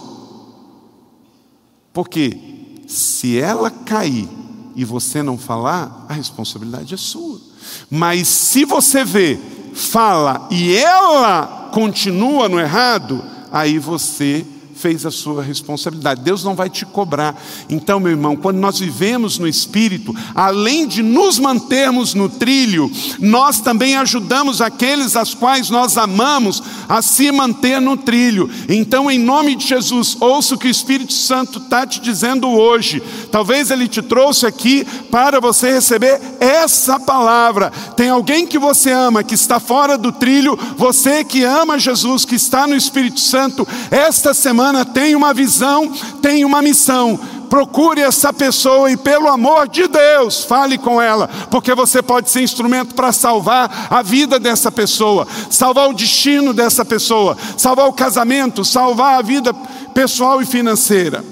Porque 1.92 2.38
se 2.86 3.40
ela 3.40 3.72
cair 3.72 4.30
e 4.76 4.86
você 4.86 5.24
não 5.24 5.40
falar, 5.40 6.06
a 6.08 6.14
responsabilidade 6.14 6.94
é 6.94 6.98
sua. 6.98 7.42
Mas 7.90 8.28
se 8.28 8.64
você 8.64 9.04
vê, 9.04 9.40
fala 9.74 10.48
e 10.52 10.76
ela 10.76 11.72
continua 11.74 12.48
no 12.48 12.60
errado, 12.60 13.37
aí 13.52 13.80
você 13.80 14.46
fez 14.78 15.06
a 15.06 15.12
sua 15.12 15.44
responsabilidade. 15.44 16.22
Deus 16.22 16.44
não 16.44 16.56
vai 16.56 16.70
te 16.70 16.86
cobrar. 16.86 17.36
Então, 17.70 18.00
meu 18.00 18.12
irmão, 18.12 18.36
quando 18.36 18.58
nós 18.58 18.80
vivemos 18.80 19.40
no 19.40 19.48
Espírito, 19.48 20.16
além 20.36 20.88
de 20.88 21.02
nos 21.02 21.40
mantermos 21.40 22.14
no 22.14 22.30
trilho, 22.30 22.92
nós 23.20 23.60
também 23.60 23.98
ajudamos 23.98 24.62
aqueles 24.62 25.16
às 25.16 25.34
quais 25.34 25.70
nós 25.70 25.98
amamos 25.98 26.62
a 26.88 27.02
se 27.02 27.32
manter 27.32 27.82
no 27.82 27.98
trilho. 27.98 28.50
Então, 28.70 29.10
em 29.10 29.20
nome 29.20 29.56
de 29.56 29.68
Jesus, 29.68 30.16
ouça 30.20 30.56
o 30.56 30.58
que 30.58 30.68
o 30.68 30.72
Espírito 30.72 31.14
Santo 31.14 31.60
está 31.60 31.86
te 31.86 32.00
dizendo 32.00 32.48
hoje. 32.48 33.02
Talvez 33.32 33.72
ele 33.72 33.88
te 33.88 34.02
trouxe 34.02 34.46
aqui 34.46 34.86
para 35.10 35.40
você 35.40 35.72
receber 35.72 36.22
essa 36.40 37.00
palavra. 37.00 37.72
Tem 37.96 38.10
alguém 38.10 38.46
que 38.46 38.60
você 38.60 38.92
ama 38.92 39.24
que 39.24 39.36
está 39.36 39.60
fora 39.60 39.98
do 39.98 40.12
trilho, 40.12 40.58
você 40.78 41.24
que 41.24 41.44
ama 41.44 41.80
Jesus, 41.80 42.26
que 42.26 42.36
está 42.36 42.68
no 42.68 42.76
Espírito 42.76 43.20
Santo, 43.20 43.68
esta 43.90 44.34
semana 44.34 44.67
tem 44.86 45.16
uma 45.16 45.34
visão, 45.34 45.92
tem 46.22 46.46
uma 46.46 46.62
missão. 46.62 47.20
Procure 47.50 48.02
essa 48.02 48.34
pessoa 48.34 48.92
e, 48.92 48.98
pelo 48.98 49.28
amor 49.28 49.70
de 49.70 49.88
Deus, 49.88 50.44
fale 50.44 50.78
com 50.78 51.02
ela, 51.02 51.30
porque 51.50 51.74
você 51.74 52.02
pode 52.02 52.30
ser 52.30 52.42
instrumento 52.42 52.94
para 52.94 53.12
salvar 53.12 53.88
a 53.90 54.02
vida 54.02 54.40
dessa 54.40 54.72
pessoa, 54.72 55.26
salvar 55.50 55.90
o 55.90 55.94
destino 55.94 56.54
dessa 56.54 56.84
pessoa, 56.84 57.38
salvar 57.58 57.88
o 57.88 57.94
casamento, 57.94 58.66
salvar 58.66 59.20
a 59.20 59.22
vida 59.22 59.54
pessoal 59.94 60.42
e 60.42 60.46
financeira. 60.46 61.24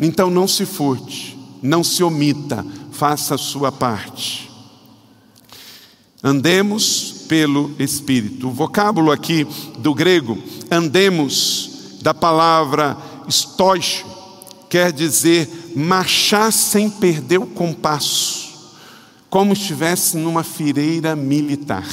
Então 0.00 0.28
não 0.28 0.48
se 0.48 0.66
furte, 0.66 1.38
não 1.62 1.84
se 1.84 2.02
omita, 2.02 2.66
faça 2.90 3.36
a 3.36 3.38
sua 3.38 3.70
parte. 3.70 4.50
Andemos 6.22 7.24
pelo 7.28 7.70
Espírito. 7.78 8.48
O 8.48 8.52
vocábulo 8.52 9.10
aqui 9.10 9.46
do 9.78 9.94
grego, 9.94 10.36
andemos, 10.70 11.69
da 12.00 12.14
palavra 12.14 12.96
estoiche, 13.28 14.04
quer 14.68 14.92
dizer 14.92 15.72
marchar 15.74 16.52
sem 16.52 16.88
perder 16.88 17.38
o 17.38 17.46
compasso, 17.46 18.78
como 19.28 19.52
estivesse 19.52 20.16
numa 20.16 20.42
fileira 20.42 21.14
militar. 21.14 21.86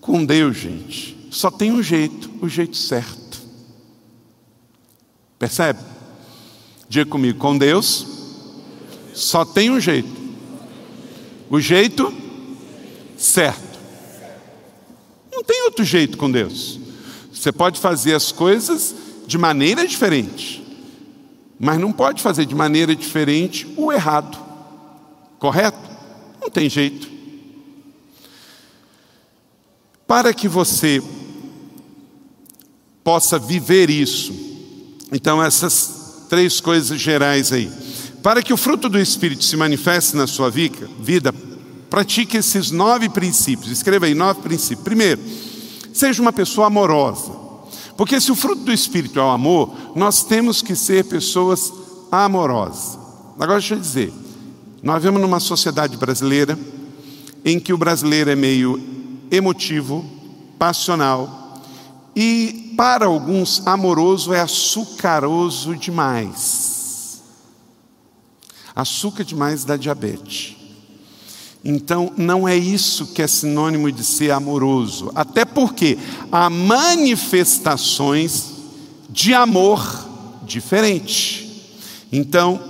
Com 0.00 0.24
Deus, 0.24 0.56
gente, 0.56 1.28
só 1.30 1.50
tem 1.50 1.72
um 1.72 1.82
jeito, 1.82 2.30
o 2.40 2.48
jeito 2.48 2.76
certo. 2.76 3.38
Percebe? 5.38 5.80
Diga 6.88 7.10
comigo, 7.10 7.38
com 7.38 7.56
Deus 7.56 8.18
só 9.18 9.44
tem 9.44 9.70
um 9.70 9.80
jeito. 9.80 10.08
O 11.50 11.60
jeito 11.60 12.14
certo. 13.16 13.78
Não 15.32 15.42
tem 15.42 15.64
outro 15.64 15.84
jeito 15.84 16.16
com 16.16 16.30
Deus. 16.30 16.77
Você 17.38 17.52
pode 17.52 17.78
fazer 17.78 18.14
as 18.14 18.32
coisas 18.32 18.94
de 19.26 19.38
maneira 19.38 19.86
diferente, 19.86 20.64
mas 21.58 21.78
não 21.78 21.92
pode 21.92 22.22
fazer 22.22 22.44
de 22.44 22.54
maneira 22.54 22.96
diferente 22.96 23.72
o 23.76 23.92
errado. 23.92 24.36
Correto? 25.38 25.78
Não 26.40 26.50
tem 26.50 26.68
jeito. 26.68 27.08
Para 30.06 30.34
que 30.34 30.48
você 30.48 31.02
possa 33.04 33.38
viver 33.38 33.90
isso, 33.90 34.34
então 35.12 35.42
essas 35.42 36.24
três 36.28 36.60
coisas 36.60 36.98
gerais 37.00 37.52
aí. 37.52 37.70
Para 38.22 38.42
que 38.42 38.52
o 38.52 38.56
fruto 38.56 38.88
do 38.88 38.98
Espírito 38.98 39.44
se 39.44 39.56
manifeste 39.56 40.16
na 40.16 40.26
sua 40.26 40.50
vida, 40.50 41.32
Pratique 41.88 42.36
esses 42.36 42.70
nove 42.70 43.08
princípios. 43.08 43.70
Escreva 43.70 44.06
aí 44.06 44.14
nove 44.14 44.42
princípios. 44.42 44.84
Primeiro, 44.84 45.20
seja 45.92 46.22
uma 46.22 46.32
pessoa 46.32 46.66
amorosa. 46.66 47.32
Porque 47.96 48.20
se 48.20 48.30
o 48.30 48.36
fruto 48.36 48.62
do 48.62 48.72
Espírito 48.72 49.18
é 49.18 49.22
o 49.22 49.30
amor, 49.30 49.72
nós 49.94 50.22
temos 50.22 50.62
que 50.62 50.76
ser 50.76 51.04
pessoas 51.04 51.72
amorosas. 52.10 52.98
Agora 53.34 53.58
deixa 53.58 53.74
eu 53.74 53.80
dizer, 53.80 54.12
nós 54.82 55.02
vivemos 55.02 55.20
numa 55.20 55.40
sociedade 55.40 55.96
brasileira 55.96 56.58
em 57.44 57.58
que 57.58 57.72
o 57.72 57.78
brasileiro 57.78 58.30
é 58.30 58.36
meio 58.36 58.80
emotivo, 59.30 60.04
passional 60.58 61.62
e 62.14 62.74
para 62.76 63.06
alguns 63.06 63.64
amoroso 63.66 64.32
é 64.32 64.40
açucaroso 64.40 65.76
demais. 65.76 67.22
Açúcar 68.74 69.24
demais 69.24 69.64
dá 69.64 69.76
diabetes. 69.76 70.57
Então, 71.64 72.12
não 72.16 72.46
é 72.46 72.56
isso 72.56 73.08
que 73.08 73.20
é 73.20 73.26
sinônimo 73.26 73.90
de 73.90 74.04
ser 74.04 74.30
amoroso, 74.30 75.10
até 75.14 75.44
porque 75.44 75.98
há 76.30 76.48
manifestações 76.48 78.52
de 79.10 79.34
amor 79.34 80.06
diferentes. 80.44 81.46
Então, 82.12 82.60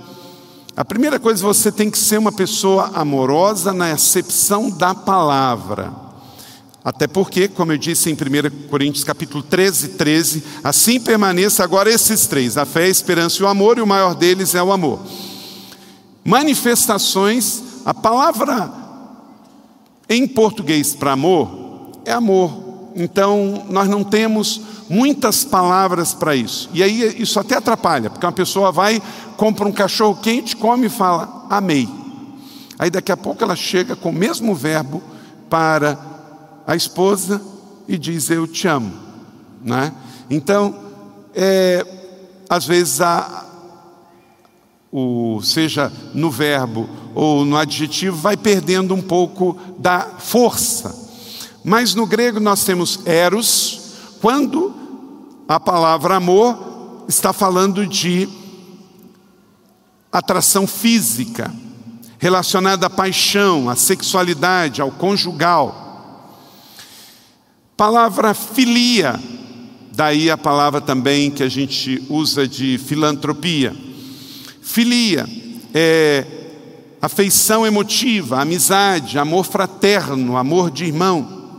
a 0.75 0.85
primeira 0.85 1.19
coisa, 1.19 1.43
você 1.43 1.71
tem 1.71 1.91
que 1.91 1.97
ser 1.97 2.17
uma 2.17 2.31
pessoa 2.31 2.91
amorosa 2.93 3.73
na 3.73 3.91
acepção 3.91 4.69
da 4.69 4.95
palavra. 4.95 5.93
Até 6.83 7.05
porque, 7.05 7.49
como 7.49 7.73
eu 7.73 7.77
disse 7.77 8.09
em 8.09 8.13
1 8.13 8.69
Coríntios 8.69 9.03
capítulo 9.03 9.43
13, 9.43 9.89
13, 9.89 10.43
assim 10.63 10.99
permaneça 10.99 11.63
agora 11.63 11.91
esses 11.91 12.25
três: 12.27 12.57
a 12.57 12.65
fé, 12.65 12.85
a 12.85 12.89
esperança 12.89 13.41
e 13.41 13.45
o 13.45 13.47
amor, 13.47 13.77
e 13.77 13.81
o 13.81 13.87
maior 13.87 14.15
deles 14.15 14.55
é 14.55 14.63
o 14.63 14.71
amor. 14.71 14.99
Manifestações, 16.23 17.61
a 17.85 17.93
palavra 17.93 18.78
em 20.09 20.27
português, 20.27 20.95
para 20.95 21.11
amor, 21.11 21.91
é 22.03 22.11
amor. 22.11 22.91
Então, 22.95 23.65
nós 23.69 23.87
não 23.87 24.03
temos 24.03 24.59
muitas 24.89 25.45
palavras 25.45 26.13
para 26.13 26.35
isso. 26.35 26.69
E 26.73 26.81
aí 26.81 27.21
isso 27.21 27.39
até 27.39 27.55
atrapalha, 27.55 28.09
porque 28.09 28.25
uma 28.25 28.31
pessoa 28.31 28.71
vai, 28.71 29.01
compra 29.37 29.67
um 29.67 29.71
cachorro 29.71 30.19
quente, 30.21 30.55
come 30.55 30.87
e 30.87 30.89
fala, 30.89 31.45
amei. 31.49 31.87
Aí 32.79 32.89
daqui 32.89 33.11
a 33.11 33.17
pouco 33.17 33.43
ela 33.43 33.55
chega 33.55 33.95
com 33.95 34.09
o 34.09 34.13
mesmo 34.13 34.55
verbo 34.55 35.01
para 35.49 35.99
a 36.65 36.75
esposa 36.75 37.41
e 37.87 37.97
diz, 37.97 38.29
eu 38.29 38.47
te 38.47 38.67
amo. 38.67 38.91
Né? 39.63 39.93
Então, 40.29 40.75
é, 41.35 41.85
às 42.49 42.65
vezes, 42.65 42.99
a, 43.01 43.45
o, 44.91 45.39
seja 45.43 45.91
no 46.13 46.31
verbo 46.31 46.89
ou 47.13 47.45
no 47.45 47.57
adjetivo, 47.57 48.17
vai 48.17 48.35
perdendo 48.35 48.93
um 48.93 49.01
pouco 49.01 49.57
da 49.77 50.01
força. 50.19 50.95
Mas 51.63 51.93
no 51.93 52.05
grego 52.05 52.39
nós 52.39 52.63
temos 52.63 52.99
eros, 53.05 53.81
quando 54.21 54.73
a 55.47 55.59
palavra 55.59 56.15
amor 56.15 57.05
está 57.07 57.33
falando 57.33 57.85
de 57.85 58.27
atração 60.11 60.65
física, 60.65 61.53
relacionada 62.17 62.87
à 62.87 62.89
paixão, 62.89 63.69
à 63.69 63.75
sexualidade, 63.75 64.81
ao 64.81 64.91
conjugal. 64.91 65.85
Palavra 67.77 68.33
filia, 68.33 69.19
daí 69.93 70.29
a 70.29 70.37
palavra 70.37 70.81
também 70.81 71.31
que 71.31 71.43
a 71.43 71.49
gente 71.49 72.03
usa 72.09 72.47
de 72.47 72.77
filantropia 72.77 73.88
Filia 74.71 75.27
é 75.73 76.23
afeição 77.01 77.65
emotiva, 77.65 78.39
amizade, 78.39 79.17
amor 79.17 79.43
fraterno, 79.43 80.37
amor 80.37 80.69
de 80.69 80.85
irmão, 80.85 81.49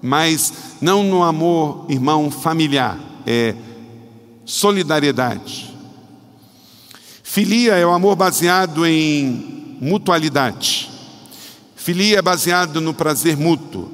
mas 0.00 0.50
não 0.80 1.02
no 1.02 1.22
amor 1.22 1.84
irmão 1.90 2.30
familiar, 2.30 2.98
é 3.26 3.54
solidariedade. 4.46 5.76
Filia 7.22 7.74
é 7.74 7.84
o 7.84 7.90
amor 7.90 8.16
baseado 8.16 8.86
em 8.86 9.76
mutualidade. 9.78 10.88
Filia 11.76 12.20
é 12.20 12.22
baseado 12.22 12.80
no 12.80 12.94
prazer 12.94 13.36
mútuo, 13.36 13.90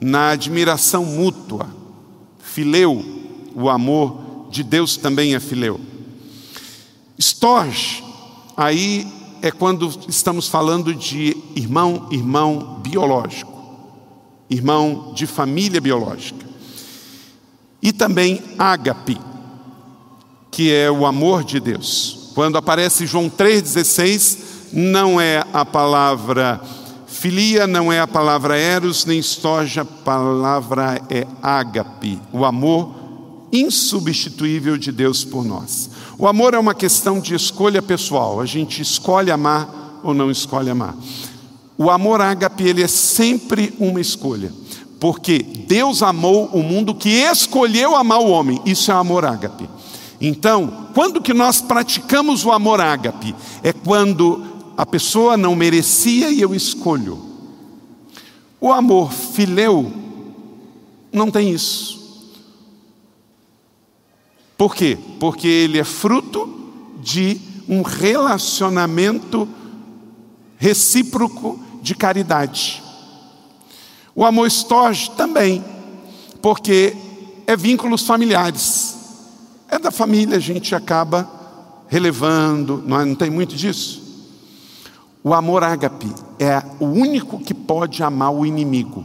na 0.00 0.30
admiração 0.30 1.04
mútua. 1.04 1.68
Fileu, 2.42 3.04
o 3.54 3.68
amor 3.68 4.48
de 4.50 4.64
Deus 4.64 4.96
também 4.96 5.34
é 5.34 5.40
fileu. 5.40 5.97
Storge, 7.18 8.04
aí 8.56 9.06
é 9.42 9.50
quando 9.50 9.92
estamos 10.08 10.48
falando 10.48 10.94
de 10.94 11.36
irmão, 11.56 12.06
irmão 12.10 12.80
biológico, 12.80 13.52
irmão 14.48 15.12
de 15.14 15.26
família 15.26 15.80
biológica. 15.80 16.46
E 17.82 17.92
também 17.92 18.42
ágape, 18.58 19.18
que 20.50 20.72
é 20.72 20.90
o 20.90 21.06
amor 21.06 21.44
de 21.44 21.60
Deus. 21.60 22.30
Quando 22.34 22.56
aparece 22.56 23.06
João 23.06 23.28
3,16, 23.28 24.38
não 24.72 25.20
é 25.20 25.44
a 25.52 25.64
palavra 25.64 26.60
filia, 27.06 27.66
não 27.66 27.92
é 27.92 28.00
a 28.00 28.06
palavra 28.06 28.56
eros, 28.56 29.04
nem 29.04 29.18
storge, 29.18 29.80
a 29.80 29.84
palavra 29.84 31.02
é 31.10 31.26
ágape, 31.42 32.20
o 32.32 32.44
amor 32.44 32.94
insubstituível 33.52 34.76
de 34.76 34.92
Deus 34.92 35.24
por 35.24 35.44
nós. 35.44 35.90
O 36.18 36.26
amor 36.26 36.52
é 36.52 36.58
uma 36.58 36.74
questão 36.74 37.20
de 37.20 37.36
escolha 37.36 37.80
pessoal. 37.80 38.40
A 38.40 38.44
gente 38.44 38.82
escolhe 38.82 39.30
amar 39.30 40.00
ou 40.02 40.12
não 40.12 40.32
escolhe 40.32 40.68
amar. 40.68 40.96
O 41.78 41.90
amor 41.90 42.20
ágape, 42.20 42.64
ele 42.64 42.82
é 42.82 42.88
sempre 42.88 43.72
uma 43.78 44.00
escolha. 44.00 44.52
Porque 44.98 45.38
Deus 45.38 46.02
amou 46.02 46.46
o 46.46 46.60
mundo 46.60 46.92
que 46.92 47.08
escolheu 47.08 47.94
amar 47.94 48.18
o 48.18 48.30
homem. 48.30 48.60
Isso 48.66 48.90
é 48.90 48.94
amor 48.94 49.24
ágape. 49.24 49.70
Então, 50.20 50.88
quando 50.92 51.22
que 51.22 51.32
nós 51.32 51.60
praticamos 51.60 52.44
o 52.44 52.50
amor 52.50 52.80
ágape? 52.80 53.32
É 53.62 53.72
quando 53.72 54.44
a 54.76 54.84
pessoa 54.84 55.36
não 55.36 55.54
merecia 55.54 56.30
e 56.30 56.40
eu 56.40 56.52
escolho. 56.52 57.16
O 58.60 58.72
amor 58.72 59.12
fileu 59.12 59.92
não 61.12 61.30
tem 61.30 61.52
isso. 61.52 61.97
Por 64.58 64.74
quê? 64.74 64.98
Porque 65.20 65.46
ele 65.46 65.78
é 65.78 65.84
fruto 65.84 66.52
de 67.00 67.40
um 67.68 67.82
relacionamento 67.82 69.48
recíproco 70.58 71.60
de 71.80 71.94
caridade. 71.94 72.82
O 74.16 74.24
amor 74.24 74.48
estorge 74.48 75.12
também, 75.12 75.64
porque 76.42 76.96
é 77.46 77.56
vínculos 77.56 78.02
familiares. 78.02 78.96
é 79.70 79.78
da 79.78 79.92
família, 79.92 80.36
a 80.36 80.40
gente 80.40 80.74
acaba 80.74 81.30
relevando, 81.86 82.82
não, 82.84 83.00
é? 83.00 83.04
não 83.04 83.14
tem 83.14 83.30
muito 83.30 83.54
disso? 83.54 84.02
O 85.22 85.32
amor 85.34 85.62
ágape 85.62 86.12
é 86.36 86.60
o 86.80 86.86
único 86.86 87.38
que 87.38 87.54
pode 87.54 88.02
amar 88.02 88.32
o 88.32 88.44
inimigo. 88.44 89.04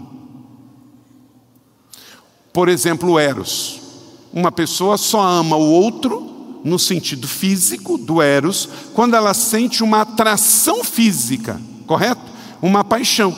Por 2.51 2.69
exemplo, 2.69 3.11
o 3.11 3.19
Eros. 3.19 3.82
Uma 4.33 4.51
pessoa 4.51 4.97
só 4.97 5.21
ama 5.21 5.55
o 5.55 5.71
outro 5.71 6.59
no 6.63 6.79
sentido 6.79 7.27
físico 7.27 7.97
do 7.97 8.21
Eros 8.21 8.67
quando 8.93 9.15
ela 9.15 9.33
sente 9.33 9.83
uma 9.83 10.01
atração 10.01 10.83
física, 10.83 11.61
correto? 11.85 12.31
Uma 12.61 12.83
paixão. 12.83 13.35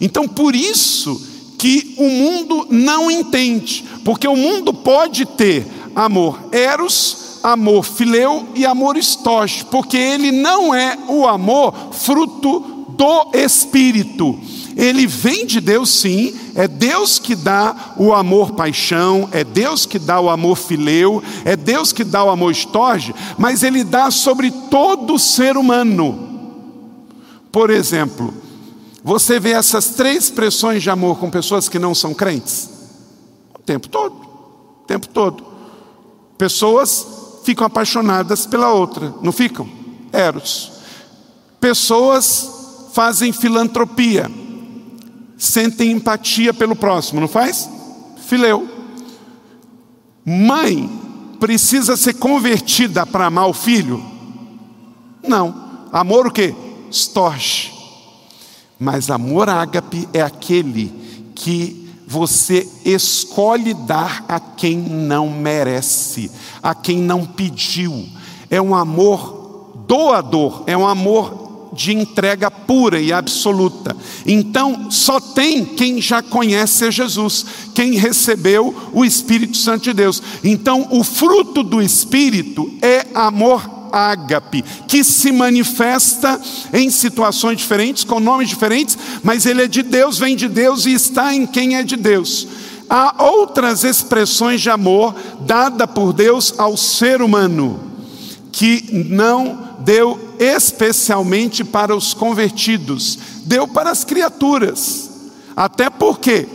Então, 0.00 0.26
por 0.26 0.54
isso 0.56 1.28
que 1.58 1.94
o 1.98 2.08
mundo 2.08 2.66
não 2.70 3.10
entende, 3.10 3.84
porque 4.04 4.26
o 4.26 4.34
mundo 4.34 4.72
pode 4.72 5.26
ter 5.26 5.66
amor 5.94 6.38
eros, 6.50 7.38
amor 7.42 7.84
fileu 7.84 8.48
e 8.54 8.64
amor 8.64 8.96
estógio, 8.96 9.66
porque 9.66 9.96
ele 9.96 10.32
não 10.32 10.74
é 10.74 10.98
o 11.08 11.26
amor 11.26 11.74
fruto 11.92 12.60
do 12.88 13.30
espírito. 13.34 14.38
Ele 14.80 15.06
vem 15.06 15.44
de 15.44 15.60
Deus 15.60 15.90
sim, 15.90 16.34
é 16.54 16.66
Deus 16.66 17.18
que 17.18 17.36
dá 17.36 17.92
o 17.98 18.14
amor 18.14 18.52
paixão, 18.52 19.28
é 19.30 19.44
Deus 19.44 19.84
que 19.84 19.98
dá 19.98 20.18
o 20.18 20.30
amor 20.30 20.56
fileu, 20.56 21.22
é 21.44 21.54
Deus 21.54 21.92
que 21.92 22.02
dá 22.02 22.24
o 22.24 22.30
amor 22.30 22.50
estorge, 22.50 23.14
mas 23.36 23.62
ele 23.62 23.84
dá 23.84 24.10
sobre 24.10 24.50
todo 24.70 25.18
ser 25.18 25.58
humano. 25.58 26.26
Por 27.52 27.68
exemplo, 27.68 28.32
você 29.04 29.38
vê 29.38 29.50
essas 29.50 29.90
três 29.90 30.24
expressões 30.24 30.82
de 30.82 30.88
amor 30.88 31.18
com 31.18 31.28
pessoas 31.28 31.68
que 31.68 31.78
não 31.78 31.94
são 31.94 32.14
crentes? 32.14 32.70
O 33.58 33.62
tempo 33.62 33.86
todo. 33.86 34.14
O 34.14 34.86
tempo 34.86 35.08
todo. 35.08 35.44
Pessoas 36.38 37.06
ficam 37.44 37.66
apaixonadas 37.66 38.46
pela 38.46 38.72
outra, 38.72 39.12
não 39.20 39.30
ficam? 39.30 39.68
Eros. 40.10 40.72
Pessoas 41.60 42.88
fazem 42.94 43.30
filantropia, 43.30 44.39
sentem 45.40 45.90
empatia 45.90 46.52
pelo 46.52 46.76
próximo, 46.76 47.20
não 47.20 47.26
faz? 47.26 47.68
Fileu. 48.26 48.68
Mãe 50.24 50.88
precisa 51.40 51.96
ser 51.96 52.14
convertida 52.14 53.06
para 53.06 53.26
amar 53.26 53.48
o 53.48 53.54
filho? 53.54 54.04
Não. 55.26 55.88
Amor 55.90 56.26
o 56.26 56.30
quê? 56.30 56.54
Storge. 56.90 57.72
Mas 58.78 59.10
amor 59.10 59.48
ágape 59.48 60.06
é 60.12 60.20
aquele 60.20 60.92
que 61.34 61.88
você 62.06 62.68
escolhe 62.84 63.72
dar 63.72 64.24
a 64.28 64.38
quem 64.38 64.76
não 64.76 65.30
merece, 65.30 66.30
a 66.62 66.74
quem 66.74 66.98
não 66.98 67.24
pediu. 67.24 68.06
É 68.50 68.60
um 68.60 68.74
amor 68.74 69.84
doador, 69.86 70.64
é 70.66 70.76
um 70.76 70.86
amor 70.86 71.49
de 71.80 71.96
entrega 71.96 72.50
pura 72.50 73.00
e 73.00 73.10
absoluta. 73.10 73.96
Então, 74.26 74.90
só 74.90 75.18
tem 75.18 75.64
quem 75.64 75.98
já 75.98 76.20
conhece 76.20 76.84
a 76.84 76.90
Jesus, 76.90 77.46
quem 77.74 77.94
recebeu 77.94 78.90
o 78.92 79.02
Espírito 79.02 79.56
Santo 79.56 79.84
de 79.84 79.94
Deus. 79.94 80.22
Então, 80.44 80.88
o 80.90 81.02
fruto 81.02 81.62
do 81.62 81.80
Espírito 81.80 82.70
é 82.82 83.06
amor 83.14 83.80
ágape, 83.90 84.62
que 84.86 85.02
se 85.02 85.32
manifesta 85.32 86.38
em 86.70 86.90
situações 86.90 87.56
diferentes, 87.56 88.04
com 88.04 88.20
nomes 88.20 88.50
diferentes, 88.50 88.98
mas 89.22 89.46
ele 89.46 89.62
é 89.62 89.66
de 89.66 89.82
Deus, 89.82 90.18
vem 90.18 90.36
de 90.36 90.48
Deus 90.48 90.84
e 90.84 90.92
está 90.92 91.34
em 91.34 91.46
quem 91.46 91.76
é 91.76 91.82
de 91.82 91.96
Deus. 91.96 92.46
Há 92.90 93.24
outras 93.24 93.84
expressões 93.84 94.60
de 94.60 94.68
amor 94.68 95.14
dada 95.40 95.88
por 95.88 96.12
Deus 96.12 96.52
ao 96.58 96.76
ser 96.76 97.22
humano, 97.22 97.80
que 98.52 98.84
não 99.08 99.69
deu 99.80 100.18
especialmente 100.38 101.64
para 101.64 101.94
os 101.96 102.14
convertidos, 102.14 103.18
deu 103.44 103.66
para 103.66 103.90
as 103.90 104.04
criaturas. 104.04 105.10
Até 105.56 105.90
porque, 105.90 106.48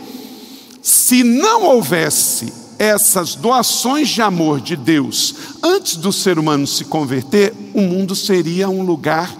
se 0.82 1.22
não 1.22 1.64
houvesse 1.64 2.52
essas 2.78 3.34
doações 3.34 4.08
de 4.08 4.20
amor 4.20 4.60
de 4.60 4.76
Deus 4.76 5.34
antes 5.62 5.96
do 5.96 6.12
ser 6.12 6.38
humano 6.38 6.66
se 6.66 6.84
converter, 6.84 7.54
o 7.74 7.80
mundo 7.80 8.14
seria 8.14 8.68
um 8.68 8.82
lugar 8.82 9.34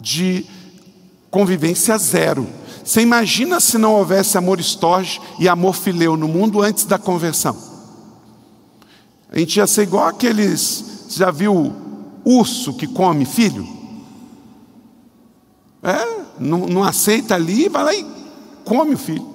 de 0.00 0.44
convivência 1.30 1.96
zero. 1.98 2.46
Você 2.84 3.00
imagina 3.00 3.60
se 3.60 3.78
não 3.78 3.94
houvesse 3.94 4.36
amor 4.36 4.60
estorge 4.60 5.20
e 5.38 5.48
amor 5.48 5.74
fileu 5.74 6.16
no 6.16 6.28
mundo 6.28 6.60
antes 6.60 6.84
da 6.84 6.98
conversão? 6.98 7.56
A 9.32 9.38
gente 9.38 9.56
ia 9.56 9.66
ser 9.66 9.82
igual 9.82 10.06
aqueles. 10.06 10.84
Já 11.08 11.30
viu 11.30 11.74
urso 12.24 12.74
que 12.74 12.86
come 12.86 13.24
filho? 13.24 13.66
É, 15.82 16.24
não, 16.40 16.66
não 16.66 16.82
aceita 16.82 17.34
ali, 17.34 17.68
vai 17.68 17.84
lá 17.84 17.94
e 17.94 18.06
come 18.64 18.94
o 18.94 18.98
filho. 18.98 19.34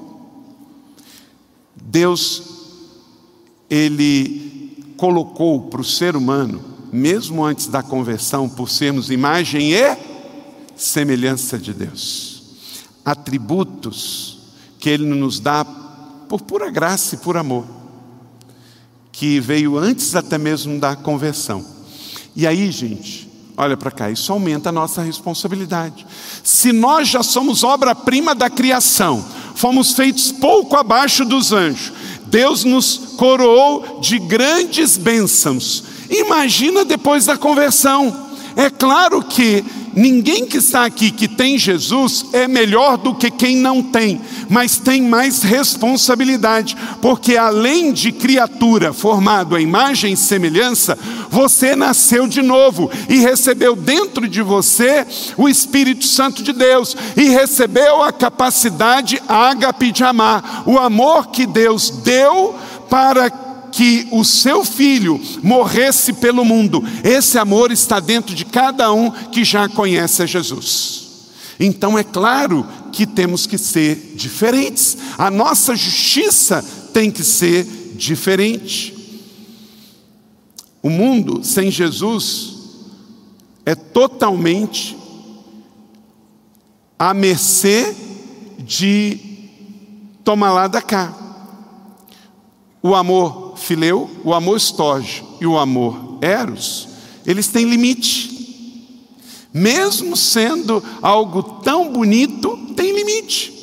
Deus 1.75 2.43
ele 3.69 4.93
colocou 4.97 5.61
para 5.69 5.81
o 5.81 5.83
ser 5.83 6.15
humano, 6.15 6.61
mesmo 6.91 7.45
antes 7.45 7.67
da 7.67 7.83
conversão, 7.83 8.49
por 8.49 8.69
sermos 8.69 9.11
imagem 9.11 9.73
e 9.73 9.97
semelhança 10.75 11.57
de 11.57 11.73
Deus, 11.73 12.41
atributos 13.05 14.39
que 14.79 14.89
ele 14.89 15.05
nos 15.05 15.39
dá 15.39 15.63
por 15.63 16.41
pura 16.41 16.69
graça 16.69 17.15
e 17.15 17.17
por 17.17 17.37
amor, 17.37 17.65
que 19.11 19.39
veio 19.39 19.77
antes 19.77 20.15
até 20.15 20.37
mesmo 20.37 20.79
da 20.79 20.95
conversão. 20.95 21.78
E 22.35 22.45
aí, 22.47 22.71
gente, 22.71 23.29
olha 23.57 23.75
para 23.75 23.91
cá, 23.91 24.09
isso 24.09 24.31
aumenta 24.31 24.69
a 24.69 24.71
nossa 24.71 25.01
responsabilidade. 25.01 26.05
Se 26.43 26.71
nós 26.71 27.07
já 27.07 27.21
somos 27.23 27.63
obra-prima 27.63 28.33
da 28.33 28.49
criação, 28.49 29.23
fomos 29.55 29.93
feitos 29.93 30.31
pouco 30.31 30.77
abaixo 30.77 31.25
dos 31.25 31.51
anjos, 31.51 31.91
Deus 32.27 32.63
nos 32.63 32.97
coroou 33.17 33.99
de 33.99 34.19
grandes 34.19 34.95
bênçãos. 34.95 35.83
Imagina 36.09 36.85
depois 36.85 37.25
da 37.25 37.37
conversão. 37.37 38.29
É 38.55 38.69
claro 38.69 39.23
que 39.23 39.63
ninguém 39.95 40.45
que 40.45 40.57
está 40.57 40.85
aqui 40.85 41.11
que 41.11 41.27
tem 41.27 41.57
Jesus 41.57 42.25
é 42.33 42.47
melhor 42.47 42.97
do 42.97 43.15
que 43.15 43.29
quem 43.29 43.57
não 43.57 43.81
tem, 43.81 44.21
mas 44.49 44.77
tem 44.77 45.01
mais 45.01 45.41
responsabilidade, 45.43 46.75
porque 47.01 47.37
além 47.37 47.91
de 47.91 48.11
criatura 48.11 48.93
formado 48.93 49.55
à 49.55 49.61
imagem 49.61 50.13
e 50.13 50.17
semelhança, 50.17 50.97
você 51.29 51.75
nasceu 51.75 52.27
de 52.27 52.41
novo 52.41 52.89
e 53.07 53.17
recebeu 53.17 53.75
dentro 53.75 54.27
de 54.27 54.41
você 54.41 55.05
o 55.37 55.47
Espírito 55.47 56.05
Santo 56.05 56.43
de 56.43 56.53
Deus 56.53 56.95
e 57.15 57.29
recebeu 57.29 58.03
a 58.03 58.11
capacidade 58.11 59.21
ágape 59.27 59.91
de 59.91 60.03
amar, 60.03 60.63
o 60.65 60.77
amor 60.77 61.27
que 61.27 61.45
Deus 61.45 61.89
deu 61.89 62.55
para 62.89 63.48
que 63.71 64.07
o 64.11 64.23
seu 64.23 64.63
filho 64.63 65.19
morresse 65.43 66.13
pelo 66.13 66.43
mundo. 66.43 66.83
Esse 67.03 67.37
amor 67.37 67.71
está 67.71 67.99
dentro 67.99 68.35
de 68.35 68.45
cada 68.45 68.91
um 68.91 69.11
que 69.11 69.43
já 69.43 69.67
conhece 69.67 70.23
a 70.23 70.25
Jesus. 70.25 71.09
Então 71.59 71.97
é 71.97 72.03
claro 72.03 72.65
que 72.91 73.05
temos 73.05 73.45
que 73.45 73.57
ser 73.57 74.13
diferentes. 74.15 74.97
A 75.17 75.29
nossa 75.29 75.75
justiça 75.75 76.63
tem 76.93 77.11
que 77.11 77.23
ser 77.23 77.65
diferente. 77.95 78.95
O 80.81 80.89
mundo 80.89 81.43
sem 81.43 81.69
Jesus 81.69 82.55
é 83.65 83.75
totalmente 83.75 84.97
à 86.97 87.13
mercê 87.13 87.95
de 88.59 89.19
tomar 90.23 90.53
lá 90.53 90.67
da 90.67 90.81
cá. 90.81 91.13
O 92.81 92.95
amor 92.95 93.48
fileu, 93.59 94.09
o 94.23 94.33
amor 94.33 94.57
estógio 94.57 95.25
e 95.39 95.45
o 95.45 95.57
amor 95.57 96.17
eros, 96.21 96.87
eles 97.25 97.47
têm 97.47 97.69
limite. 97.69 98.37
Mesmo 99.53 100.15
sendo 100.15 100.83
algo 101.01 101.41
tão 101.63 101.91
bonito, 101.91 102.57
tem 102.75 102.95
limite. 102.95 103.59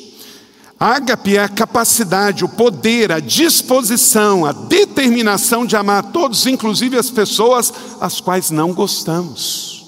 Ágape 0.79 1.37
é 1.37 1.43
a 1.43 1.49
capacidade, 1.49 2.45
o 2.45 2.49
poder, 2.49 3.11
a 3.11 3.19
disposição, 3.19 4.45
a 4.45 4.51
determinação 4.51 5.65
de 5.65 5.75
amar 5.75 6.03
a 6.03 6.07
todos, 6.07 6.45
inclusive 6.45 6.97
as 6.97 7.09
pessoas 7.09 7.73
as 7.99 8.21
quais 8.21 8.51
não 8.51 8.73
gostamos. 8.73 9.85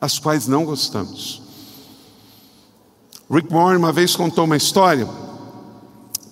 As 0.00 0.18
quais 0.18 0.46
não 0.46 0.64
gostamos. 0.64 1.42
Rick 3.30 3.52
Warren 3.52 3.76
uma 3.76 3.92
vez 3.92 4.16
contou 4.16 4.44
uma 4.44 4.56
história 4.56 5.06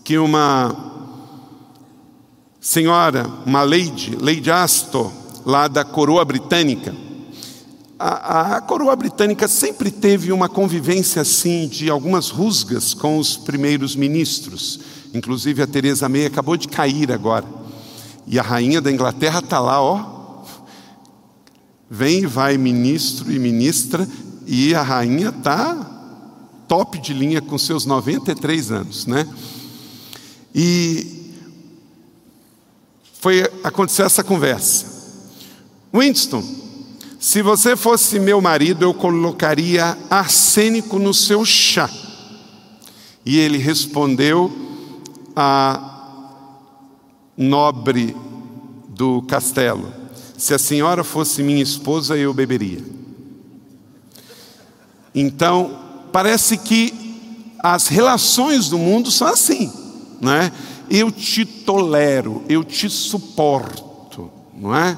que 0.03 0.17
uma 0.17 0.96
senhora, 2.67 3.31
uma 3.47 3.63
lady, 3.63 4.19
Lady 4.21 4.51
Astor, 4.51 5.13
lá 5.45 5.69
da 5.69 5.85
coroa 5.85 6.25
britânica. 6.25 6.93
A, 7.97 8.57
a, 8.57 8.61
coroa 8.61 8.97
britânica 8.97 9.47
sempre 9.47 9.89
teve 9.89 10.33
uma 10.33 10.49
convivência 10.49 11.23
assim 11.23 11.69
de 11.69 11.89
algumas 11.89 12.29
rusgas 12.29 12.93
com 12.93 13.19
os 13.19 13.37
primeiros 13.37 13.95
ministros. 13.95 14.81
Inclusive 15.15 15.63
a 15.63 15.67
Teresa 15.69 16.09
May 16.09 16.27
acabou 16.27 16.57
de 16.57 16.67
cair 16.67 17.13
agora. 17.13 17.47
E 18.27 18.37
a 18.37 18.43
rainha 18.43 18.81
da 18.81 18.91
Inglaterra 18.91 19.39
está 19.39 19.61
lá, 19.61 19.81
ó. 19.81 20.43
Vem 21.89 22.25
e 22.25 22.27
vai 22.27 22.59
ministro 22.59 23.31
e 23.31 23.39
ministra, 23.39 24.09
e 24.45 24.75
a 24.75 24.83
rainha 24.83 25.29
está 25.29 26.65
top 26.67 26.99
de 26.99 27.15
linha 27.15 27.41
com 27.41 27.57
seus 27.57 27.87
93 27.87 28.73
anos, 28.73 29.07
né? 29.07 29.25
E 30.53 31.17
foi 33.21 33.43
acontecer 33.65 34.03
essa 34.03 34.23
conversa. 34.23 34.87
Winston, 35.93 36.43
se 37.19 37.43
você 37.43 37.77
fosse 37.77 38.19
meu 38.19 38.41
marido, 38.41 38.85
eu 38.85 38.95
colocaria 38.95 39.97
arsênico 40.11 40.99
no 40.99 41.15
seu 41.15 41.45
chá. 41.45 41.91
E 43.25 43.39
ele 43.39 43.59
respondeu 43.59 44.53
a 45.35 45.97
nobre 47.37 48.17
do 48.89 49.23
castelo: 49.23 49.93
Se 50.37 50.55
a 50.55 50.59
senhora 50.59 51.03
fosse 51.03 51.43
minha 51.43 51.63
esposa, 51.63 52.17
eu 52.17 52.33
beberia. 52.33 52.85
Então, 55.15 55.79
parece 56.13 56.59
que 56.59 56.93
as 57.59 57.89
relações 57.89 58.69
do 58.69 58.79
mundo 58.79 59.11
são 59.11 59.27
assim, 59.27 59.73
não 60.21 60.33
é? 60.33 60.53
Eu 60.91 61.11
te 61.11 61.45
tolero, 61.45 62.43
eu 62.49 62.63
te 62.63 62.89
suporto, 62.89 64.31
não 64.55 64.75
é? 64.75 64.97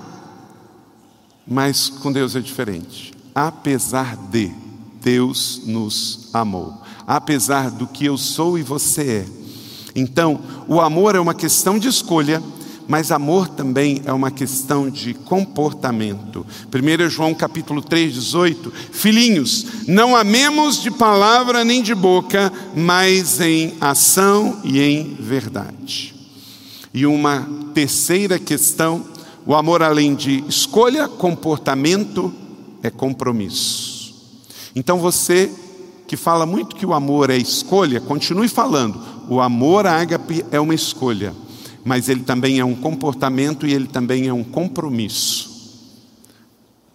Mas 1.47 1.89
com 1.89 2.13
Deus 2.13 2.37
é 2.37 2.41
diferente. 2.41 3.13
Apesar 3.35 4.17
de 4.17 4.53
Deus 5.01 5.63
nos 5.65 6.29
amou, 6.33 6.83
apesar 7.07 7.71
do 7.71 7.87
que 7.87 8.05
eu 8.05 8.19
sou 8.19 8.59
e 8.59 8.63
você 8.63 9.25
é. 9.25 9.39
Então, 9.95 10.41
o 10.69 10.81
amor 10.81 11.15
é 11.15 11.21
uma 11.21 11.35
questão 11.35 11.79
de 11.79 11.89
escolha, 11.89 12.43
mas 12.89 13.13
amor 13.13 13.49
também 13.49 14.01
é 14.07 14.13
uma 14.15 14.31
questão 14.31 14.89
de 14.89 15.13
comportamento. 15.13 16.45
1 16.75 17.11
João 17.11 17.35
capítulo 17.35 17.83
3, 17.83 18.15
18: 18.15 18.73
Filhinhos, 18.93 19.67
não 19.87 20.17
amemos 20.17 20.83
de 20.83 20.91
palavra 20.91 21.65
nem 21.67 21.83
de 21.83 21.95
boca, 21.95 22.51
mas 22.75 23.41
em 23.43 23.75
ação 23.79 24.61
e 24.65 24.81
em 24.81 25.15
verdade. 25.21 26.15
E 26.95 27.05
uma 27.05 27.47
terceira 27.75 28.39
questão: 28.39 29.05
o 29.45 29.55
amor, 29.55 29.83
além 29.83 30.15
de 30.15 30.43
escolha, 30.49 31.07
comportamento, 31.07 32.33
é 32.83 32.89
compromisso. 32.89 34.15
Então 34.75 34.99
você 34.99 35.53
que 36.07 36.17
fala 36.17 36.47
muito 36.47 36.75
que 36.75 36.87
o 36.87 36.95
amor 36.95 37.29
é 37.29 37.37
escolha, 37.37 38.01
continue 38.01 38.49
falando. 38.49 38.99
O 39.29 39.43
amor 39.43 39.87
ágape 39.87 40.43
é 40.51 40.59
uma 40.59 40.75
escolha 40.75 41.35
mas 41.85 42.09
ele 42.09 42.21
também 42.21 42.59
é 42.59 42.65
um 42.65 42.75
comportamento 42.75 43.67
e 43.67 43.73
ele 43.73 43.87
também 43.87 44.27
é 44.27 44.33
um 44.33 44.45
compromisso. 44.45 45.59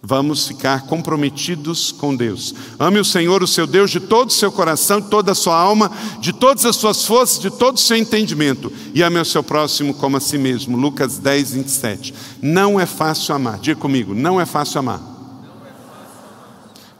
Vamos 0.06 0.46
ficar 0.46 0.82
comprometidos 0.82 1.90
com 1.90 2.14
Deus. 2.14 2.54
Ame 2.78 3.00
o 3.00 3.04
Senhor, 3.04 3.42
o 3.42 3.46
seu 3.46 3.66
Deus, 3.66 3.90
de 3.90 3.98
todo 3.98 4.28
o 4.28 4.32
seu 4.32 4.52
coração, 4.52 5.00
de 5.00 5.08
toda 5.08 5.32
a 5.32 5.34
sua 5.34 5.58
alma, 5.58 5.90
de 6.20 6.30
todas 6.30 6.66
as 6.66 6.76
suas 6.76 7.06
forças, 7.06 7.38
de 7.38 7.48
todo 7.48 7.76
o 7.76 7.80
seu 7.80 7.96
entendimento. 7.96 8.70
E 8.92 9.02
ame 9.02 9.18
o 9.18 9.24
seu 9.24 9.42
próximo 9.42 9.94
como 9.94 10.18
a 10.18 10.20
si 10.20 10.36
mesmo. 10.36 10.76
Lucas 10.76 11.16
10, 11.16 11.52
27. 11.52 12.14
Não 12.42 12.78
é 12.78 12.84
fácil 12.84 13.34
amar. 13.34 13.58
Diga 13.58 13.80
comigo, 13.80 14.14
não 14.14 14.38
é 14.38 14.44
fácil 14.44 14.80
amar. 14.80 15.00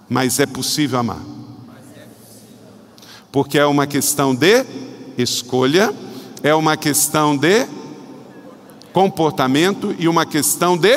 Mas 0.09 0.41
é 0.41 0.47
possível 0.47 0.99
amar. 0.99 1.21
Porque 3.31 3.59
é 3.59 3.67
uma 3.67 3.87
questão 3.87 4.35
de 4.35 4.65
escolha, 5.19 5.95
é 6.45 6.55
uma 6.55 6.77
questão 6.77 7.35
de 7.35 7.67
comportamento 8.93 9.97
e 9.99 10.07
uma 10.07 10.27
questão 10.27 10.77
de 10.77 10.95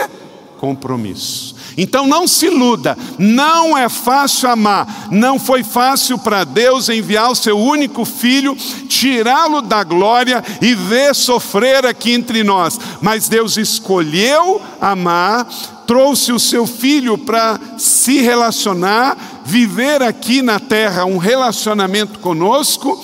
compromisso. 0.59 1.55
Então 1.77 2.05
não 2.05 2.27
se 2.27 2.47
iluda, 2.47 2.97
não 3.17 3.77
é 3.77 3.87
fácil 3.87 4.49
amar, 4.49 5.07
não 5.09 5.39
foi 5.39 5.63
fácil 5.63 6.17
para 6.17 6.43
Deus 6.43 6.89
enviar 6.89 7.31
o 7.31 7.35
seu 7.35 7.57
único 7.57 8.03
filho, 8.03 8.57
tirá-lo 8.89 9.61
da 9.61 9.83
glória 9.85 10.43
e 10.61 10.75
ver 10.75 11.15
sofrer 11.15 11.85
aqui 11.85 12.11
entre 12.11 12.43
nós, 12.43 12.77
mas 12.99 13.29
Deus 13.29 13.55
escolheu 13.55 14.61
amar, 14.81 15.47
trouxe 15.85 16.33
o 16.33 16.39
seu 16.39 16.67
filho 16.67 17.17
para 17.17 17.57
se 17.77 18.19
relacionar, 18.19 19.15
viver 19.45 20.01
aqui 20.01 20.41
na 20.41 20.59
terra 20.59 21.05
um 21.05 21.17
relacionamento 21.17 22.19
conosco 22.19 23.01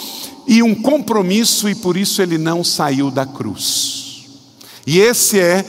e 0.47 0.61
um 0.61 0.75
compromisso, 0.75 1.69
e 1.69 1.75
por 1.75 1.95
isso 1.97 2.21
ele 2.21 2.37
não 2.37 2.63
saiu 2.63 3.09
da 3.09 3.25
cruz. 3.25 4.25
E 4.85 4.99
esse 4.99 5.39
é 5.39 5.65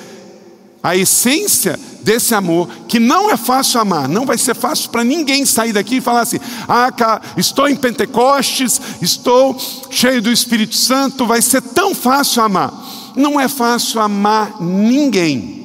a 0.83 0.97
essência 0.97 1.79
desse 2.03 2.35
amor, 2.35 2.68
que 2.87 3.01
não 3.01 3.31
é 3.31 3.37
fácil 3.37 3.81
amar, 3.81 4.07
não 4.07 4.27
vai 4.27 4.37
ser 4.37 4.55
fácil 4.55 4.91
para 4.91 5.03
ninguém 5.03 5.47
sair 5.47 5.72
daqui 5.72 5.97
e 5.97 6.01
falar 6.01 6.20
assim: 6.20 6.39
ah, 6.68 6.93
estou 7.37 7.68
em 7.68 7.77
Pentecostes, 7.77 8.81
estou 9.01 9.57
cheio 9.91 10.20
do 10.20 10.31
Espírito 10.31 10.77
Santo, 10.77 11.27
vai 11.27 11.41
ser 11.41 11.62
tão 11.62 11.95
fácil 11.95 12.43
amar. 12.43 12.72
Não 13.16 13.41
é 13.41 13.49
fácil 13.49 14.01
amar 14.01 14.61
ninguém. 14.61 15.62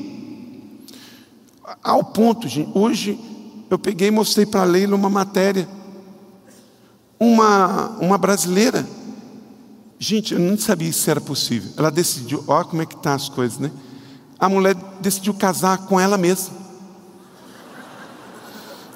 Ao 1.83 2.03
ponto, 2.03 2.47
gente, 2.47 2.69
hoje 2.73 3.19
eu 3.69 3.77
peguei 3.77 4.07
e 4.07 4.11
mostrei 4.11 4.45
para 4.45 4.61
a 4.61 4.65
Leila 4.65 4.95
uma 4.95 5.09
matéria, 5.09 5.67
uma, 7.19 7.97
uma 7.99 8.17
brasileira 8.17 8.85
Gente, 10.01 10.33
eu 10.33 10.39
não 10.39 10.57
sabia 10.57 10.93
se 10.93 11.11
era 11.11 11.19
possível. 11.19 11.73
Ela 11.75 11.91
decidiu, 11.91 12.41
olha 12.47 12.63
como 12.63 12.81
é 12.81 12.85
que 12.85 12.95
tá 12.95 13.13
as 13.13 13.27
coisas, 13.27 13.59
né? 13.59 13.69
A 14.39 14.47
mulher 14.47 14.73
decidiu 15.01 15.33
casar 15.33 15.79
com 15.79 15.99
ela 15.99 16.17
mesma. 16.17 16.55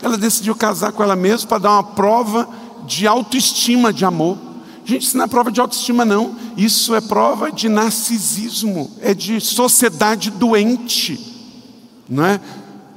Ela 0.01 0.17
decidiu 0.17 0.55
casar 0.55 0.93
com 0.93 1.03
ela 1.03 1.17
mesma 1.17 1.49
para 1.49 1.57
dar 1.57 1.71
uma 1.71 1.83
prova 1.83 2.47
de 2.87 3.05
autoestima 3.05 3.91
de 3.91 4.05
amor. 4.05 4.37
Gente, 4.85 5.07
isso 5.07 5.17
não 5.17 5.25
é 5.25 5.27
prova 5.27 5.51
de 5.51 5.59
autoestima, 5.59 6.05
não. 6.05 6.37
Isso 6.55 6.95
é 6.95 7.01
prova 7.01 7.51
de 7.51 7.67
narcisismo, 7.67 8.89
é 9.01 9.13
de 9.13 9.41
sociedade 9.41 10.31
doente, 10.31 11.19
não 12.09 12.25
é? 12.25 12.39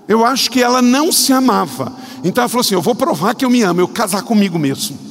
Eu 0.06 0.24
acho 0.24 0.48
que 0.48 0.62
ela 0.62 0.80
não 0.80 1.10
se 1.10 1.32
amava. 1.32 1.92
Então 2.22 2.42
ela 2.42 2.48
falou 2.48 2.60
assim: 2.60 2.74
Eu 2.74 2.82
vou 2.82 2.94
provar 2.94 3.34
que 3.34 3.44
eu 3.44 3.50
me 3.50 3.62
amo, 3.62 3.80
eu 3.80 3.88
casar 3.88 4.22
comigo 4.22 4.58
mesmo. 4.58 5.05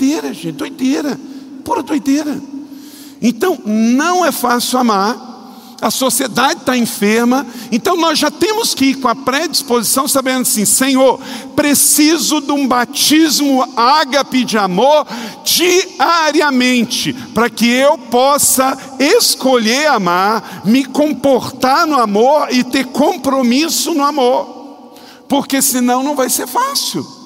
Doideira, 0.00 0.32
gente, 0.32 0.52
doideira, 0.52 1.20
pura 1.62 1.82
doideira. 1.82 2.40
Então, 3.20 3.58
não 3.66 4.24
é 4.24 4.32
fácil 4.32 4.78
amar, 4.78 5.76
a 5.78 5.90
sociedade 5.90 6.60
está 6.60 6.74
enferma, 6.74 7.46
então 7.70 7.98
nós 7.98 8.18
já 8.18 8.30
temos 8.30 8.72
que 8.74 8.86
ir 8.86 8.94
com 8.94 9.08
a 9.08 9.14
predisposição, 9.14 10.08
sabendo 10.08 10.40
assim: 10.40 10.64
Senhor, 10.64 11.20
preciso 11.54 12.40
de 12.40 12.50
um 12.50 12.66
batismo 12.66 13.62
ágape 13.76 14.42
de 14.42 14.56
amor 14.56 15.06
diariamente, 15.44 17.12
para 17.34 17.50
que 17.50 17.68
eu 17.68 17.98
possa 17.98 18.78
escolher 18.98 19.88
amar, 19.88 20.62
me 20.64 20.82
comportar 20.82 21.86
no 21.86 22.00
amor 22.00 22.48
e 22.50 22.64
ter 22.64 22.86
compromisso 22.86 23.92
no 23.92 24.02
amor, 24.02 24.94
porque 25.28 25.60
senão 25.60 26.02
não 26.02 26.16
vai 26.16 26.30
ser 26.30 26.46
fácil. 26.46 27.19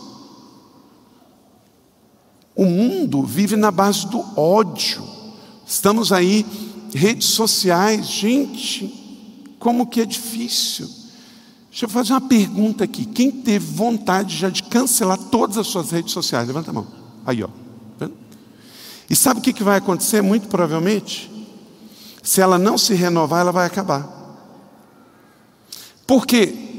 O 2.55 2.65
mundo 2.65 3.23
vive 3.25 3.57
na 3.57 3.71
base 3.71 4.07
do 4.07 4.25
ódio. 4.39 5.03
Estamos 5.67 6.13
aí, 6.13 6.47
redes 6.95 7.29
sociais, 7.29 8.07
gente, 8.07 9.57
como 9.59 9.87
que 9.87 10.01
é 10.01 10.07
difícil. 10.07 10.89
Deixa 11.71 11.87
eu 11.87 11.89
fazer 11.89 12.13
uma 12.13 12.21
pergunta 12.21 12.85
aqui. 12.85 13.05
Quem 13.05 13.31
teve 13.31 13.67
vontade 13.67 14.37
já 14.37 14.49
de 14.49 14.63
cancelar 14.63 15.19
todas 15.19 15.59
as 15.59 15.67
suas 15.67 15.91
redes 15.91 16.13
sociais? 16.13 16.47
Levanta 16.47 16.71
a 16.71 16.75
mão. 16.75 16.87
Aí, 17.27 17.43
ó. 17.43 17.49
E 19.09 19.17
sabe 19.17 19.41
o 19.41 19.43
que 19.43 19.63
vai 19.63 19.79
acontecer? 19.79 20.23
Muito 20.23 20.49
provavelmente, 20.49 21.31
se 22.23 22.41
ela 22.41 22.59
não 22.59 22.79
se 22.79 22.95
renovar, 22.95 23.41
ela 23.41 23.53
vai 23.53 23.67
acabar. 23.67 24.09
Por 26.07 26.27
quê? 26.27 26.74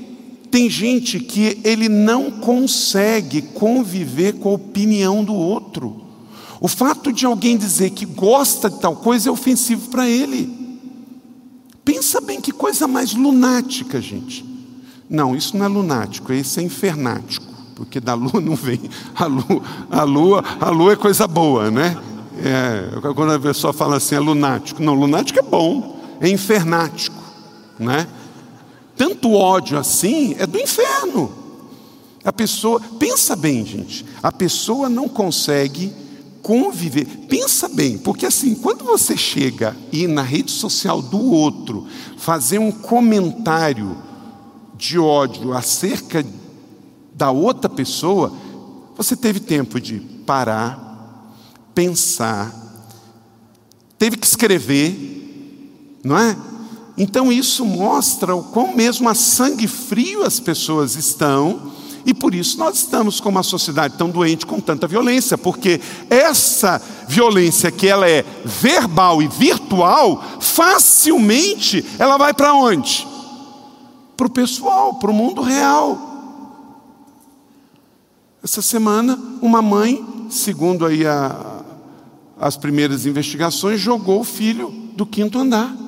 Tem 0.55 0.69
gente 0.69 1.19
que 1.19 1.59
ele 1.65 1.89
não 1.89 2.31
consegue 2.31 3.41
conviver 3.41 4.35
com 4.35 4.47
a 4.47 4.53
opinião 4.53 5.21
do 5.21 5.33
outro. 5.33 6.01
O 6.61 6.69
fato 6.69 7.11
de 7.11 7.25
alguém 7.25 7.57
dizer 7.57 7.89
que 7.89 8.05
gosta 8.05 8.69
de 8.69 8.79
tal 8.79 8.95
coisa 8.95 9.27
é 9.27 9.31
ofensivo 9.33 9.89
para 9.89 10.07
ele. 10.07 10.79
Pensa 11.83 12.21
bem 12.21 12.39
que 12.39 12.53
coisa 12.53 12.87
mais 12.87 13.13
lunática, 13.13 13.99
gente. 13.99 14.45
Não, 15.09 15.35
isso 15.35 15.57
não 15.57 15.65
é 15.65 15.67
lunático, 15.67 16.31
isso 16.31 16.57
é 16.57 16.63
infernático, 16.63 17.53
porque 17.75 17.99
da 17.99 18.13
lua 18.13 18.39
não 18.39 18.55
vem. 18.55 18.79
A 19.13 19.25
lua, 19.25 19.61
a 19.91 20.03
lua, 20.03 20.43
a 20.61 20.69
lua 20.69 20.93
é 20.93 20.95
coisa 20.95 21.27
boa, 21.27 21.69
né? 21.69 21.97
É, 22.41 22.91
quando 23.13 23.33
a 23.33 23.39
pessoa 23.39 23.73
fala 23.73 23.97
assim, 23.97 24.15
é 24.15 24.19
lunático. 24.21 24.81
Não, 24.81 24.93
lunático 24.93 25.37
é 25.37 25.43
bom, 25.43 25.99
é 26.21 26.29
infernático, 26.29 27.21
né? 27.77 28.07
Tanto 28.97 29.31
ódio 29.33 29.77
assim 29.77 30.35
é 30.37 30.45
do 30.45 30.59
inferno. 30.59 31.31
A 32.23 32.33
pessoa, 32.33 32.81
pensa 32.97 33.35
bem, 33.35 33.65
gente, 33.65 34.05
a 34.23 34.31
pessoa 34.31 34.89
não 34.89 35.07
consegue 35.07 35.93
conviver. 36.41 37.05
Pensa 37.27 37.67
bem, 37.69 37.97
porque 37.97 38.25
assim, 38.25 38.55
quando 38.55 38.83
você 38.83 39.15
chega 39.15 39.75
e 39.91 40.07
na 40.07 40.21
rede 40.21 40.51
social 40.51 41.01
do 41.01 41.19
outro 41.19 41.87
fazer 42.17 42.59
um 42.59 42.71
comentário 42.71 43.97
de 44.77 44.99
ódio 44.99 45.53
acerca 45.53 46.25
da 47.13 47.31
outra 47.31 47.69
pessoa, 47.69 48.31
você 48.97 49.15
teve 49.15 49.39
tempo 49.39 49.79
de 49.79 49.99
parar, 50.25 51.33
pensar, 51.73 52.53
teve 53.97 54.17
que 54.17 54.25
escrever, 54.25 55.99
não 56.03 56.17
é? 56.17 56.35
Então 56.97 57.31
isso 57.31 57.65
mostra 57.65 58.35
o 58.35 58.43
quão 58.43 58.73
mesmo 58.73 59.09
a 59.09 59.13
sangue 59.13 59.67
frio 59.67 60.23
as 60.23 60.39
pessoas 60.39 60.95
estão, 60.95 61.73
e 62.05 62.13
por 62.13 62.35
isso 62.35 62.57
nós 62.59 62.77
estamos 62.77 63.19
com 63.19 63.29
uma 63.29 63.41
sociedade 63.41 63.95
tão 63.97 64.09
doente 64.09 64.45
com 64.45 64.59
tanta 64.59 64.87
violência, 64.87 65.37
porque 65.37 65.81
essa 66.09 66.79
violência 67.07 67.71
que 67.71 67.87
ela 67.87 68.07
é 68.07 68.23
verbal 68.45 69.21
e 69.21 69.27
virtual, 69.27 70.23
facilmente 70.39 71.83
ela 71.97 72.15
vai 72.15 72.33
para 72.33 72.53
onde? 72.53 73.07
Para 74.15 74.27
o 74.27 74.29
pessoal, 74.29 74.93
para 74.93 75.09
o 75.09 75.13
mundo 75.13 75.41
real. 75.41 76.13
Essa 78.43 78.61
semana, 78.61 79.19
uma 79.41 79.59
mãe, 79.59 80.05
segundo 80.29 80.85
aí 80.85 81.05
a, 81.07 81.63
as 82.39 82.55
primeiras 82.55 83.07
investigações, 83.07 83.81
jogou 83.81 84.21
o 84.21 84.23
filho 84.23 84.69
do 84.95 85.07
quinto 85.07 85.39
andar. 85.39 85.84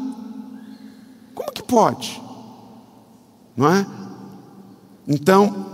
Que 1.58 1.64
pode? 1.64 2.22
Não 3.56 3.68
é? 3.68 3.84
Então, 5.08 5.66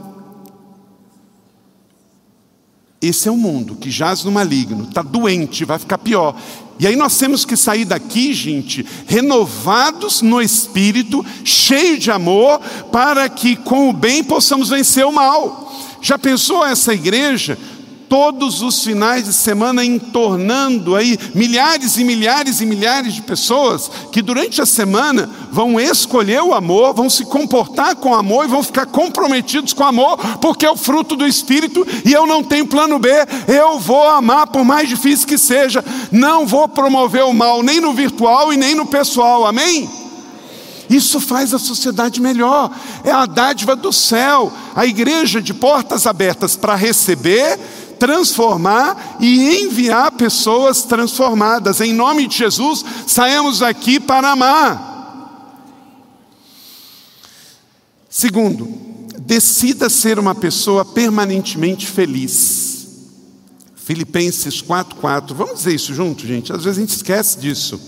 esse 3.01 3.27
é 3.27 3.31
o 3.31 3.36
mundo 3.36 3.75
que 3.75 3.91
jaz 3.91 4.23
no 4.23 4.31
maligno, 4.31 4.86
está 4.86 5.01
doente, 5.01 5.65
vai 5.65 5.77
ficar 5.77 5.97
pior. 5.97 6.38
E 6.79 6.88
aí 6.88 6.95
nós 6.95 7.17
temos 7.17 7.43
que 7.43 7.57
sair 7.57 7.84
daqui, 7.84 8.34
gente, 8.34 8.86
renovados 9.05 10.21
no 10.21 10.41
espírito, 10.41 11.25
cheio 11.43 11.99
de 11.99 12.09
amor, 12.09 12.61
para 12.89 13.27
que 13.27 13.57
com 13.57 13.89
o 13.89 13.93
bem 13.93 14.23
possamos 14.23 14.69
vencer 14.69 15.05
o 15.05 15.11
mal. 15.11 15.69
Já 16.01 16.17
pensou 16.17 16.65
essa 16.65 16.93
igreja? 16.93 17.59
Todos 18.10 18.62
os 18.62 18.84
finais 18.84 19.26
de 19.26 19.34
semana 19.34 19.84
entornando 19.84 20.95
aí 20.95 21.18
milhares 21.34 21.97
e 21.97 22.04
milhares 22.04 22.62
e 22.62 22.66
milhares 22.66 23.14
de 23.14 23.22
pessoas 23.22 23.89
que 24.12 24.22
durante 24.22 24.62
a 24.62 24.66
semana 24.66 25.30
vão 25.51 25.80
escolher 25.80 26.41
o 26.41 26.54
amor, 26.54 26.93
vão 26.93 27.10
se 27.10 27.26
comportar 27.26 27.95
com 27.95 28.14
amor 28.14 28.45
e 28.45 28.49
vão 28.49 28.62
ficar 28.62 28.86
comprometidos 28.86 29.74
com 29.74 29.84
amor, 29.84 30.18
porque 30.39 30.66
é 30.66 30.70
o 30.70 30.78
fruto 30.78 31.16
do 31.16 31.26
Espírito 31.26 31.86
e 32.06 32.14
eu 32.14 32.28
não 32.28 32.43
tenho 32.43 32.68
plano 32.68 32.99
B, 32.99 33.10
eu 33.47 33.80
vou 33.80 34.08
amar 34.08 34.47
por 34.47 34.64
mais 34.64 34.88
difícil 34.88 35.28
que 35.28 35.38
seja, 35.38 35.84
não 36.12 36.45
vou 36.45 36.68
promover 36.68 37.24
o 37.24 37.34
mal 37.34 37.64
nem 37.64 37.82
no 37.82 37.93
virtual 37.93 38.54
e 38.54 38.58
nem 38.58 38.76
no 38.76 38.86
pessoal, 38.86 39.45
amém? 39.45 39.89
Isso 40.89 41.20
faz 41.20 41.54
a 41.54 41.60
sociedade 41.60 42.22
melhor, 42.22 42.70
é 43.04 43.12
a 43.12 43.26
dádiva 43.26 43.76
do 43.76 43.91
céu, 43.91 44.51
a 44.76 44.86
igreja 44.86 45.41
de 45.41 45.54
portas 45.54 46.06
abertas 46.06 46.56
para 46.56 46.76
receber, 46.76 47.60
transformar 47.99 49.17
e 49.19 49.63
enviar 49.63 50.11
pessoas 50.11 50.83
transformadas. 50.83 51.81
Em 51.81 51.93
nome 51.93 52.27
de 52.27 52.37
Jesus, 52.37 52.83
saímos 53.07 53.61
aqui 53.61 53.99
para 53.99 54.31
amar. 54.31 54.91
Segundo, 58.09 58.69
decida 59.19 59.89
ser 59.89 60.19
uma 60.19 60.35
pessoa 60.35 60.85
permanentemente 60.85 61.87
feliz. 61.87 62.87
Filipenses 63.75 64.61
4:4. 64.61 65.35
Vamos 65.35 65.55
dizer 65.55 65.75
isso 65.75 65.93
junto, 65.93 66.25
gente? 66.25 66.53
Às 66.53 66.63
vezes 66.63 66.77
a 66.77 66.81
gente 66.81 66.95
esquece 66.95 67.39
disso. 67.39 67.79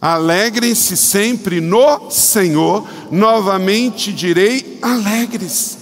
Alegrem-se 0.00 0.96
sempre 0.96 1.60
no 1.60 2.10
Senhor, 2.10 2.86
novamente 3.10 4.12
direi: 4.12 4.78
alegres. 4.80 5.78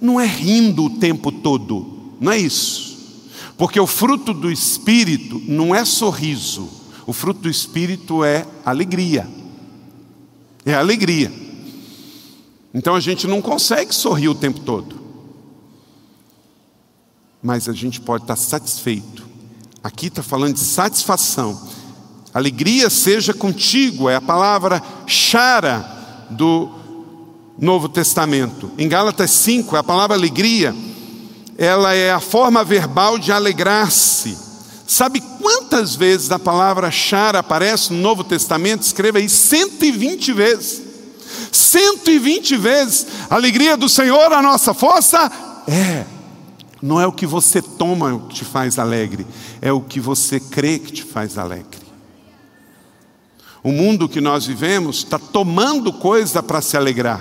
Não 0.00 0.18
é 0.18 0.26
rindo 0.26 0.84
o 0.84 0.90
tempo 0.98 1.30
todo, 1.30 1.99
não 2.20 2.30
é 2.30 2.38
isso. 2.38 2.90
Porque 3.56 3.80
o 3.80 3.86
fruto 3.86 4.32
do 4.32 4.50
Espírito 4.50 5.42
não 5.46 5.74
é 5.74 5.84
sorriso, 5.84 6.68
o 7.06 7.12
fruto 7.12 7.40
do 7.40 7.50
Espírito 7.50 8.22
é 8.22 8.46
alegria. 8.64 9.28
É 10.64 10.74
alegria. 10.74 11.32
Então 12.72 12.94
a 12.94 13.00
gente 13.00 13.26
não 13.26 13.42
consegue 13.42 13.94
sorrir 13.94 14.28
o 14.28 14.34
tempo 14.34 14.60
todo, 14.60 15.00
mas 17.42 17.68
a 17.68 17.72
gente 17.72 18.00
pode 18.00 18.24
estar 18.24 18.36
satisfeito. 18.36 19.28
Aqui 19.82 20.06
está 20.06 20.22
falando 20.22 20.54
de 20.54 20.60
satisfação 20.60 21.58
Alegria 22.32 22.88
seja 22.88 23.34
contigo, 23.34 24.08
é 24.08 24.14
a 24.14 24.20
palavra 24.20 24.80
chara 25.06 25.84
do 26.30 26.70
Novo 27.58 27.88
Testamento. 27.88 28.70
Em 28.78 28.88
Gálatas 28.88 29.32
5, 29.32 29.74
a 29.74 29.82
palavra 29.82 30.16
alegria, 30.16 30.74
ela 31.60 31.92
é 31.92 32.10
a 32.10 32.20
forma 32.20 32.64
verbal 32.64 33.18
de 33.18 33.30
alegrar-se. 33.30 34.34
Sabe 34.86 35.20
quantas 35.20 35.94
vezes 35.94 36.30
a 36.30 36.38
palavra 36.38 36.90
chara 36.90 37.40
aparece 37.40 37.92
no 37.92 38.00
Novo 38.00 38.24
Testamento? 38.24 38.80
Escreva 38.80 39.18
aí 39.18 39.28
120 39.28 40.32
vezes. 40.32 40.82
120 41.52 42.56
vezes. 42.56 43.06
Alegria 43.28 43.76
do 43.76 43.90
Senhor, 43.90 44.32
a 44.32 44.40
nossa 44.40 44.72
força, 44.72 45.30
é. 45.68 46.06
Não 46.80 46.98
é 46.98 47.06
o 47.06 47.12
que 47.12 47.26
você 47.26 47.60
toma 47.60 48.18
que 48.30 48.36
te 48.36 48.44
faz 48.46 48.78
alegre, 48.78 49.26
é 49.60 49.70
o 49.70 49.82
que 49.82 50.00
você 50.00 50.40
crê 50.40 50.78
que 50.78 50.90
te 50.90 51.04
faz 51.04 51.36
alegre. 51.36 51.78
O 53.62 53.70
mundo 53.70 54.08
que 54.08 54.22
nós 54.22 54.46
vivemos 54.46 54.96
está 54.96 55.18
tomando 55.18 55.92
coisa 55.92 56.42
para 56.42 56.62
se 56.62 56.78
alegrar, 56.78 57.20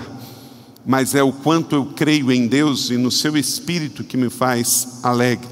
mas 0.89 1.13
é 1.13 1.21
o 1.21 1.31
quanto 1.31 1.75
eu 1.75 1.85
creio 1.85 2.31
em 2.31 2.47
Deus 2.47 2.89
e 2.89 2.97
no 2.97 3.11
seu 3.11 3.37
Espírito 3.37 4.03
que 4.03 4.17
me 4.17 4.27
faz 4.27 4.87
alegre. 5.03 5.47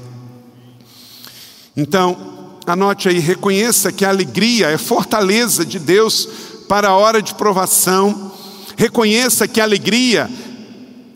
Então, 1.76 2.58
anote 2.66 3.08
aí, 3.08 3.20
reconheça 3.20 3.92
que 3.92 4.04
a 4.04 4.08
alegria 4.08 4.66
é 4.66 4.76
fortaleza 4.76 5.64
de 5.64 5.78
Deus 5.78 6.28
para 6.68 6.88
a 6.88 6.96
hora 6.96 7.22
de 7.22 7.36
provação. 7.36 8.32
Reconheça 8.76 9.46
que 9.46 9.60
a 9.60 9.64
alegria 9.64 10.28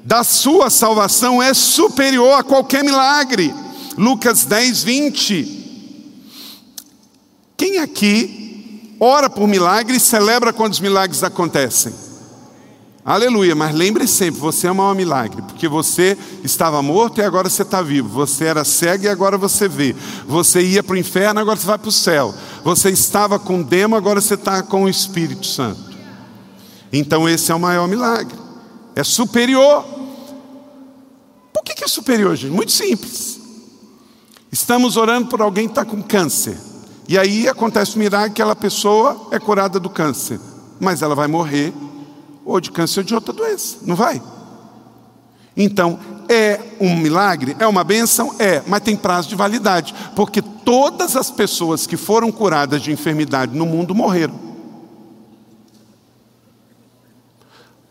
da 0.04 0.22
sua 0.22 0.70
salvação 0.70 1.42
é 1.42 1.52
superior 1.52 2.38
a 2.38 2.44
qualquer 2.44 2.84
milagre. 2.84 3.52
Lucas 3.98 4.44
10, 4.44 4.84
20. 4.84 5.96
Quem 7.56 7.78
aqui 7.78 8.94
ora 9.00 9.28
por 9.28 9.48
milagres 9.48 10.04
e 10.04 10.06
celebra 10.06 10.52
quando 10.52 10.74
os 10.74 10.80
milagres 10.80 11.24
acontecem. 11.24 12.11
Aleluia, 13.04 13.56
mas 13.56 13.74
lembre 13.74 14.06
sempre, 14.06 14.40
você 14.40 14.68
é 14.68 14.70
o 14.70 14.74
maior 14.76 14.94
milagre, 14.94 15.42
porque 15.42 15.66
você 15.66 16.16
estava 16.44 16.80
morto 16.80 17.20
e 17.20 17.24
agora 17.24 17.50
você 17.50 17.62
está 17.62 17.82
vivo, 17.82 18.08
você 18.08 18.44
era 18.44 18.64
cego 18.64 19.04
e 19.04 19.08
agora 19.08 19.36
você 19.36 19.66
vê, 19.66 19.92
você 20.24 20.62
ia 20.62 20.84
para 20.84 20.94
o 20.94 20.96
inferno, 20.96 21.40
agora 21.40 21.58
você 21.58 21.66
vai 21.66 21.78
para 21.78 21.88
o 21.88 21.92
céu, 21.92 22.32
você 22.62 22.90
estava 22.90 23.40
com 23.40 23.60
demo, 23.60 23.96
agora 23.96 24.20
você 24.20 24.34
está 24.34 24.62
com 24.62 24.84
o 24.84 24.88
Espírito 24.88 25.44
Santo. 25.44 25.80
Então 26.92 27.28
esse 27.28 27.50
é 27.50 27.54
o 27.56 27.58
maior 27.58 27.88
milagre, 27.88 28.38
é 28.94 29.02
superior. 29.02 29.84
Por 31.52 31.64
que, 31.64 31.74
que 31.74 31.82
é 31.82 31.88
superior, 31.88 32.36
gente? 32.36 32.52
Muito 32.52 32.70
simples. 32.70 33.40
Estamos 34.52 34.96
orando 34.96 35.26
por 35.26 35.42
alguém 35.42 35.66
que 35.66 35.72
está 35.72 35.84
com 35.84 36.00
câncer. 36.00 36.56
E 37.08 37.18
aí 37.18 37.48
acontece 37.48 37.96
o 37.96 37.98
milagre 37.98 38.28
que 38.28 38.40
aquela 38.42 38.54
pessoa 38.54 39.26
é 39.32 39.40
curada 39.40 39.80
do 39.80 39.90
câncer, 39.90 40.38
mas 40.78 41.02
ela 41.02 41.16
vai 41.16 41.26
morrer 41.26 41.74
ou 42.44 42.60
de 42.60 42.70
câncer 42.70 43.00
ou 43.00 43.04
de 43.04 43.14
outra 43.14 43.32
doença, 43.32 43.78
não 43.82 43.96
vai? 43.96 44.22
Então, 45.56 45.98
é 46.28 46.60
um 46.80 46.96
milagre? 46.96 47.56
É 47.58 47.66
uma 47.66 47.84
benção? 47.84 48.34
É, 48.38 48.62
mas 48.66 48.80
tem 48.80 48.96
prazo 48.96 49.28
de 49.28 49.34
validade, 49.34 49.94
porque 50.16 50.40
todas 50.40 51.16
as 51.16 51.30
pessoas 51.30 51.86
que 51.86 51.96
foram 51.96 52.32
curadas 52.32 52.80
de 52.80 52.90
enfermidade 52.90 53.56
no 53.56 53.66
mundo 53.66 53.94
morreram. 53.94 54.52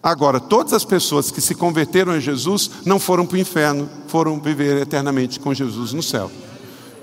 Agora, 0.04 0.40
todas 0.40 0.74
as 0.74 0.84
pessoas 0.84 1.30
que 1.30 1.40
se 1.40 1.54
converteram 1.54 2.14
a 2.14 2.20
Jesus 2.20 2.72
não 2.86 3.00
foram 3.00 3.26
para 3.26 3.36
o 3.36 3.40
inferno, 3.40 3.88
foram 4.08 4.40
viver 4.40 4.82
eternamente 4.82 5.40
com 5.40 5.54
Jesus 5.54 5.94
no 5.94 6.02
céu. 6.02 6.32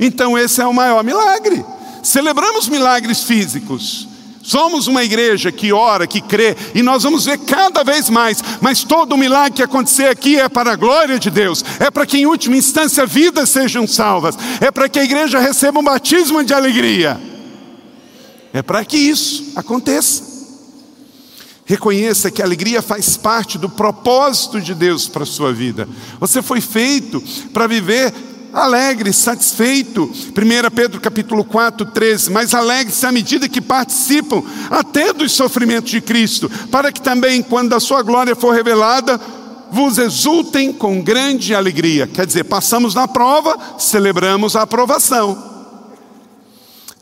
Então, 0.00 0.36
esse 0.36 0.60
é 0.60 0.66
o 0.66 0.74
maior 0.74 1.04
milagre. 1.04 1.64
Celebramos 2.02 2.68
milagres 2.68 3.22
físicos. 3.22 4.08
Somos 4.48 4.86
uma 4.86 5.04
igreja 5.04 5.52
que 5.52 5.74
ora, 5.74 6.06
que 6.06 6.22
crê, 6.22 6.56
e 6.74 6.82
nós 6.82 7.02
vamos 7.02 7.26
ver 7.26 7.36
cada 7.36 7.84
vez 7.84 8.08
mais, 8.08 8.42
mas 8.62 8.82
todo 8.82 9.14
milagre 9.14 9.52
que 9.52 9.62
acontecer 9.62 10.06
aqui 10.06 10.40
é 10.40 10.48
para 10.48 10.72
a 10.72 10.74
glória 10.74 11.18
de 11.18 11.30
Deus, 11.30 11.62
é 11.78 11.90
para 11.90 12.06
que 12.06 12.16
em 12.16 12.24
última 12.24 12.56
instância 12.56 13.04
vidas 13.04 13.50
sejam 13.50 13.86
salvas, 13.86 14.38
é 14.58 14.70
para 14.70 14.88
que 14.88 14.98
a 14.98 15.04
igreja 15.04 15.38
receba 15.38 15.80
um 15.80 15.84
batismo 15.84 16.42
de 16.42 16.54
alegria, 16.54 17.20
é 18.50 18.62
para 18.62 18.82
que 18.86 18.96
isso 18.96 19.52
aconteça. 19.54 20.22
Reconheça 21.66 22.30
que 22.30 22.40
a 22.40 22.46
alegria 22.46 22.80
faz 22.80 23.18
parte 23.18 23.58
do 23.58 23.68
propósito 23.68 24.62
de 24.62 24.74
Deus 24.74 25.06
para 25.06 25.24
a 25.24 25.26
sua 25.26 25.52
vida. 25.52 25.86
Você 26.18 26.40
foi 26.40 26.62
feito 26.62 27.22
para 27.52 27.66
viver 27.66 28.14
alegre, 28.52 29.12
satisfeito. 29.12 30.04
1 30.04 30.74
Pedro 30.74 31.00
capítulo 31.00 31.44
4, 31.44 31.86
13. 31.86 32.30
Mas 32.30 32.54
alegre-se 32.54 33.04
à 33.06 33.12
medida 33.12 33.48
que 33.48 33.60
participam 33.60 34.42
até 34.70 35.12
dos 35.12 35.32
sofrimentos 35.32 35.90
de 35.90 36.00
Cristo, 36.00 36.50
para 36.70 36.92
que 36.92 37.00
também, 37.00 37.42
quando 37.42 37.74
a 37.74 37.80
sua 37.80 38.02
glória 38.02 38.34
for 38.34 38.54
revelada, 38.54 39.20
vos 39.70 39.98
exultem 39.98 40.72
com 40.72 41.02
grande 41.02 41.54
alegria. 41.54 42.06
Quer 42.06 42.26
dizer, 42.26 42.44
passamos 42.44 42.94
na 42.94 43.06
prova, 43.06 43.56
celebramos 43.78 44.56
a 44.56 44.62
aprovação. 44.62 45.36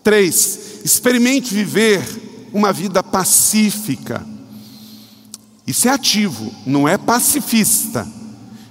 3. 0.03 0.61
Experimente 0.85 1.53
viver 1.53 2.03
uma 2.53 2.73
vida 2.73 3.03
pacífica. 3.03 4.25
Isso 5.67 5.89
é 5.89 5.91
ativo, 5.91 6.55
não 6.65 6.87
é 6.89 6.97
pacifista. 6.97 8.07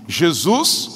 Jesus, 0.07 0.94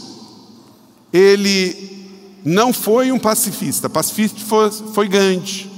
ele 1.12 2.07
não 2.43 2.72
foi 2.74 3.12
um 3.12 3.20
pacifista. 3.20 3.89
Pacifista 3.89 4.39
foi, 4.39 4.72
foi 4.72 5.07
Gandhi, 5.07 5.70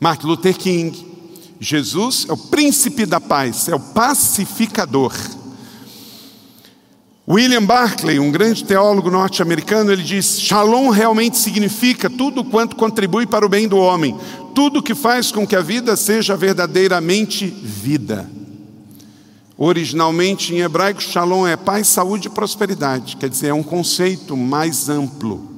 Martin 0.00 0.26
Luther 0.26 0.56
King. 0.56 1.14
Jesus 1.60 2.26
é 2.28 2.32
o 2.32 2.36
príncipe 2.36 3.06
da 3.06 3.20
paz, 3.20 3.68
é 3.68 3.74
o 3.74 3.80
pacificador. 3.80 5.12
William 7.26 7.64
Barclay, 7.64 8.18
um 8.18 8.30
grande 8.30 8.64
teólogo 8.64 9.10
norte-americano, 9.10 9.90
ele 9.90 10.02
diz: 10.02 10.38
Shalom 10.40 10.90
realmente 10.90 11.38
significa 11.38 12.10
tudo 12.10 12.44
quanto 12.44 12.76
contribui 12.76 13.26
para 13.26 13.46
o 13.46 13.48
bem 13.48 13.66
do 13.66 13.78
homem, 13.78 14.14
tudo 14.54 14.82
que 14.82 14.94
faz 14.94 15.32
com 15.32 15.46
que 15.46 15.56
a 15.56 15.62
vida 15.62 15.96
seja 15.96 16.36
verdadeiramente 16.36 17.46
vida. 17.46 18.28
Originalmente 19.56 20.52
em 20.52 20.60
hebraico, 20.60 21.00
Shalom 21.00 21.46
é 21.46 21.56
paz, 21.56 21.86
saúde 21.88 22.28
e 22.28 22.30
prosperidade, 22.30 23.16
quer 23.16 23.28
dizer, 23.28 23.48
é 23.48 23.54
um 23.54 23.62
conceito 23.62 24.36
mais 24.36 24.88
amplo. 24.88 25.54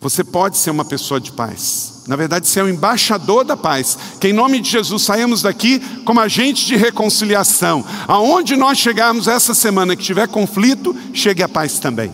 Você 0.00 0.22
pode 0.22 0.56
ser 0.56 0.70
uma 0.70 0.84
pessoa 0.84 1.18
de 1.18 1.32
paz. 1.32 2.04
Na 2.06 2.14
verdade, 2.14 2.46
ser 2.46 2.62
um 2.62 2.68
embaixador 2.68 3.44
da 3.44 3.56
paz. 3.56 3.98
Que 4.20 4.28
em 4.28 4.32
nome 4.32 4.60
de 4.60 4.70
Jesus 4.70 5.02
saímos 5.02 5.42
daqui 5.42 5.80
como 6.04 6.20
agentes 6.20 6.66
de 6.66 6.76
reconciliação. 6.76 7.84
Aonde 8.06 8.56
nós 8.56 8.78
chegarmos 8.78 9.26
essa 9.26 9.54
semana 9.54 9.96
que 9.96 10.04
tiver 10.04 10.28
conflito, 10.28 10.96
chegue 11.12 11.42
a 11.42 11.48
paz 11.48 11.80
também. 11.80 12.12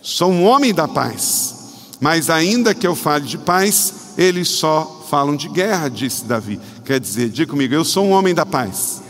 Sou 0.00 0.30
um 0.30 0.44
homem 0.44 0.72
da 0.72 0.86
paz. 0.86 1.54
Mas 2.00 2.30
ainda 2.30 2.74
que 2.74 2.86
eu 2.86 2.94
fale 2.94 3.26
de 3.26 3.36
paz, 3.36 4.14
eles 4.16 4.48
só 4.48 5.04
falam 5.10 5.34
de 5.34 5.48
guerra, 5.48 5.88
disse 5.88 6.24
Davi. 6.24 6.60
Quer 6.84 7.00
dizer, 7.00 7.30
diga 7.30 7.50
comigo, 7.50 7.72
eu 7.74 7.84
sou 7.84 8.04
um 8.04 8.10
homem 8.10 8.34
da 8.34 8.44
paz. 8.44 9.02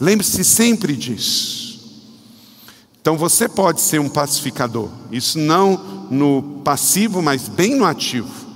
Lembre-se 0.00 0.44
sempre 0.44 0.96
disso. 0.96 1.66
Então 3.00 3.16
você 3.16 3.48
pode 3.48 3.80
ser 3.80 4.00
um 4.00 4.08
pacificador, 4.08 4.90
isso 5.12 5.38
não 5.38 5.76
no 6.10 6.60
passivo, 6.64 7.22
mas 7.22 7.48
bem 7.48 7.76
no 7.76 7.84
ativo. 7.84 8.46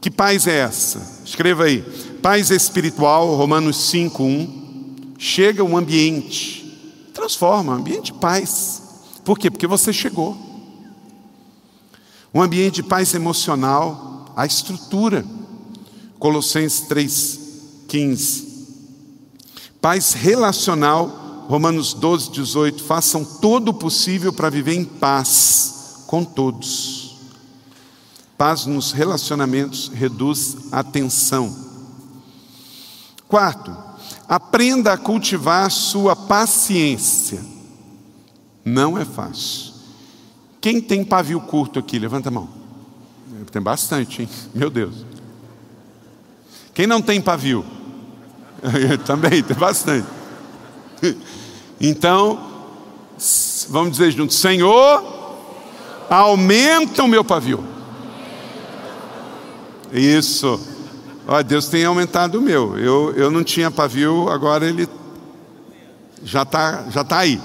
Que 0.00 0.10
paz 0.10 0.46
é 0.46 0.58
essa? 0.58 1.22
Escreva 1.24 1.64
aí. 1.64 1.80
Paz 2.20 2.50
espiritual, 2.50 3.34
Romanos 3.34 3.90
5:1. 3.90 5.16
Chega 5.16 5.64
um 5.64 5.78
ambiente, 5.78 7.10
transforma, 7.14 7.72
um 7.72 7.76
ambiente 7.76 8.12
de 8.12 8.18
paz. 8.18 8.82
Por 9.24 9.38
quê? 9.38 9.50
Porque 9.50 9.66
você 9.66 9.94
chegou. 9.94 10.36
Um 12.34 12.42
ambiente 12.42 12.74
de 12.74 12.82
paz 12.82 13.14
emocional, 13.14 14.26
a 14.36 14.44
estrutura. 14.44 15.24
Colossenses 16.24 16.80
3:15. 16.88 18.46
Paz 19.78 20.14
relacional, 20.14 21.44
Romanos 21.50 21.92
12, 21.92 22.30
18: 22.30 22.82
façam 22.82 23.22
todo 23.22 23.68
o 23.68 23.74
possível 23.74 24.32
para 24.32 24.48
viver 24.48 24.72
em 24.72 24.86
paz 24.86 26.04
com 26.06 26.24
todos. 26.24 27.18
Paz 28.38 28.64
nos 28.64 28.90
relacionamentos 28.90 29.90
reduz 29.92 30.56
a 30.72 30.82
tensão. 30.82 31.54
Quarto, 33.28 33.76
aprenda 34.26 34.94
a 34.94 34.96
cultivar 34.96 35.70
sua 35.70 36.16
paciência. 36.16 37.44
Não 38.64 38.96
é 38.96 39.04
fácil. 39.04 39.74
Quem 40.58 40.80
tem 40.80 41.04
pavio 41.04 41.42
curto 41.42 41.78
aqui? 41.78 41.98
Levanta 41.98 42.30
a 42.30 42.32
mão. 42.32 42.48
Tem 43.52 43.60
bastante, 43.60 44.22
hein? 44.22 44.28
Meu 44.54 44.70
Deus. 44.70 45.04
Quem 46.74 46.88
não 46.88 47.00
tem 47.00 47.20
pavio? 47.20 47.64
Também, 49.06 49.42
tem 49.42 49.56
bastante. 49.56 50.06
Então, 51.80 52.38
vamos 53.68 53.92
dizer 53.92 54.10
juntos: 54.10 54.36
Senhor, 54.36 55.02
aumenta 56.10 57.04
o 57.04 57.08
meu 57.08 57.24
pavio. 57.24 57.64
Isso. 59.92 60.60
Ó, 61.26 61.42
Deus 61.42 61.68
tem 61.68 61.84
aumentado 61.84 62.38
o 62.38 62.42
meu. 62.42 62.76
Eu, 62.76 63.14
eu 63.16 63.30
não 63.30 63.44
tinha 63.44 63.70
pavio, 63.70 64.28
agora 64.28 64.66
ele 64.66 64.88
já 66.22 66.42
está 66.42 66.84
já 66.90 67.04
tá 67.04 67.18
aí. 67.18 67.40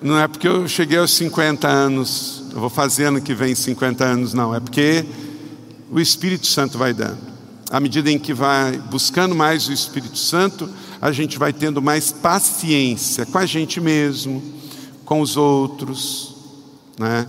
Não 0.00 0.18
é 0.18 0.26
porque 0.26 0.48
eu 0.48 0.66
cheguei 0.68 0.98
aos 0.98 1.12
50 1.12 1.68
anos, 1.68 2.44
eu 2.52 2.60
vou 2.60 2.70
fazer 2.70 3.06
ano 3.06 3.20
que 3.20 3.34
vem 3.34 3.54
50 3.54 4.04
anos, 4.04 4.32
não. 4.32 4.54
É 4.54 4.60
porque 4.60 5.04
o 5.90 6.00
Espírito 6.00 6.46
Santo 6.46 6.78
vai 6.78 6.94
dando. 6.94 7.35
À 7.70 7.80
medida 7.80 8.10
em 8.10 8.18
que 8.18 8.32
vai 8.32 8.78
buscando 8.78 9.34
mais 9.34 9.68
o 9.68 9.72
Espírito 9.72 10.18
Santo, 10.18 10.68
a 11.00 11.10
gente 11.10 11.38
vai 11.38 11.52
tendo 11.52 11.82
mais 11.82 12.12
paciência 12.12 13.26
com 13.26 13.38
a 13.38 13.46
gente 13.46 13.80
mesmo, 13.80 14.42
com 15.04 15.20
os 15.20 15.36
outros. 15.36 16.36
Né? 16.98 17.26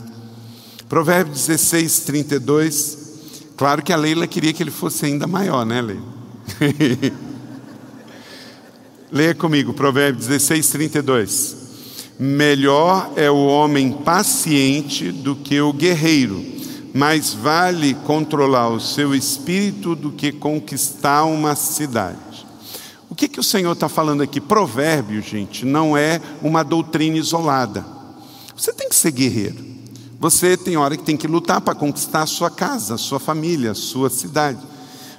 Provérbio 0.88 1.34
16, 1.34 2.00
32. 2.02 2.98
Claro 3.58 3.82
que 3.82 3.92
a 3.92 3.98
Leila 3.98 4.28
queria 4.28 4.54
que 4.54 4.62
ele 4.62 4.72
fosse 4.72 5.06
ainda 5.06 5.26
maior, 5.26 5.66
né, 5.66 5.82
Leila? 5.82 6.18
Leia 9.12 9.34
comigo, 9.34 9.74
Provérbio 9.74 10.20
16, 10.20 10.70
32. 10.70 11.58
Melhor 12.20 13.14
é 13.16 13.30
o 13.30 13.46
homem 13.46 13.92
paciente 13.92 15.12
do 15.12 15.36
que 15.36 15.62
o 15.62 15.72
guerreiro, 15.72 16.44
mais 16.98 17.32
vale 17.32 17.94
controlar 17.94 18.70
o 18.70 18.80
seu 18.80 19.14
espírito 19.14 19.96
do 19.96 20.12
que 20.12 20.32
conquistar 20.32 21.26
uma 21.26 21.56
cidade. 21.56 22.18
O 23.08 23.14
que, 23.14 23.28
que 23.28 23.40
o 23.40 23.44
Senhor 23.44 23.74
está 23.74 23.88
falando 23.88 24.24
aqui? 24.24 24.42
Provérbio, 24.42 25.22
gente, 25.22 25.64
não 25.64 25.96
é 25.96 26.20
uma 26.42 26.64
doutrina 26.64 27.16
isolada. 27.16 27.86
Você 28.56 28.74
tem 28.74 28.90
que 28.90 28.96
ser 28.96 29.12
guerreiro. 29.12 29.64
Você 30.20 30.58
tem 30.58 30.76
hora 30.76 30.98
que 30.98 31.04
tem 31.04 31.16
que 31.16 31.28
lutar 31.28 31.62
para 31.62 31.76
conquistar 31.76 32.24
a 32.24 32.26
sua 32.26 32.50
casa, 32.50 32.96
a 32.96 32.98
sua 32.98 33.20
família, 33.20 33.72
a 33.72 33.76
sua 33.76 34.10
cidade. 34.10 34.60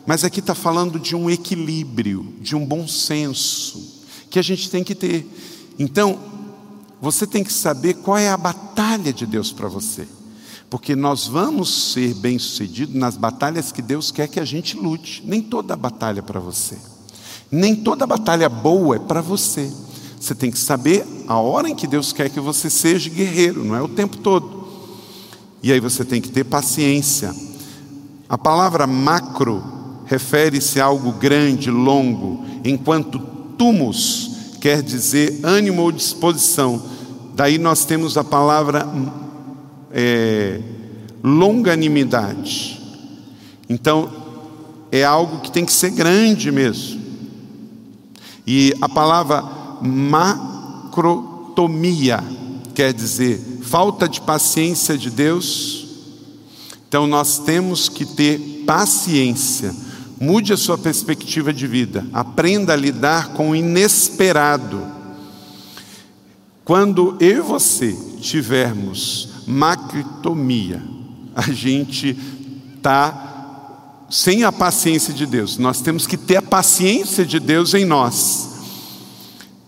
Mas 0.04 0.24
aqui 0.24 0.40
está 0.40 0.56
falando 0.56 0.98
de 0.98 1.14
um 1.14 1.30
equilíbrio, 1.30 2.34
de 2.40 2.56
um 2.56 2.66
bom 2.66 2.88
senso, 2.88 4.02
que 4.28 4.40
a 4.40 4.42
gente 4.42 4.68
tem 4.68 4.82
que 4.82 4.96
ter. 4.96 5.24
Então, 5.78 6.18
você 7.00 7.24
tem 7.24 7.44
que 7.44 7.52
saber 7.52 7.94
qual 7.94 8.18
é 8.18 8.28
a 8.28 8.36
batalha 8.36 9.12
de 9.12 9.24
Deus 9.24 9.52
para 9.52 9.68
você. 9.68 10.17
Porque 10.70 10.94
nós 10.94 11.26
vamos 11.26 11.92
ser 11.92 12.14
bem-sucedidos 12.14 12.94
nas 12.94 13.16
batalhas 13.16 13.72
que 13.72 13.80
Deus 13.80 14.10
quer 14.10 14.28
que 14.28 14.38
a 14.38 14.44
gente 14.44 14.76
lute. 14.76 15.22
Nem 15.24 15.40
toda 15.40 15.74
batalha 15.74 16.18
é 16.18 16.22
para 16.22 16.40
você. 16.40 16.76
Nem 17.50 17.74
toda 17.74 18.06
batalha 18.06 18.48
boa 18.48 18.96
é 18.96 18.98
para 18.98 19.22
você. 19.22 19.72
Você 20.20 20.34
tem 20.34 20.50
que 20.50 20.58
saber 20.58 21.06
a 21.26 21.38
hora 21.38 21.68
em 21.68 21.74
que 21.74 21.86
Deus 21.86 22.12
quer 22.12 22.28
que 22.28 22.40
você 22.40 22.68
seja 22.68 23.08
guerreiro, 23.08 23.64
não 23.64 23.74
é 23.74 23.82
o 23.82 23.88
tempo 23.88 24.18
todo. 24.18 24.68
E 25.62 25.72
aí 25.72 25.80
você 25.80 26.04
tem 26.04 26.20
que 26.20 26.28
ter 26.28 26.44
paciência. 26.44 27.34
A 28.28 28.36
palavra 28.36 28.86
macro 28.86 29.62
refere-se 30.04 30.80
a 30.80 30.84
algo 30.84 31.12
grande, 31.12 31.70
longo, 31.70 32.44
enquanto 32.64 33.18
tumus 33.56 34.30
quer 34.60 34.82
dizer 34.82 35.40
ânimo 35.42 35.82
ou 35.82 35.92
disposição. 35.92 36.82
Daí 37.34 37.58
nós 37.58 37.84
temos 37.84 38.16
a 38.18 38.24
palavra 38.24 38.86
é, 39.92 40.60
longanimidade. 41.22 42.80
Então, 43.68 44.10
é 44.90 45.04
algo 45.04 45.40
que 45.40 45.50
tem 45.50 45.64
que 45.64 45.72
ser 45.72 45.90
grande 45.90 46.50
mesmo. 46.50 46.98
E 48.46 48.74
a 48.80 48.88
palavra 48.88 49.42
macrotomia 49.82 52.24
quer 52.74 52.94
dizer 52.94 53.38
falta 53.62 54.08
de 54.08 54.22
paciência 54.22 54.96
de 54.96 55.10
Deus. 55.10 55.86
Então 56.88 57.06
nós 57.06 57.40
temos 57.40 57.90
que 57.90 58.06
ter 58.06 58.64
paciência. 58.66 59.74
Mude 60.18 60.52
a 60.52 60.56
sua 60.56 60.76
perspectiva 60.78 61.52
de 61.52 61.66
vida. 61.66 62.06
Aprenda 62.12 62.72
a 62.72 62.76
lidar 62.76 63.34
com 63.34 63.50
o 63.50 63.56
inesperado. 63.56 64.80
Quando 66.64 67.16
eu 67.20 67.38
e 67.38 67.40
você 67.40 67.96
tivermos 68.20 69.27
macrotomia, 69.48 70.82
a 71.34 71.50
gente 71.50 72.16
está 72.76 74.04
sem 74.10 74.44
a 74.44 74.52
paciência 74.52 75.12
de 75.12 75.26
Deus. 75.26 75.56
Nós 75.58 75.80
temos 75.80 76.06
que 76.06 76.16
ter 76.16 76.36
a 76.36 76.42
paciência 76.42 77.24
de 77.24 77.40
Deus 77.40 77.74
em 77.74 77.84
nós. 77.84 78.48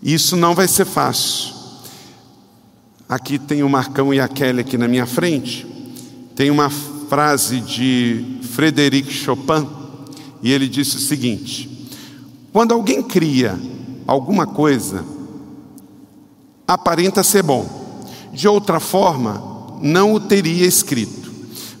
Isso 0.01 0.35
não 0.35 0.53
vai 0.53 0.67
ser 0.67 0.85
fácil. 0.85 1.53
Aqui 3.09 3.37
tem 3.37 3.63
o 3.63 3.69
Marcão 3.69 4.13
e 4.13 4.19
a 4.19 4.27
Kelly 4.27 4.61
aqui 4.61 4.77
na 4.77 4.87
minha 4.87 5.05
frente. 5.05 5.67
Tem 6.35 6.49
uma 6.49 6.69
frase 6.69 7.59
de 7.59 8.39
Frederic 8.53 9.11
Chopin 9.11 9.67
e 10.41 10.51
ele 10.51 10.67
disse 10.67 10.95
o 10.97 10.99
seguinte: 10.99 11.89
Quando 12.53 12.73
alguém 12.73 13.03
cria 13.03 13.59
alguma 14.07 14.47
coisa, 14.47 15.03
aparenta 16.67 17.23
ser 17.23 17.43
bom. 17.43 17.81
De 18.33 18.47
outra 18.47 18.79
forma, 18.79 19.50
não 19.81 20.13
o 20.13 20.19
teria 20.19 20.65
escrito. 20.65 21.31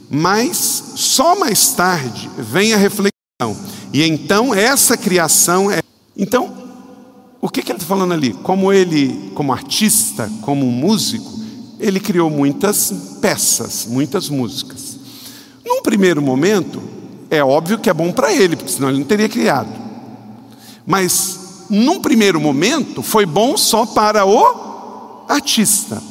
Mas 0.09 0.57
só 0.95 1.39
mais 1.39 1.69
tarde 1.69 2.29
vem 2.37 2.73
a 2.73 2.77
reflexão. 2.77 3.11
E 3.93 4.03
então 4.03 4.53
essa 4.53 4.97
criação 4.97 5.71
é. 5.71 5.81
Então, 6.17 6.53
o 7.41 7.49
que, 7.49 7.61
que 7.61 7.71
ele 7.71 7.77
está 7.77 7.87
falando 7.87 8.13
ali? 8.13 8.33
Como 8.33 8.71
ele, 8.71 9.31
como 9.33 9.53
artista, 9.53 10.29
como 10.41 10.65
músico, 10.65 11.31
ele 11.79 11.99
criou 11.99 12.29
muitas 12.29 12.93
peças, 13.21 13.87
muitas 13.89 14.29
músicas. 14.29 14.99
Num 15.65 15.81
primeiro 15.81 16.21
momento, 16.21 16.81
é 17.29 17.43
óbvio 17.43 17.79
que 17.79 17.89
é 17.89 17.93
bom 17.93 18.11
para 18.11 18.31
ele, 18.31 18.55
porque 18.55 18.71
senão 18.71 18.89
ele 18.89 18.99
não 18.99 19.05
teria 19.05 19.27
criado. 19.27 19.69
Mas, 20.85 21.65
num 21.69 21.99
primeiro 21.99 22.39
momento, 22.39 23.01
foi 23.01 23.25
bom 23.25 23.57
só 23.57 23.85
para 23.85 24.25
o 24.25 25.25
artista, 25.27 26.03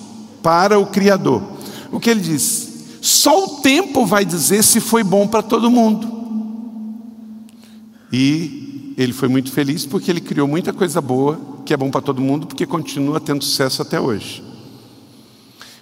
para 0.43 0.79
o 0.79 0.87
Criador. 0.87 1.43
O 1.91 1.99
que 1.99 2.11
ele 2.11 2.21
diz? 2.21 2.69
Só 3.01 3.45
o 3.45 3.49
tempo 3.61 4.05
vai 4.05 4.25
dizer 4.25 4.63
se 4.63 4.81
foi 4.81 5.03
bom 5.03 5.27
para 5.27 5.43
todo 5.43 5.71
mundo. 5.71 6.21
E 8.13 8.95
ele 8.97 9.13
foi 9.13 9.29
muito 9.29 9.51
feliz 9.51 9.87
porque 9.87 10.11
ele 10.11 10.21
criou 10.21 10.47
muita 10.47 10.73
coisa 10.73 11.01
boa, 11.01 11.41
que 11.65 11.73
é 11.73 11.77
bom 11.77 11.91
para 11.91 12.01
todo 12.01 12.21
mundo, 12.21 12.47
porque 12.47 12.67
continua 12.67 13.21
tendo 13.21 13.45
sucesso 13.45 13.83
até 13.83 14.01
hoje. 14.01 14.43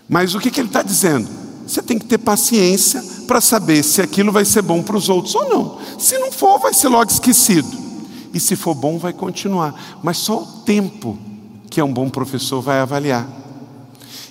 Mas 0.09 0.35
o 0.35 0.41
que, 0.41 0.51
que 0.51 0.61
ele 0.61 0.69
está 0.69 0.83
dizendo? 0.83 1.29
Você 1.67 1.83
tem 1.83 1.99
que 1.99 2.07
ter 2.07 2.19
paciência 2.19 3.03
para 3.27 3.41
saber 3.41 3.83
se 3.83 4.01
aquilo 4.01 4.33
vai 4.33 4.45
ser 4.45 4.63
bom 4.63 4.83
para 4.83 4.97
os 4.97 5.09
outros 5.09 5.35
ou 5.35 5.49
não. 5.49 5.79
Se 5.99 6.17
não 6.19 6.33
for, 6.33 6.59
vai 6.59 6.73
ser 6.73 6.89
logo 6.89 7.11
esquecido. 7.11 7.69
E 8.33 8.41
se 8.41 8.57
for 8.57 8.75
bom, 8.75 8.99
vai 8.99 9.13
continuar. 9.13 10.01
Mas 10.03 10.17
só 10.19 10.43
o 10.43 10.47
tempo 10.65 11.19
que 11.69 11.81
é 11.81 11.85
um 11.85 11.93
bom 11.93 12.09
professor 12.09 12.63
vai 12.63 12.81
avaliar. 12.81 13.29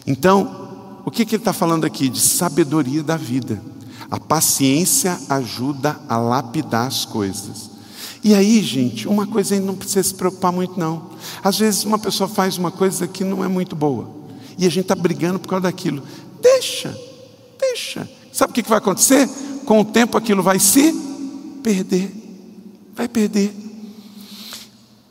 Então, 0.05 0.66
o 1.08 1.10
que, 1.10 1.24
que 1.24 1.36
ele 1.36 1.41
está 1.41 1.53
falando 1.53 1.86
aqui? 1.86 2.10
De 2.10 2.20
sabedoria 2.20 3.01
da 3.01 3.16
vida. 3.16 3.62
A 4.12 4.20
paciência 4.20 5.18
ajuda 5.30 5.97
a 6.10 6.18
lapidar 6.18 6.86
as 6.86 7.05
coisas. 7.05 7.72
E 8.22 8.34
aí, 8.34 8.62
gente, 8.62 9.08
uma 9.08 9.26
coisa 9.26 9.55
aí 9.55 9.62
não 9.62 9.74
precisa 9.74 10.03
se 10.03 10.14
preocupar 10.14 10.51
muito, 10.51 10.78
não. 10.78 11.12
Às 11.41 11.58
vezes 11.58 11.86
uma 11.86 11.97
pessoa 11.97 12.28
faz 12.28 12.58
uma 12.58 12.72
coisa 12.72 13.08
que 13.08 13.24
não 13.24 13.41
é 13.41 13.47
muito 13.47 13.74
boa. 13.74 14.10
E 14.58 14.66
a 14.66 14.70
gente 14.70 14.82
está 14.82 14.95
brigando 14.95 15.39
por 15.39 15.47
causa 15.47 15.64
daquilo. 15.64 16.03
Deixa, 16.41 16.93
deixa. 17.58 18.10
Sabe 18.34 18.51
o 18.51 18.53
que 18.53 18.68
vai 18.68 18.80
acontecer? 18.80 19.30
Com 19.64 19.80
o 19.80 19.86
tempo 19.86 20.18
aquilo 20.18 20.43
vai 20.43 20.60
se 20.60 20.91
perder. 21.64 22.14
Vai 22.93 23.08
perder. 23.08 23.55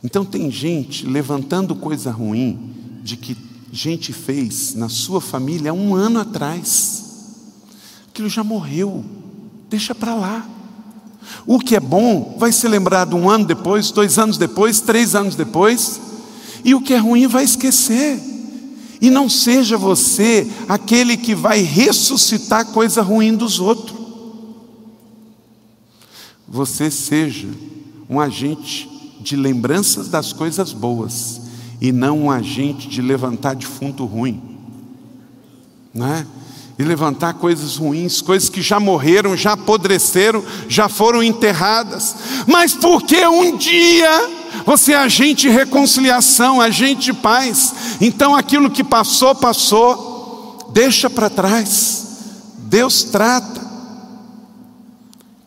Então 0.05 0.27
tem 0.27 0.51
gente 0.51 1.07
levantando 1.07 1.75
coisa 1.75 2.11
ruim 2.11 3.01
de 3.03 3.17
que 3.17 3.46
gente 3.77 4.11
fez 4.11 4.75
na 4.75 4.89
sua 4.89 5.21
família 5.21 5.73
um 5.73 5.95
ano 5.95 6.19
atrás. 6.19 7.05
Aquilo 8.09 8.29
já 8.29 8.43
morreu, 8.43 9.05
deixa 9.69 9.95
para 9.95 10.15
lá. 10.15 10.49
O 11.47 11.59
que 11.59 11.77
é 11.77 11.81
bom 11.81 12.37
vai 12.39 12.51
ser 12.51 12.69
lembrado 12.69 13.15
um 13.15 13.29
ano 13.29 13.45
depois, 13.45 13.91
dois 13.91 14.19
anos 14.19 14.39
depois, 14.39 14.81
três 14.81 15.15
anos 15.15 15.35
depois, 15.35 16.01
e 16.65 16.75
o 16.75 16.81
que 16.81 16.95
é 16.95 16.97
ruim 16.97 17.27
vai 17.27 17.45
esquecer. 17.45 18.19
E 18.99 19.11
não 19.11 19.29
seja 19.29 19.77
você 19.77 20.51
aquele 20.67 21.19
que 21.19 21.35
vai 21.35 21.61
ressuscitar 21.61 22.65
coisa 22.73 23.03
ruim 23.03 23.37
dos 23.37 23.61
outros. 23.61 23.95
Você 26.49 26.91
seja 26.91 27.49
um 28.09 28.19
agente 28.19 28.89
de 29.21 29.37
lembranças 29.37 30.09
das 30.09 30.33
coisas 30.33 30.73
boas 30.73 31.46
e 31.81 31.93
não 31.93 32.19
um 32.19 32.31
agente 32.31 32.89
de 32.89 33.03
levantar 33.03 33.55
defunto 33.55 34.05
ruim, 34.05 34.43
não 35.93 36.07
é? 36.07 36.27
E 36.79 36.83
levantar 36.83 37.35
coisas 37.35 37.77
ruins, 37.77 38.21
coisas 38.21 38.49
que 38.51 38.61
já 38.61 38.79
morreram, 38.79 39.37
já 39.37 39.53
apodreceram, 39.53 40.45
já 40.69 40.89
foram 40.89 41.23
enterradas, 41.23 42.17
mas 42.47 42.75
porque 42.75 43.27
um 43.27 43.57
dia 43.57 44.31
você 44.65 44.93
é 44.93 44.97
agente 44.97 45.43
de 45.43 45.49
reconciliação, 45.49 46.61
agente 46.61 47.07
de 47.07 47.13
paz, 47.15 47.75
então 48.01 48.35
aquilo 48.35 48.71
que 48.71 48.85
passou, 48.85 49.35
passou, 49.35 50.71
deixa 50.73 51.09
para 51.09 51.31
trás, 51.31 52.07
Deus 52.59 53.05
trata, 53.05 53.65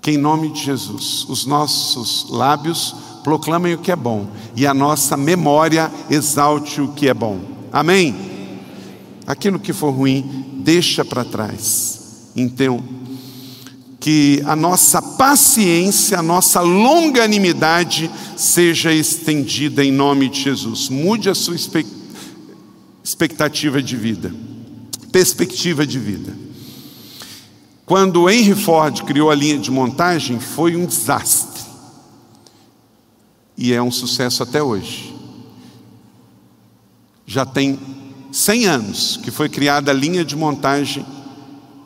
que 0.02 0.12
em 0.12 0.18
nome 0.18 0.50
de 0.50 0.64
Jesus, 0.64 1.26
os 1.28 1.46
nossos 1.46 2.28
lábios 2.30 2.96
proclamem 3.24 3.74
o 3.74 3.80
que 3.80 3.92
é 3.92 3.96
bom 3.96 4.28
e 4.56 4.66
a 4.66 4.74
nossa 4.74 5.16
memória 5.16 5.92
exalte 6.10 6.82
o 6.82 6.90
que 6.90 7.08
é 7.08 7.14
bom. 7.14 7.40
Amém? 7.72 8.16
Aquilo 9.28 9.60
que 9.60 9.74
for 9.74 9.92
ruim, 9.92 10.62
deixa 10.64 11.06
para 11.06 11.24
trás. 11.24 12.32
Então, 12.36 12.84
que 14.00 14.42
a 14.46 14.56
nossa 14.56 15.02
paciência, 15.02 16.18
a 16.20 16.24
nossa 16.24 16.62
longanimidade 16.62 18.10
seja 18.38 18.94
estendida 18.94 19.84
em 19.84 19.92
nome 19.92 20.30
de 20.30 20.42
Jesus. 20.42 20.90
Mude 20.90 21.30
a 21.30 21.36
sua 21.36 21.56
expectativa 23.04 23.82
de 23.84 23.96
vida, 23.96 24.34
perspectiva 25.12 25.86
de 25.86 26.00
vida. 26.00 26.34
Quando 27.86 28.30
Henry 28.30 28.56
Ford 28.56 29.04
criou 29.04 29.30
a 29.30 29.36
linha 29.36 29.58
de 29.58 29.70
montagem, 29.70 30.40
foi 30.40 30.76
um 30.76 30.86
desastre 30.86 31.59
e 33.62 33.74
é 33.74 33.82
um 33.82 33.92
sucesso 33.92 34.42
até 34.42 34.64
hoje. 34.64 35.14
Já 37.28 37.46
tem 37.46 37.78
100 38.32 38.66
anos 38.66 39.18
que 39.18 39.30
foi 39.30 39.50
criada 39.50 39.92
a 39.92 39.94
linha 39.94 40.24
de 40.24 40.34
montagem 40.34 41.06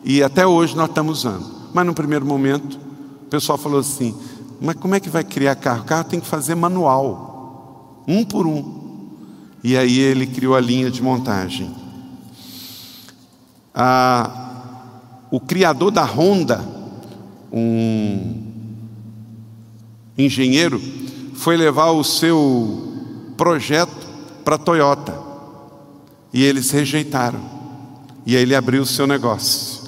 e 0.03 0.21
até 0.21 0.45
hoje 0.45 0.75
nós 0.75 0.87
estamos 0.87 1.19
usando. 1.19 1.51
Mas 1.73 1.83
no 1.83 1.95
primeiro 1.95 2.27
momento, 2.27 2.77
o 3.23 3.25
pessoal 3.25 3.57
falou 3.57 3.79
assim: 3.79 4.15
mas 4.61 4.75
como 4.75 4.93
é 4.93 4.99
que 4.99 5.09
vai 5.09 5.23
criar 5.23 5.55
carro? 5.55 5.81
O 5.81 5.85
carro 5.85 6.03
tem 6.03 6.19
que 6.19 6.27
fazer 6.27 6.53
manual, 6.53 8.03
um 8.07 8.23
por 8.23 8.45
um. 8.45 8.83
E 9.63 9.75
aí 9.75 9.97
ele 9.97 10.27
criou 10.27 10.55
a 10.55 10.61
linha 10.61 10.91
de 10.91 11.01
montagem. 11.01 11.73
Ah, 13.73 14.91
o 15.31 15.39
criador 15.39 15.89
da 15.89 16.05
Honda, 16.05 16.63
um 17.51 18.43
engenheiro, 20.15 20.79
foi 21.43 21.57
levar 21.57 21.91
o 21.91 22.05
seu 22.05 22.93
projeto 23.35 24.07
para 24.45 24.55
a 24.55 24.57
Toyota. 24.57 25.13
E 26.33 26.41
eles 26.41 26.71
rejeitaram. 26.71 27.41
E 28.25 28.37
aí 28.37 28.43
ele 28.43 28.55
abriu 28.55 28.83
o 28.83 28.85
seu 28.85 29.05
negócio. 29.05 29.83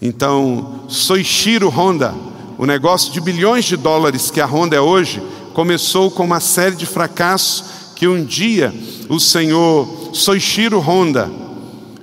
Então, 0.00 0.84
Soichiro 0.88 1.68
Honda, 1.68 2.14
o 2.56 2.64
negócio 2.64 3.12
de 3.12 3.20
bilhões 3.20 3.64
de 3.64 3.76
dólares 3.76 4.30
que 4.30 4.40
a 4.40 4.46
Honda 4.46 4.76
é 4.76 4.80
hoje, 4.80 5.20
começou 5.54 6.08
com 6.08 6.22
uma 6.22 6.38
série 6.38 6.76
de 6.76 6.86
fracassos 6.86 7.64
que 7.96 8.06
um 8.06 8.24
dia 8.24 8.72
o 9.08 9.18
senhor 9.18 10.12
Soichiro 10.12 10.78
Honda 10.78 11.28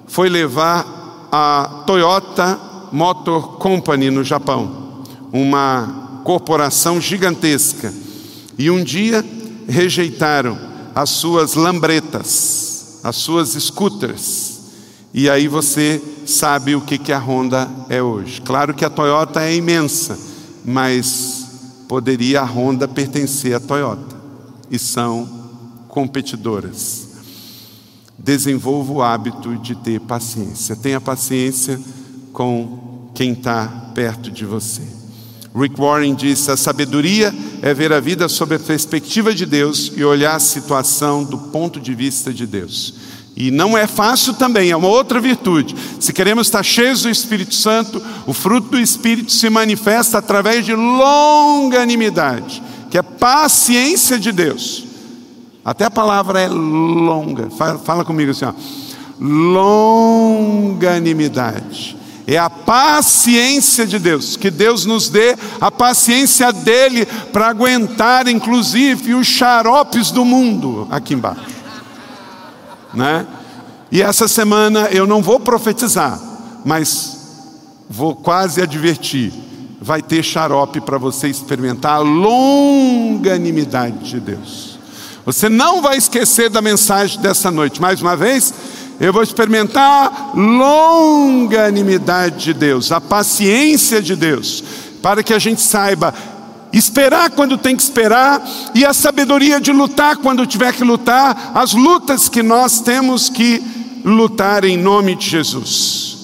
foi 0.07 0.27
levar 0.27 1.29
a 1.31 1.83
Toyota 1.87 2.59
Motor 2.91 3.59
Company 3.59 4.11
no 4.11 4.25
Japão, 4.25 5.05
uma 5.31 6.19
corporação 6.25 6.99
gigantesca 6.99 8.03
e 8.57 8.71
um 8.71 8.83
dia 8.83 9.23
rejeitaram 9.67 10.57
as 10.93 11.09
suas 11.09 11.55
lambretas, 11.55 12.99
as 13.03 13.15
suas 13.17 13.49
scooters. 13.49 14.55
E 15.13 15.29
aí 15.29 15.47
você 15.47 16.01
sabe 16.25 16.75
o 16.75 16.81
que, 16.81 16.97
que 16.97 17.11
a 17.11 17.19
Honda 17.19 17.69
é 17.89 18.01
hoje. 18.01 18.41
Claro 18.41 18.73
que 18.73 18.85
a 18.85 18.89
Toyota 18.89 19.41
é 19.41 19.55
imensa, 19.55 20.17
mas 20.63 21.45
poderia 21.87 22.41
a 22.41 22.45
Honda 22.45 22.87
pertencer 22.87 23.55
à 23.55 23.59
Toyota. 23.59 24.15
E 24.69 24.79
são 24.79 25.27
competidoras. 25.87 27.07
Desenvolva 28.17 28.91
o 28.91 29.01
hábito 29.01 29.55
de 29.57 29.75
ter 29.75 29.99
paciência. 30.01 30.75
Tenha 30.75 30.99
paciência 30.99 31.79
com 32.33 33.09
quem 33.13 33.33
está 33.33 33.91
perto 33.93 34.31
de 34.31 34.45
você. 34.45 34.94
Rick 35.55 35.79
Warren 35.79 36.13
disse: 36.13 36.51
a 36.51 36.57
sabedoria 36.57 37.33
é 37.61 37.73
ver 37.73 37.93
a 37.93 38.01
vida 38.01 38.27
sob 38.27 38.55
a 38.55 38.59
perspectiva 38.59 39.33
de 39.33 39.45
Deus 39.45 39.89
e 39.95 40.03
olhar 40.03 40.35
a 40.35 40.39
situação 40.39 41.23
do 41.23 41.37
ponto 41.37 41.79
de 41.79 41.95
vista 41.95 42.33
de 42.33 42.45
Deus. 42.45 42.93
E 43.37 43.51
não 43.51 43.77
é 43.77 43.85
fácil 43.87 44.33
também, 44.33 44.71
é 44.71 44.77
uma 44.77 44.87
outra 44.87 45.19
virtude. 45.19 45.75
Se 45.99 46.13
queremos 46.13 46.47
estar 46.47 46.63
cheios 46.63 47.01
do 47.01 47.09
Espírito 47.09 47.53
Santo, 47.53 48.01
o 48.25 48.31
fruto 48.33 48.69
do 48.69 48.79
Espírito 48.79 49.29
se 49.31 49.49
manifesta 49.49 50.19
através 50.19 50.65
de 50.65 50.73
longanimidade, 50.73 52.63
que 52.89 52.97
é 52.97 53.01
paciência 53.01 54.17
de 54.17 54.31
Deus. 54.31 54.85
Até 55.65 55.83
a 55.85 55.91
palavra 55.91 56.39
é 56.39 56.47
longa. 56.47 57.49
Fala, 57.49 57.77
fala 57.79 58.05
comigo 58.05 58.31
assim: 58.31 58.45
ó. 58.45 58.53
longanimidade. 59.19 61.94
É 62.27 62.37
a 62.37 62.49
paciência 62.49 63.85
de 63.85 63.99
Deus, 63.99 64.35
que 64.35 64.49
Deus 64.49 64.85
nos 64.85 65.09
dê 65.09 65.37
a 65.61 65.69
paciência 65.69 66.51
dele 66.51 67.05
para 67.31 67.47
aguentar, 67.47 68.27
inclusive, 68.27 69.13
os 69.13 69.27
xaropes 69.27 70.09
do 70.09 70.25
mundo 70.25 70.87
aqui 70.89 71.13
embaixo. 71.13 71.45
Né? 72.93 73.27
E 73.91 74.01
essa 74.01 74.27
semana 74.27 74.87
eu 74.91 75.05
não 75.05 75.21
vou 75.21 75.39
profetizar, 75.39 76.19
mas 76.65 77.17
vou 77.87 78.15
quase 78.15 78.61
advertir: 78.61 79.31
vai 79.79 80.01
ter 80.01 80.23
xarope 80.23 80.81
para 80.81 80.97
você 80.97 81.27
experimentar 81.27 81.97
a 81.97 81.99
longanimidade 81.99 84.09
de 84.09 84.19
Deus. 84.19 84.75
Você 85.25 85.49
não 85.49 85.81
vai 85.81 85.97
esquecer 85.97 86.49
da 86.49 86.61
mensagem 86.61 87.19
dessa 87.19 87.49
noite. 87.49 87.81
Mais 87.81 88.01
uma 88.01 88.15
vez, 88.15 88.53
eu 88.99 89.11
vou 89.11 89.23
experimentar 89.23 90.31
longanimidade 90.35 92.45
de 92.45 92.53
Deus, 92.53 92.91
a 92.91 93.01
paciência 93.01 94.01
de 94.01 94.15
Deus, 94.15 94.63
para 95.01 95.21
que 95.21 95.33
a 95.33 95.39
gente 95.39 95.61
saiba 95.61 96.13
esperar 96.71 97.29
quando 97.31 97.57
tem 97.57 97.75
que 97.75 97.83
esperar 97.83 98.41
e 98.73 98.85
a 98.85 98.93
sabedoria 98.93 99.59
de 99.61 99.71
lutar 99.71 100.17
quando 100.17 100.45
tiver 100.45 100.73
que 100.73 100.83
lutar, 100.83 101.53
as 101.55 101.73
lutas 101.73 102.27
que 102.27 102.43
nós 102.43 102.81
temos 102.81 103.29
que 103.29 103.63
lutar 104.03 104.65
em 104.65 104.77
nome 104.77 105.15
de 105.15 105.29
Jesus. 105.29 106.15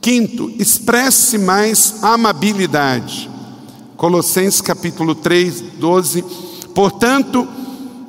Quinto, 0.00 0.52
expresse 0.58 1.38
mais 1.38 1.96
amabilidade. 2.02 3.28
Colossenses 3.96 4.60
capítulo 4.60 5.14
3, 5.14 5.60
12. 5.78 6.24
Portanto, 6.74 7.48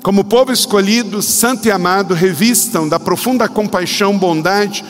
como 0.08 0.24
povo 0.24 0.54
escolhido, 0.54 1.22
santo 1.22 1.68
e 1.68 1.72
amado, 1.72 2.14
revistam 2.14 2.88
da 2.88 2.98
profunda 2.98 3.50
compaixão, 3.50 4.18
bondade, 4.18 4.86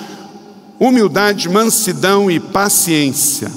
humildade, 0.80 1.50
mansidão 1.50 2.30
e 2.30 2.40
paciência. 2.40 3.52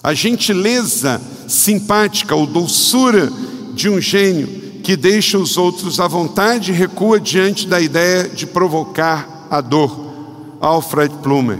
A 0.00 0.14
gentileza 0.14 1.20
simpática 1.48 2.36
ou 2.36 2.46
doçura 2.46 3.28
de 3.74 3.88
um 3.88 4.00
gênio 4.00 4.46
que 4.84 4.94
deixa 4.94 5.38
os 5.38 5.56
outros 5.56 5.98
à 5.98 6.06
vontade 6.06 6.70
e 6.70 6.74
recua 6.76 7.18
diante 7.18 7.66
da 7.66 7.80
ideia 7.80 8.28
de 8.28 8.46
provocar 8.46 9.48
a 9.50 9.60
dor. 9.60 10.14
Alfred 10.60 11.12
Plumer. 11.16 11.58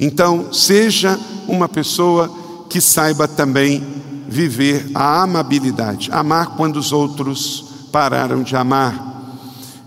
Então, 0.00 0.52
seja 0.52 1.16
uma 1.46 1.68
pessoa 1.68 2.28
que 2.68 2.80
saiba 2.80 3.28
também 3.28 3.80
viver 4.28 4.90
a 4.94 5.22
amabilidade, 5.22 6.10
amar 6.12 6.56
quando 6.56 6.76
os 6.76 6.92
outros 6.92 7.64
pararam 7.92 8.42
de 8.42 8.56
amar. 8.56 9.14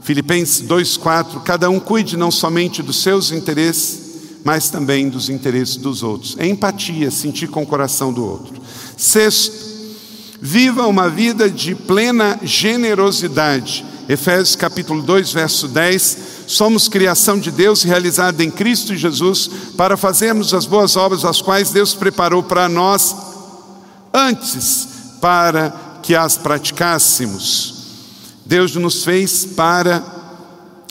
Filipenses 0.01 0.61
2:4, 0.61 1.41
cada 1.41 1.69
um 1.69 1.79
cuide 1.79 2.17
não 2.17 2.31
somente 2.31 2.81
dos 2.81 3.01
seus 3.01 3.31
interesses, 3.31 4.09
mas 4.43 4.69
também 4.69 5.09
dos 5.09 5.29
interesses 5.29 5.75
dos 5.75 6.01
outros. 6.01 6.35
É 6.39 6.47
empatia, 6.47 7.11
sentir 7.11 7.47
com 7.47 7.63
o 7.63 7.67
coração 7.67 8.11
do 8.11 8.25
outro. 8.25 8.59
Sexto, 8.97 9.53
viva 10.41 10.87
uma 10.87 11.09
vida 11.09 11.49
de 11.49 11.75
plena 11.75 12.39
generosidade. 12.41 13.85
Efésios 14.07 14.55
capítulo 14.55 15.03
2, 15.03 15.31
verso 15.33 15.67
10, 15.67 16.17
somos 16.47 16.87
criação 16.87 17.37
de 17.37 17.51
Deus 17.51 17.83
realizada 17.83 18.43
em 18.43 18.49
Cristo 18.49 18.95
Jesus 18.95 19.47
para 19.77 19.95
fazermos 19.95 20.51
as 20.51 20.65
boas 20.65 20.95
obras 20.95 21.23
as 21.23 21.43
quais 21.43 21.69
Deus 21.69 21.93
preparou 21.93 22.41
para 22.41 22.67
nós 22.67 23.28
antes 24.13 24.87
para 25.21 25.99
que 26.01 26.15
as 26.15 26.37
praticássemos. 26.37 27.75
Deus 28.45 28.75
nos 28.75 29.03
fez 29.03 29.45
para 29.45 30.03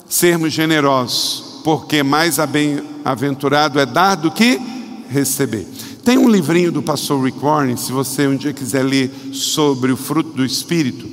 sermos 0.08 0.52
generosos, 0.52 1.60
porque 1.64 2.02
mais 2.02 2.38
bem-aventurado 2.38 3.80
é 3.80 3.86
dar 3.86 4.14
do 4.14 4.30
que 4.30 4.60
receber. 5.08 5.66
Tem 6.04 6.16
um 6.16 6.28
livrinho 6.28 6.72
do 6.72 6.82
pastor 6.82 7.22
Rick 7.22 7.38
Warren, 7.38 7.76
se 7.76 7.92
você 7.92 8.26
um 8.26 8.36
dia 8.36 8.52
quiser 8.52 8.82
ler 8.82 9.10
sobre 9.32 9.92
o 9.92 9.96
fruto 9.96 10.30
do 10.30 10.44
Espírito. 10.44 11.06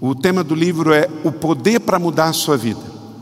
O 0.00 0.14
tema 0.14 0.44
do 0.44 0.54
livro 0.54 0.92
é 0.92 1.08
O 1.24 1.32
Poder 1.32 1.80
para 1.80 1.98
Mudar 1.98 2.28
a 2.28 2.32
Sua 2.32 2.56
Vida. 2.56 2.80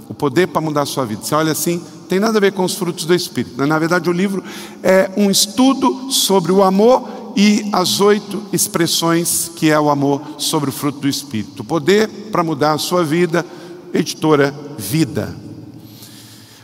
O 0.09 0.15
Poder 0.15 0.49
para 0.49 0.61
Mudar 0.61 0.83
a 0.83 0.87
Sua 0.87 1.07
Vida. 1.07 1.23
Você 1.23 1.35
olha 1.35 1.53
assim, 1.53 1.83
tem 2.09 2.21
nada 2.21 2.39
a 2.39 2.41
ver 2.41 2.53
com 2.53 2.65
os 2.65 2.75
frutos 2.75 3.05
do 3.05 3.15
Espírito. 3.15 3.67
Na 3.67 3.79
verdade, 3.79 4.11
o 4.11 4.13
livro 4.13 4.43
é 4.83 5.11
um 5.17 5.31
estudo 5.31 6.13
sobre 6.13 6.53
o 6.53 6.63
amor 6.63 7.09
e 7.41 7.69
as 7.71 8.01
oito 8.01 8.43
expressões 8.53 9.49
que 9.55 9.71
é 9.71 9.79
o 9.79 9.91
amor 9.91 10.21
sobre 10.39 10.71
o 10.71 10.73
fruto 10.73 10.99
do 10.99 11.09
Espírito. 11.09 11.63
Poder 11.63 12.09
para 12.33 12.43
mudar 12.43 12.73
a 12.73 12.79
sua 12.79 13.05
vida, 13.05 13.47
editora 13.95 14.53
Vida. 14.77 15.37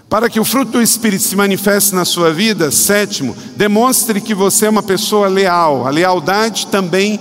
Para 0.08 0.28
que 0.28 0.40
o 0.40 0.44
fruto 0.44 0.72
do 0.72 0.82
Espírito 0.82 1.22
se 1.22 1.36
manifeste 1.36 1.94
na 1.94 2.04
sua 2.04 2.32
vida, 2.32 2.72
sétimo, 2.72 3.36
demonstre 3.54 4.20
que 4.20 4.34
você 4.34 4.66
é 4.66 4.68
uma 4.68 4.82
pessoa 4.82 5.28
leal. 5.28 5.86
A 5.86 5.90
lealdade 5.90 6.66
também 6.66 7.20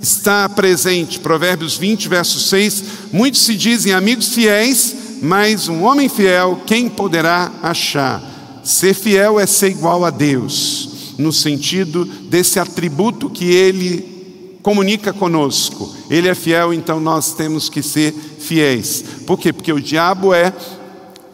está 0.00 0.48
presente. 0.48 1.20
Provérbios 1.20 1.76
20, 1.76 2.08
verso 2.08 2.40
6. 2.40 2.84
Muitos 3.12 3.42
se 3.42 3.54
dizem 3.54 3.92
amigos 3.92 4.34
fiéis, 4.34 4.96
mas 5.22 5.68
um 5.68 5.84
homem 5.84 6.08
fiel, 6.08 6.60
quem 6.66 6.88
poderá 6.88 7.52
achar? 7.62 8.20
Ser 8.64 8.92
fiel 8.92 9.38
é 9.38 9.46
ser 9.46 9.70
igual 9.70 10.04
a 10.04 10.10
Deus 10.10 10.91
no 11.22 11.32
sentido 11.32 12.04
desse 12.04 12.58
atributo 12.58 13.30
que 13.30 13.44
ele 13.44 14.58
comunica 14.62 15.12
conosco. 15.12 15.94
Ele 16.10 16.28
é 16.28 16.34
fiel, 16.34 16.74
então 16.74 17.00
nós 17.00 17.32
temos 17.32 17.68
que 17.68 17.82
ser 17.82 18.12
fiéis. 18.12 19.04
Por 19.26 19.38
quê? 19.38 19.52
Porque 19.52 19.72
o 19.72 19.80
diabo 19.80 20.34
é 20.34 20.52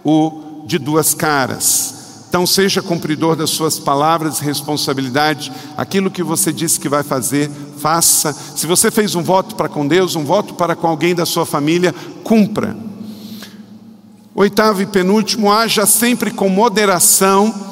o 0.04 0.64
de 0.66 0.78
duas 0.78 1.14
caras. 1.14 1.96
Então, 2.28 2.46
seja 2.46 2.82
cumpridor 2.82 3.34
das 3.34 3.48
suas 3.48 3.78
palavras, 3.78 4.38
responsabilidade, 4.38 5.50
aquilo 5.78 6.10
que 6.10 6.22
você 6.22 6.52
disse 6.52 6.78
que 6.78 6.88
vai 6.88 7.02
fazer, 7.02 7.50
faça. 7.78 8.34
Se 8.54 8.66
você 8.66 8.90
fez 8.90 9.14
um 9.14 9.22
voto 9.22 9.54
para 9.54 9.68
com 9.68 9.86
Deus, 9.86 10.14
um 10.14 10.24
voto 10.24 10.52
para 10.52 10.76
com 10.76 10.86
alguém 10.86 11.14
da 11.14 11.24
sua 11.24 11.46
família, 11.46 11.94
cumpra. 12.22 12.76
Oitavo 14.34 14.82
e 14.82 14.86
penúltimo, 14.86 15.50
haja 15.50 15.86
sempre 15.86 16.30
com 16.30 16.50
moderação 16.50 17.67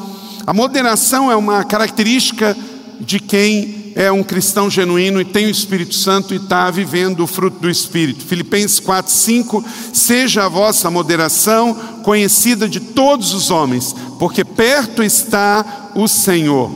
a 0.46 0.54
moderação 0.54 1.28
é 1.28 1.34
uma 1.34 1.64
característica 1.64 2.56
de 3.00 3.18
quem 3.18 3.92
é 3.96 4.12
um 4.12 4.22
cristão 4.22 4.70
genuíno 4.70 5.20
e 5.20 5.24
tem 5.24 5.46
o 5.46 5.50
Espírito 5.50 5.94
Santo 5.94 6.32
e 6.32 6.36
está 6.36 6.70
vivendo 6.70 7.24
o 7.24 7.26
fruto 7.26 7.58
do 7.58 7.68
Espírito. 7.68 8.24
Filipenses 8.24 8.78
4, 8.78 9.10
5: 9.10 9.64
Seja 9.92 10.44
a 10.44 10.48
vossa 10.48 10.88
moderação 10.88 11.74
conhecida 12.04 12.68
de 12.68 12.78
todos 12.78 13.34
os 13.34 13.50
homens, 13.50 13.92
porque 14.20 14.44
perto 14.44 15.02
está 15.02 15.90
o 15.96 16.06
Senhor. 16.06 16.70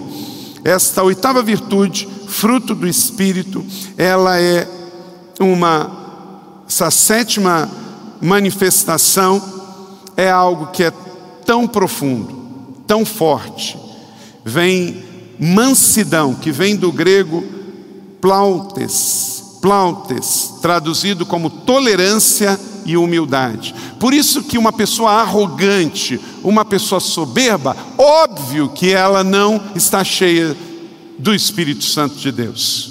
Esta 0.65 1.05
oitava 1.05 1.41
virtude, 1.41 2.09
fruto 2.27 2.75
do 2.75 2.89
Espírito, 2.89 3.65
ela 3.97 4.41
é 4.41 4.67
uma, 5.39 6.65
essa 6.69 6.91
sétima 6.91 7.71
manifestação 8.21 9.41
é 10.17 10.29
algo 10.29 10.67
que 10.73 10.83
é 10.83 10.93
tão 11.47 11.69
profundo 11.69 12.40
tão 12.91 13.07
forte. 13.07 13.79
Vem 14.45 15.05
mansidão, 15.39 16.35
que 16.35 16.51
vem 16.51 16.75
do 16.75 16.91
grego 16.91 17.45
plautes, 18.21 19.59
plautes, 19.63 20.55
traduzido 20.61 21.25
como 21.25 21.49
tolerância 21.49 22.59
e 22.85 22.97
humildade. 22.97 23.73
Por 24.01 24.13
isso 24.13 24.43
que 24.43 24.59
uma 24.59 24.73
pessoa 24.73 25.13
arrogante, 25.13 26.21
uma 26.43 26.65
pessoa 26.65 27.01
soberba, 27.01 27.77
óbvio 27.97 28.71
que 28.71 28.93
ela 28.93 29.23
não 29.23 29.63
está 29.77 30.03
cheia 30.03 30.57
do 31.17 31.33
Espírito 31.33 31.85
Santo 31.85 32.17
de 32.17 32.33
Deus. 32.33 32.91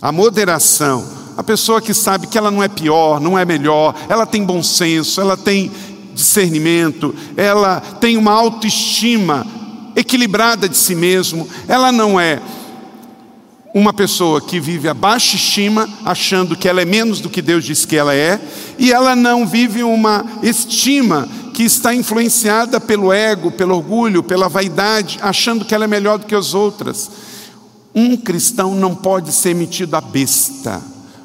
A 0.00 0.10
moderação, 0.10 1.06
a 1.36 1.42
pessoa 1.42 1.82
que 1.82 1.92
sabe 1.92 2.26
que 2.26 2.38
ela 2.38 2.50
não 2.50 2.62
é 2.62 2.68
pior, 2.68 3.20
não 3.20 3.38
é 3.38 3.44
melhor, 3.44 3.94
ela 4.08 4.24
tem 4.24 4.42
bom 4.42 4.62
senso, 4.62 5.20
ela 5.20 5.36
tem 5.36 5.70
discernimento, 6.16 7.14
ela 7.36 7.80
tem 7.80 8.16
uma 8.16 8.32
autoestima 8.32 9.46
equilibrada 9.94 10.68
de 10.68 10.76
si 10.76 10.94
mesmo, 10.94 11.48
ela 11.68 11.92
não 11.92 12.18
é 12.18 12.40
uma 13.74 13.92
pessoa 13.92 14.40
que 14.40 14.58
vive 14.58 14.88
a 14.88 14.94
baixa 14.94 15.36
estima, 15.36 15.86
achando 16.02 16.56
que 16.56 16.66
ela 16.66 16.80
é 16.80 16.84
menos 16.86 17.20
do 17.20 17.28
que 17.28 17.42
Deus 17.42 17.62
diz 17.62 17.84
que 17.84 17.94
ela 17.94 18.14
é, 18.14 18.40
e 18.78 18.90
ela 18.90 19.14
não 19.14 19.46
vive 19.46 19.82
uma 19.82 20.24
estima 20.42 21.28
que 21.52 21.62
está 21.62 21.94
influenciada 21.94 22.80
pelo 22.80 23.12
ego, 23.12 23.50
pelo 23.50 23.76
orgulho, 23.76 24.22
pela 24.22 24.48
vaidade, 24.48 25.18
achando 25.20 25.64
que 25.64 25.74
ela 25.74 25.84
é 25.84 25.88
melhor 25.88 26.18
do 26.18 26.24
que 26.24 26.34
as 26.34 26.54
outras. 26.54 27.10
Um 27.94 28.16
cristão 28.16 28.74
não 28.74 28.94
pode 28.94 29.30
ser 29.32 29.54
metido 29.54 29.94
a 29.94 30.00
besta. 30.00 30.82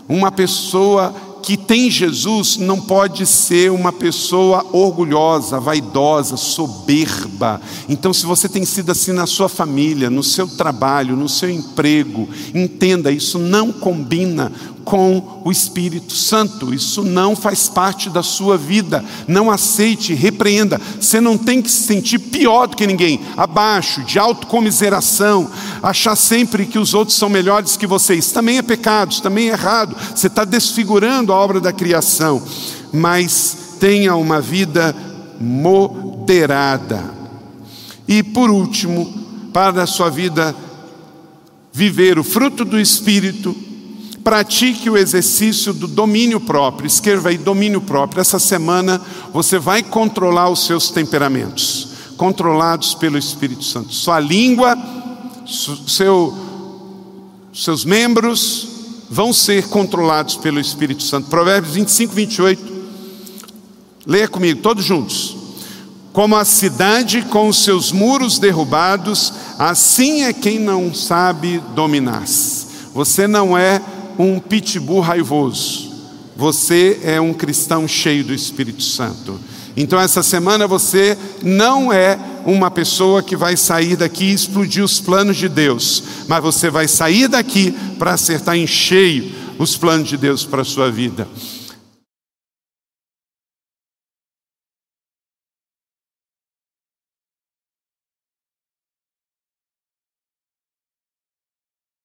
Uma 0.08 0.32
pessoa 0.32 1.14
que 1.42 1.58
tem 1.58 1.90
Jesus 1.90 2.58
não 2.58 2.80
pode 2.80 3.26
ser 3.26 3.72
uma 3.72 3.92
pessoa 3.92 4.66
orgulhosa, 4.72 5.60
vaidosa, 5.60 6.38
soberba. 6.38 7.60
Então, 7.90 8.14
se 8.14 8.26
você 8.26 8.48
tem 8.48 8.64
sido 8.64 8.92
assim 8.92 9.12
na 9.12 9.26
sua 9.26 9.50
família, 9.50 10.10
no 10.10 10.24
seu 10.24 10.48
trabalho, 10.48 11.16
no 11.16 11.28
seu 11.28 11.50
emprego, 11.50 12.30
entenda, 12.54 13.12
isso 13.12 13.40
não 13.40 13.72
combina 13.72 14.52
com 14.84 15.42
o 15.44 15.52
Espírito 15.52 16.14
Santo. 16.14 16.74
Isso 16.74 17.04
não 17.04 17.36
faz 17.36 17.70
parte 17.70 18.10
da 18.10 18.24
sua 18.24 18.58
vida. 18.58 19.04
Não 19.28 19.50
aceite, 19.52 20.14
repreenda. 20.14 20.80
Você 21.00 21.22
não 21.22 21.38
tem 21.38 21.62
que 21.62 21.70
se 21.70 21.84
sentir 21.84 22.20
pior 22.20 22.68
do 22.68 22.76
que 22.76 22.88
ninguém, 22.88 23.20
abaixo, 23.38 24.04
de 24.04 24.20
autocomiseração, 24.20 25.50
achar 25.82 26.16
sempre 26.16 26.66
que 26.66 26.80
os 26.80 26.94
outros 26.94 27.18
são 27.18 27.30
melhores 27.30 27.78
que 27.78 27.88
você. 27.88 28.16
Isso 28.16 28.34
também 28.34 28.58
é 28.58 28.62
pecado, 28.62 29.22
também 29.22 29.50
é 29.50 29.54
errado. 29.54 29.96
Você 30.16 30.28
está 30.28 30.44
desfigurando 30.44 31.32
a 31.34 31.36
obra 31.36 31.60
da 31.60 31.72
criação. 31.72 32.42
Mas 32.94 33.78
tenha 33.80 34.16
uma 34.16 34.42
vida 34.42 34.96
moderada. 35.40 37.04
E 38.08 38.22
por 38.22 38.50
último, 38.50 39.22
para 39.54 39.84
a 39.84 39.88
sua 39.88 40.10
vida 40.10 40.56
viver 41.72 42.20
o 42.20 42.24
fruto 42.24 42.66
do 42.66 42.80
Espírito, 42.80 43.56
pratique 44.24 44.90
o 44.90 44.98
exercício 44.98 45.74
do 45.74 45.88
domínio 45.88 46.40
próprio. 46.40 46.88
Escreva 46.88 47.30
aí 47.30 47.38
domínio 47.38 47.82
próprio. 47.82 48.22
Essa 48.22 48.40
semana 48.40 49.02
você 49.34 49.60
vai 49.60 49.84
controlar 49.84 50.50
os 50.50 50.66
seus 50.66 50.90
temperamentos, 50.90 51.90
controlados 52.18 52.94
pelo 52.94 53.18
Espírito 53.18 53.64
Santo. 53.64 53.94
Sua 53.94 54.20
língua, 54.20 54.78
seu, 55.88 56.38
seus 57.54 57.84
membros 57.84 58.68
vão 59.10 59.34
ser 59.34 59.68
controlados 59.68 60.38
pelo 60.38 60.60
Espírito 60.60 61.04
Santo. 61.04 61.28
Provérbios 61.28 61.74
25, 61.74 62.14
28. 62.14 62.82
Leia 64.06 64.28
comigo, 64.28 64.62
todos 64.62 64.84
juntos. 64.84 65.38
Como 66.14 66.36
a 66.36 66.44
cidade 66.44 67.22
com 67.24 67.48
os 67.48 67.64
seus 67.64 67.92
muros 67.92 68.38
derrubados, 68.38 69.34
assim 69.58 70.24
é 70.24 70.34
quem 70.34 70.60
não 70.60 70.94
sabe 70.94 71.62
dominar-se. 71.74 72.68
Você 72.94 73.28
não 73.28 73.58
é 73.58 73.82
um 74.18 74.40
pitbull 74.40 75.00
raivoso. 75.00 75.92
Você 76.36 77.00
é 77.04 77.20
um 77.20 77.34
cristão 77.34 77.88
cheio 77.88 78.24
do 78.24 78.34
Espírito 78.34 78.82
Santo. 78.82 79.40
Então, 79.76 80.00
essa 80.00 80.22
semana 80.22 80.68
você 80.68 81.18
não 81.42 81.94
é 81.94 82.20
uma 82.46 82.70
pessoa 82.70 83.24
que 83.24 83.36
vai 83.36 83.56
sair 83.56 83.96
daqui 83.96 84.26
e 84.26 84.34
explodir 84.34 84.84
os 84.84 85.00
planos 85.00 85.38
de 85.38 85.48
Deus, 85.48 86.04
mas 86.28 86.42
você 86.42 86.70
vai 86.70 86.88
sair 86.88 87.28
daqui 87.28 87.72
para 87.98 88.14
acertar 88.14 88.58
em 88.58 88.68
cheio 88.68 89.32
os 89.58 89.78
planos 89.78 90.10
de 90.10 90.18
Deus 90.18 90.44
para 90.44 90.64
a 90.64 90.66
sua 90.66 90.92
vida. 90.92 91.28